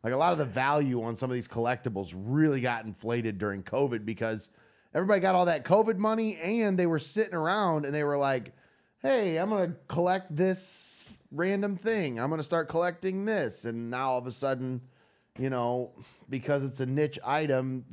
[0.04, 3.64] Like a lot of the value on some of these collectibles really got inflated during
[3.64, 4.50] COVID because
[4.94, 8.54] everybody got all that COVID money and they were sitting around and they were like,
[9.02, 12.20] hey, I'm going to collect this random thing.
[12.20, 13.66] I'm going to start collecting this.
[13.66, 14.82] And now all of a sudden,
[15.38, 15.92] you know,
[16.30, 17.86] because it's a niche item,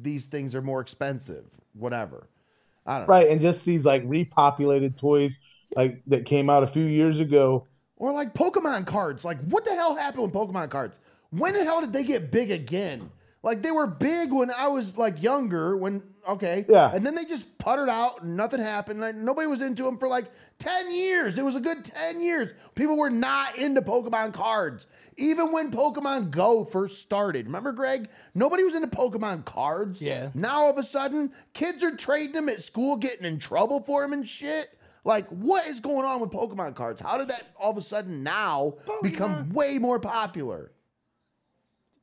[0.00, 1.44] these things are more expensive,
[1.74, 2.28] whatever.
[2.86, 3.14] I don't know.
[3.14, 5.38] Right, and just these like repopulated toys
[5.74, 7.66] like that came out a few years ago.
[7.96, 9.24] Or like Pokemon cards.
[9.24, 11.00] Like, what the hell happened with Pokemon cards?
[11.36, 13.10] When the hell did they get big again?
[13.42, 15.76] Like, they were big when I was like younger.
[15.76, 16.90] When okay, Yeah.
[16.92, 18.22] and then they just puttered out.
[18.22, 19.00] And nothing happened.
[19.00, 20.26] Like, nobody was into them for like
[20.58, 21.38] ten years.
[21.38, 22.50] It was a good ten years.
[22.74, 24.86] People were not into Pokemon cards.
[25.18, 28.08] Even when Pokemon Go first started, remember Greg?
[28.34, 30.02] Nobody was into Pokemon cards.
[30.02, 30.30] Yeah.
[30.34, 34.02] Now all of a sudden, kids are trading them at school, getting in trouble for
[34.02, 34.68] them and shit.
[35.04, 37.00] Like, what is going on with Pokemon cards?
[37.00, 40.72] How did that all of a sudden now become way more popular?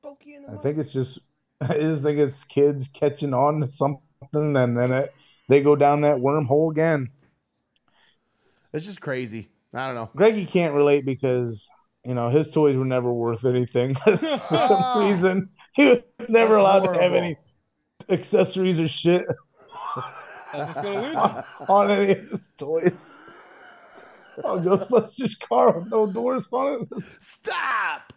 [0.03, 0.63] Pokey in the I mouth.
[0.63, 1.19] think it's just
[1.61, 4.01] I just think it's kids catching on to something
[4.33, 5.13] and then it,
[5.49, 7.09] they go down that wormhole again.
[8.73, 9.49] It's just crazy.
[9.73, 10.09] I don't know.
[10.15, 11.67] Greggy can't relate because
[12.05, 15.49] you know his toys were never worth anything for some reason.
[15.75, 15.99] He was
[16.29, 17.37] never That's allowed to have any
[18.09, 19.25] accessories or shit
[19.95, 21.43] I was just gonna lose him.
[21.69, 22.91] on any of his toys.
[24.43, 27.03] Oh, Ghostbusters car with no doors on it.
[27.19, 28.12] Stop.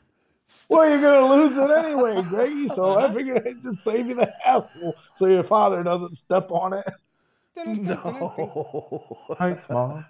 [0.70, 2.68] Well, you're gonna lose it anyway, Greggy.
[2.70, 6.72] So I figured I'd just save you the hassle, so your father doesn't step on
[6.72, 6.84] it.
[7.64, 9.16] No.
[9.38, 10.04] Thanks, mom.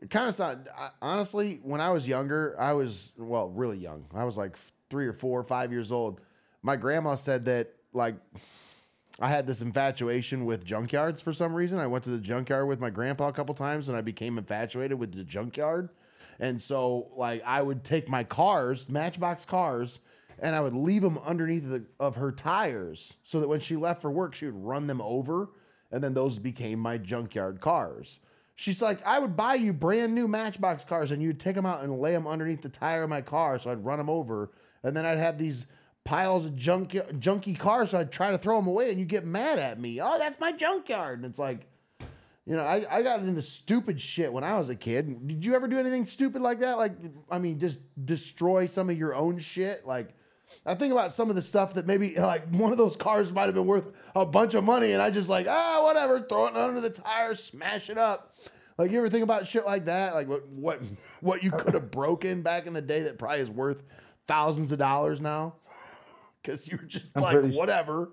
[0.00, 0.68] It kind of sound
[1.02, 4.56] honestly when i was younger i was well really young i was like
[4.90, 6.20] three or four or five years old
[6.62, 8.14] my grandma said that like
[9.18, 12.78] i had this infatuation with junkyards for some reason i went to the junkyard with
[12.78, 15.88] my grandpa a couple times and i became infatuated with the junkyard
[16.40, 20.00] and so like i would take my cars matchbox cars
[20.38, 24.00] and i would leave them underneath the, of her tires so that when she left
[24.02, 25.50] for work she would run them over
[25.92, 28.20] and then those became my junkyard cars
[28.58, 31.82] She's like, I would buy you brand new Matchbox cars and you'd take them out
[31.82, 33.58] and lay them underneath the tire of my car.
[33.58, 34.50] So I'd run them over.
[34.82, 35.66] And then I'd have these
[36.04, 37.90] piles of junk, junky cars.
[37.90, 40.00] So I'd try to throw them away and you get mad at me.
[40.00, 41.18] Oh, that's my junkyard.
[41.18, 41.66] And it's like,
[42.46, 45.26] you know, I, I got into stupid shit when I was a kid.
[45.26, 46.78] Did you ever do anything stupid like that?
[46.78, 46.92] Like,
[47.28, 49.84] I mean, just destroy some of your own shit?
[49.84, 50.14] Like,
[50.64, 53.46] I think about some of the stuff that maybe like one of those cars might
[53.46, 56.56] have been worth a bunch of money, and I just like ah whatever, throw it
[56.56, 58.34] under the tire, smash it up.
[58.78, 60.14] Like you ever think about shit like that?
[60.14, 60.82] Like what what
[61.20, 63.82] what you could have broken back in the day that probably is worth
[64.26, 65.54] thousands of dollars now?
[66.42, 68.12] Because you're just I'm like whatever,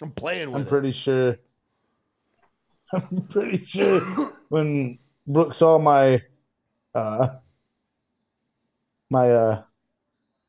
[0.00, 0.70] I'm playing with I'm it.
[0.70, 1.36] pretty sure.
[2.94, 4.00] I'm pretty sure
[4.48, 6.22] when Brooke saw my
[6.94, 7.28] uh
[9.10, 9.62] my uh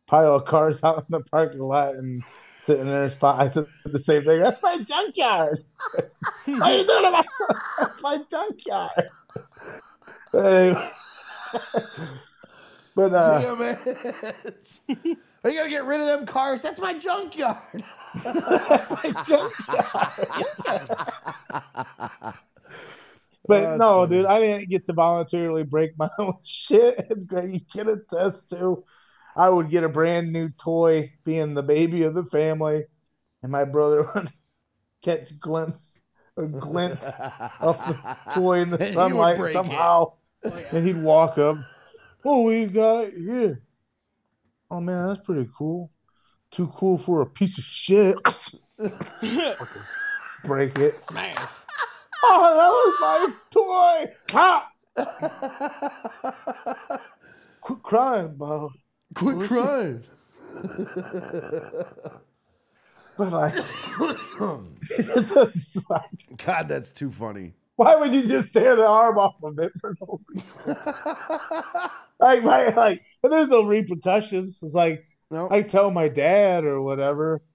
[0.07, 2.23] pile of cars out in the parking lot and
[2.65, 4.39] sitting there spot, I said the same thing.
[4.39, 5.63] That's my junkyard.
[6.59, 7.25] How you doing about
[7.79, 9.09] that's my junkyard?
[10.33, 10.91] Anyway.
[12.95, 14.79] but uh Damn it!
[15.45, 16.63] Are you gonna get rid of them cars?
[16.63, 17.85] That's my junkyard.
[18.25, 20.13] my junkyard.
[23.47, 24.17] But That's no, funny.
[24.17, 27.05] dude, I didn't get to voluntarily break my own shit.
[27.09, 27.51] It's great.
[27.53, 28.83] You can attest to.
[29.35, 32.85] I would get a brand new toy, being the baby of the family,
[33.43, 34.33] and my brother would
[35.03, 35.99] catch a glimpse
[36.37, 36.99] or glint
[37.61, 37.97] of the
[38.33, 39.65] toy in the And he would sunlight break it.
[39.65, 40.13] somehow,
[40.45, 41.57] oh, and he'd walk up.
[42.25, 43.64] Oh, what you got here?
[44.71, 45.91] Oh man, that's pretty cool.
[46.51, 48.17] Too cool for a piece of shit.
[50.45, 50.95] Break it.
[51.09, 51.37] Smash.
[52.23, 54.13] Oh, that was my toy.
[54.33, 54.71] Ah!
[57.61, 58.71] Quit crying, Bob.
[59.13, 60.03] Quit crying.
[63.17, 67.53] But like, it's just like, God, that's too funny.
[67.77, 70.45] why would you just tear the arm off of it for no reason?
[72.19, 74.57] like, my, like, and there's no repercussions.
[74.61, 77.41] It's like no, I tell my dad or whatever.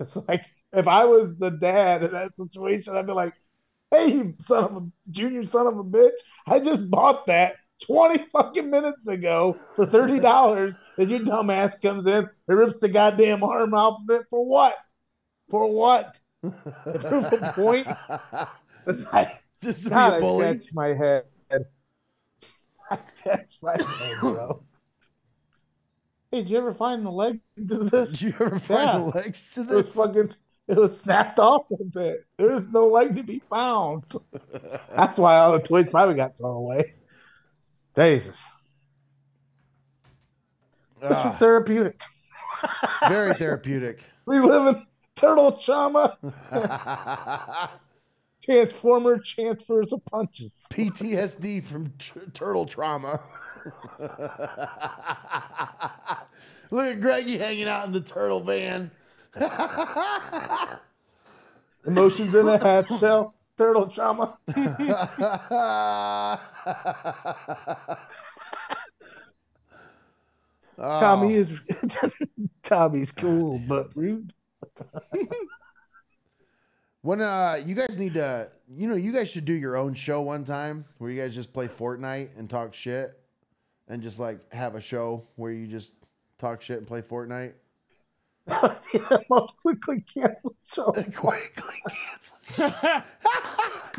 [0.00, 3.34] It's like if I was the dad in that situation, I'd be like,
[3.90, 6.12] "Hey, you son of a junior son of a bitch!
[6.46, 7.56] I just bought that
[7.86, 12.88] 20 fucking minutes ago for thirty dollars, and your dumbass comes in and rips the
[12.88, 14.76] goddamn arm off of it for what?
[15.50, 16.16] For what?
[16.92, 17.88] To prove a point?
[19.62, 20.58] Just to God, be I a bully.
[20.58, 21.24] scratch my head.
[22.90, 22.98] I
[23.62, 24.62] my head, bro.
[26.30, 28.10] Hey, did you ever find the leg to this?
[28.10, 28.98] Did you ever find Yeah.
[28.98, 29.94] the legs to It was this?
[29.94, 30.34] fucking.
[30.68, 32.26] It was snapped off a bit.
[32.36, 34.04] There is no leg to be found.
[34.94, 36.92] That's why all the toys probably got thrown away.
[37.96, 38.36] Jesus,
[41.00, 41.98] this was Ah, therapeutic.
[43.08, 44.00] very therapeutic.
[44.26, 44.86] We live in
[45.16, 46.18] turtle trauma.
[48.48, 50.52] Transformer transfers of punches.
[50.70, 53.20] PTSD from t- turtle trauma.
[56.70, 58.90] Look at Greggy hanging out in the turtle van.
[61.86, 63.34] Emotions in a half shell.
[63.58, 64.38] Turtle trauma.
[70.80, 71.50] Oh, Tommy is
[72.62, 74.32] Tommy's cool but rude.
[77.02, 80.20] When uh, you guys need to, you know, you guys should do your own show
[80.20, 83.18] one time where you guys just play Fortnite and talk shit,
[83.88, 85.94] and just like have a show where you just
[86.38, 87.52] talk shit and play Fortnite.
[88.46, 90.90] the most quickly canceled show.
[90.90, 92.34] Quickly cancel.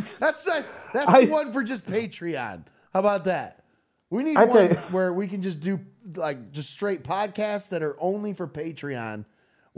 [0.20, 2.64] that's that, that's I- the one for just Patreon.
[2.94, 3.64] How about that?
[4.10, 5.80] We need I ones where we can just do
[6.16, 9.26] like just straight podcasts that are only for Patreon,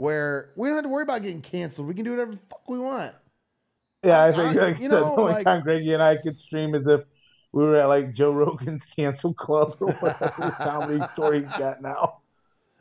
[0.02, 1.86] where we don't have to worry about getting canceled.
[1.86, 3.14] We can do whatever the fuck we want.
[4.04, 6.02] Yeah, I I- think I- like you said, know, the only like- time Greggy and
[6.02, 7.02] I could stream is if
[7.52, 12.18] we were at like Joe Rogan's cancel club or whatever comedy story he's got now.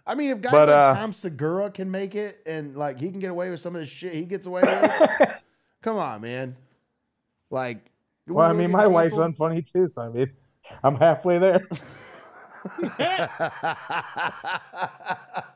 [0.08, 3.12] I mean, if guys But, like uh, Tom Segura can make it and like he
[3.12, 5.30] can get away with some of the shit he gets away with,
[5.84, 6.56] come on, man.
[7.52, 7.86] Like,
[8.28, 9.38] Well, I mean, my wife's canceled?
[9.38, 10.32] unfunny too, so I mean,
[10.84, 11.68] I'm halfway there.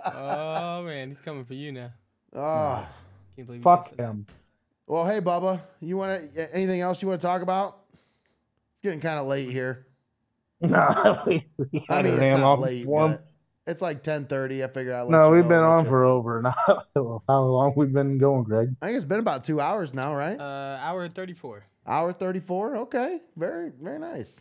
[0.06, 1.92] Oh man, he's coming for you now.
[2.34, 2.88] oh.
[3.36, 4.26] Can't believe you Fuck just him.
[4.88, 7.82] Well, hey, Bubba, you want to anything else you want to talk about?
[8.74, 9.88] It's getting kind of late here.
[10.62, 13.20] No, we, we I mean, it's not late, for
[13.68, 14.64] it's like ten thirty.
[14.64, 15.10] I figured out.
[15.10, 16.56] No, we've been on for over now.
[17.28, 18.70] How long we've been going, Greg?
[18.82, 20.40] I think it's been about two hours now, right?
[20.40, 21.66] Uh, hour thirty-four.
[21.86, 22.78] Hour thirty-four.
[22.78, 24.40] Okay, very, very nice.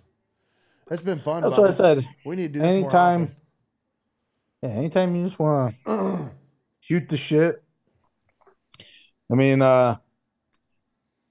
[0.91, 1.43] It's been fun.
[1.43, 2.07] That's what I said.
[2.25, 3.35] We need to do this Anytime,
[4.63, 6.31] yeah, anytime you just want to
[6.81, 7.63] shoot the shit.
[9.31, 9.97] I mean, uh,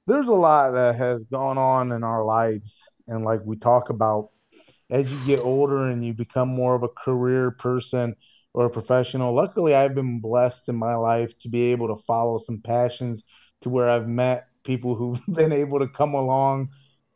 [0.08, 4.30] there's a lot that has gone on in our lives, and like we talk about,
[4.90, 8.16] as you get older and you become more of a career person
[8.54, 9.34] or a professional.
[9.34, 13.24] Luckily, I've been blessed in my life to be able to follow some passions
[13.62, 16.70] to where I've met people who've been able to come along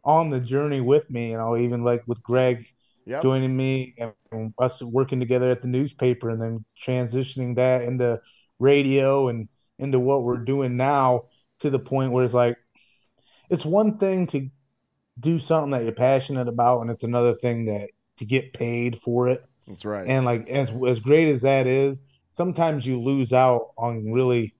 [0.08, 1.32] on the journey with me.
[1.32, 2.66] You know, even like with Greg
[3.06, 3.24] Yep.
[3.24, 3.96] joining me
[4.32, 8.20] and us working together at the newspaper and then transitioning that into
[8.60, 9.48] radio and
[9.80, 11.26] into what we're doing now
[11.62, 12.58] to the point where it's like
[13.50, 14.50] it's one thing to
[15.20, 19.30] do something that you're passionate about and it's another thing that to get paid for
[19.30, 20.08] it That's right.
[20.08, 22.02] and like as as great as that is
[22.32, 24.54] sometimes you lose out on really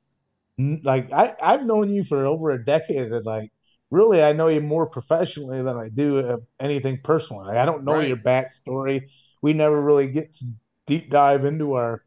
[0.84, 3.52] like I I've known you for over a decade and like
[3.92, 7.48] really I know you more professionally than I do uh, anything personally.
[7.48, 8.02] Like, I don't know Right.
[8.02, 9.04] your backstory.
[9.42, 10.46] We never really get to
[10.88, 12.04] deep dive into our,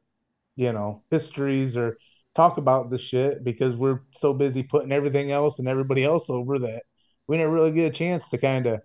[0.57, 1.99] you know, histories or
[2.35, 6.59] talk about the shit because we're so busy putting everything else and everybody else over
[6.61, 6.83] that
[7.29, 8.81] we never really get a chance to kind of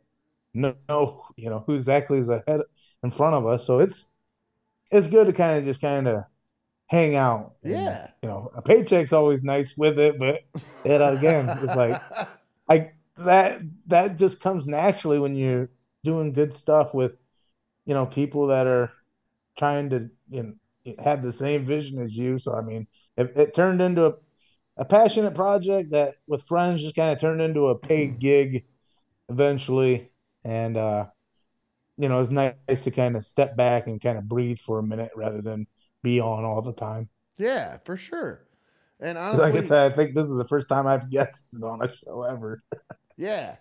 [0.53, 2.61] know, you know, who exactly is ahead
[3.03, 3.65] in front of us.
[3.67, 4.05] So it's
[4.91, 6.23] it's good to kind of just kind of
[6.87, 7.55] hang out.
[7.63, 8.13] And, Yeah.
[8.23, 10.41] you know, a paycheck's always nice with it, but
[10.85, 12.01] it again, it's like
[12.69, 15.69] I that that just comes naturally when you're
[16.03, 17.13] doing good stuff with
[17.85, 18.91] you know people that are
[19.57, 20.53] trying to you know
[21.03, 22.37] have the same vision as you.
[22.39, 22.87] So I mean,
[23.17, 24.13] it, it turned into a,
[24.77, 28.65] a passionate project that with friends just kind of turned into a paid gig
[29.29, 30.11] eventually.
[30.43, 31.07] And, uh,
[31.97, 34.83] you know, it's nice to kind of step back and kind of breathe for a
[34.83, 35.67] minute rather than
[36.03, 37.09] be on all the time.
[37.37, 38.44] Yeah, for sure.
[38.99, 41.81] And honestly, like I said, I think this is the first time I've guested on
[41.81, 42.63] a show ever.
[43.17, 43.55] yeah,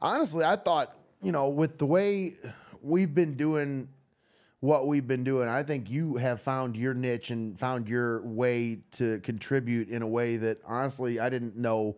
[0.00, 2.34] honestly, I thought you know with the way
[2.82, 3.88] we've been doing
[4.60, 8.78] what we've been doing, I think you have found your niche and found your way
[8.92, 11.96] to contribute in a way that honestly I didn't know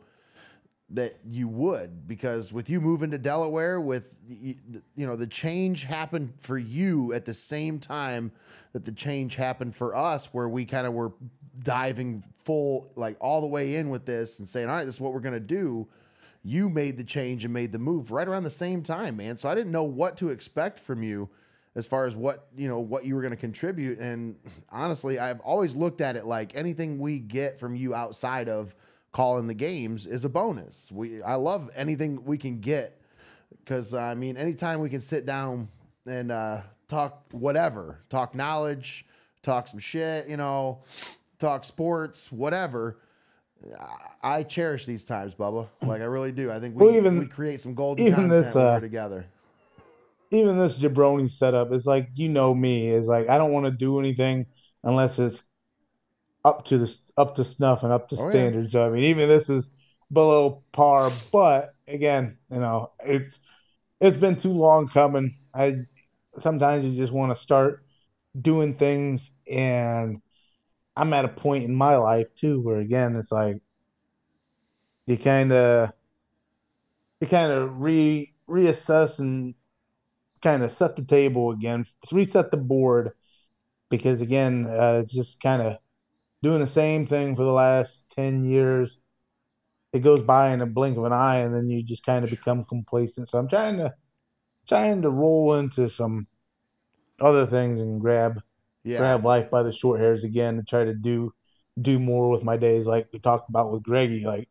[0.91, 4.57] that you would because with you moving to Delaware with you
[4.97, 8.33] know the change happened for you at the same time
[8.73, 11.13] that the change happened for us where we kind of were
[11.61, 15.01] diving full like all the way in with this and saying all right this is
[15.01, 15.87] what we're going to do.
[16.45, 19.37] You made the change and made the move right around the same time man.
[19.37, 21.29] So I didn't know what to expect from you
[21.75, 23.99] as far as what you know what you were going to contribute.
[23.99, 24.37] And
[24.71, 28.75] honestly I've always looked at it like anything we get from you outside of
[29.13, 30.91] calling the games is a bonus.
[30.93, 33.01] We I love anything we can get
[33.51, 35.69] because I mean anytime we can sit down
[36.07, 39.05] and uh, talk whatever, talk knowledge,
[39.43, 40.83] talk some shit, you know,
[41.39, 42.99] talk sports, whatever.
[44.23, 45.67] I, cherish these times, Bubba.
[45.83, 46.51] Like I really do.
[46.51, 48.81] I think we, Well, even- we create some golden even content this, when uh, we're
[48.81, 49.27] together.
[50.31, 53.73] even this jabroni setup is like you know me is like I don't want to
[53.73, 54.47] do anything
[54.85, 55.43] unless it's
[56.45, 58.69] up to the up to snuff and up to Oh, yeah.
[58.69, 59.71] So I mean, even this is
[60.13, 61.11] below par.
[61.33, 63.41] But again, you know, it's
[64.01, 65.37] it's been too long coming.
[65.53, 65.79] I
[66.41, 67.83] sometimes you just want to start
[68.41, 70.23] doing things, and
[70.99, 73.61] I'm at a point in my life too where again it's like
[75.07, 75.93] you kind of
[77.21, 79.55] you kind of re reassess and
[80.43, 83.13] kind of set the table again, reset the board
[83.91, 85.79] because again, uh, it's just kind of
[86.43, 88.99] doing the same thing for the last 10 years.
[89.93, 92.31] It goes by in a blink of an eye and then you just kind of
[92.31, 93.29] become complacent.
[93.29, 93.95] So I'm trying to
[94.69, 96.27] trying to roll into some
[97.21, 98.43] other things and grab
[98.89, 98.99] Yeah.
[98.99, 101.33] grab life by the short hairs again and try to do
[101.81, 104.49] do more with my days like we talked about with Greggy like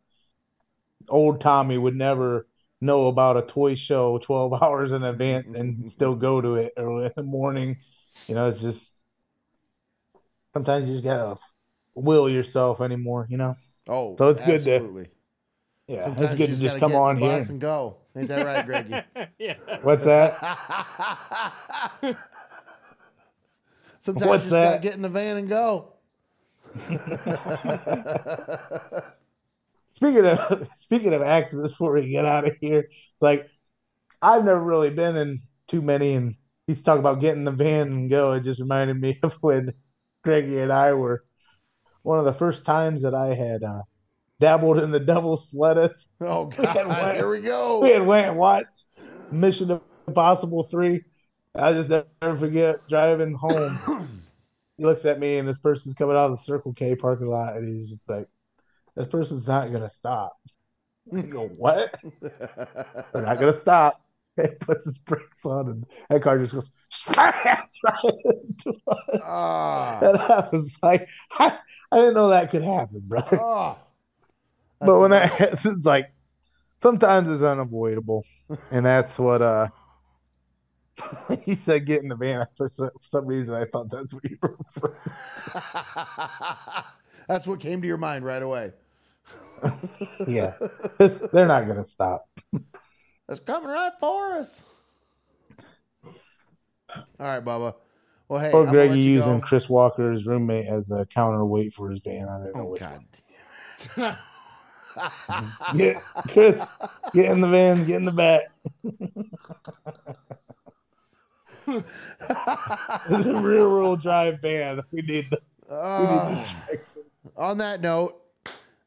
[1.10, 2.48] old Tommy would never
[2.80, 7.06] know about a toy show 12 hours in advance and still go to it early
[7.06, 7.78] in the morning
[8.28, 8.94] you know it's just
[10.54, 11.38] sometimes you just gotta
[11.96, 13.56] will yourself anymore you know
[13.90, 15.08] Oh, So it's good to- absolutely.
[15.88, 17.60] yeah Sometimes it's you good to just just come get on the here bus and
[17.62, 17.96] go.
[18.18, 19.02] Ain't that right, Greggy?
[19.40, 19.56] yeah.
[19.82, 20.34] what's that
[24.08, 24.82] Sometimes What's you just gotta that?
[24.82, 25.92] get in the van and go.
[29.92, 33.48] Speaking of speaking of accidents, before we get out of here, it's like
[34.22, 36.36] I've never really been in too many, and
[36.68, 38.32] he's talking about getting in the van and go.
[38.32, 39.74] It just reminded me of when
[40.24, 41.26] Greggy and I were
[42.04, 43.82] one of the first times that I had uh,
[44.40, 46.08] dabbled in the devil's lettuce.
[46.22, 47.82] Oh We God, went- here we go.
[47.82, 48.86] We had went and watched
[49.32, 51.04] Mission Impossible three.
[51.54, 53.78] I just never forget driving home.
[54.78, 57.56] He looks at me, and this person's coming out of the Circle K parking lot,
[57.58, 58.28] and he's just like,
[58.96, 60.38] "This person's not gonna stop."
[61.16, 64.02] I go, "What?" They're not gonna stop.
[64.40, 69.20] He puts his brakes on, and that car just goes smash right into us.
[69.24, 71.08] Ah, And I was like,
[71.40, 71.58] I,
[71.92, 73.40] I didn't know that could happen, brother.
[73.42, 73.80] ah.
[74.80, 76.12] but when that happens, it's like
[76.84, 78.26] sometimes it's unavoidable,
[78.70, 79.70] and that's what uh.
[81.44, 82.72] he said, "Get in the van." For
[83.12, 84.58] some, reason, I thought that's what you were.
[87.28, 88.72] That's what came to your mind right away.
[90.28, 90.54] Yeah,
[90.98, 92.30] they're not gonna stop.
[93.28, 94.62] It's coming right for us.
[96.96, 97.74] All right, Bubba.
[98.30, 99.46] Well, hey, Or I'm Greggy using go.
[99.46, 102.30] Chris Walker's roommate as a counterweight for his van.
[102.30, 102.72] I don't know.
[102.72, 103.04] Oh God.
[105.76, 106.64] Get Chris,
[107.14, 108.44] get in the van, get in the back.
[113.10, 114.82] It's a real world drive band.
[114.92, 115.40] We need the,
[115.70, 116.56] we need the Ah.
[117.36, 118.22] on that note,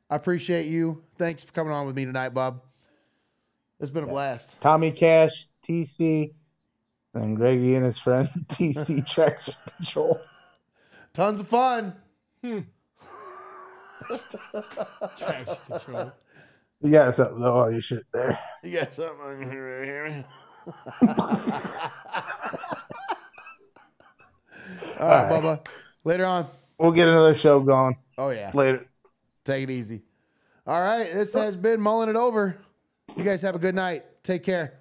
[0.09, 1.02] I appreciate you.
[1.19, 2.62] Thanks for coming on with me tonight, Bob.
[3.81, 4.57] It's been a blast.
[4.61, 6.32] Tommy Cash, TC,
[7.15, 10.19] and Greggy and his friend TC Traction Control.
[11.12, 11.94] Tons of fun.
[15.19, 16.12] Traction control.
[16.82, 18.39] You got something though, all your shit there.
[18.62, 20.24] You got something on here, here?
[25.01, 25.43] All right, right.
[25.43, 25.66] Bubba.
[26.05, 26.47] Later on.
[26.78, 28.51] We'll get another show going Oh yeah.
[28.55, 28.86] later.
[29.44, 30.02] Take it easy.
[30.66, 31.10] All right.
[31.12, 32.56] This has been Mullin It Over.
[33.16, 34.05] You guys have a good night.
[34.22, 34.80] Take care.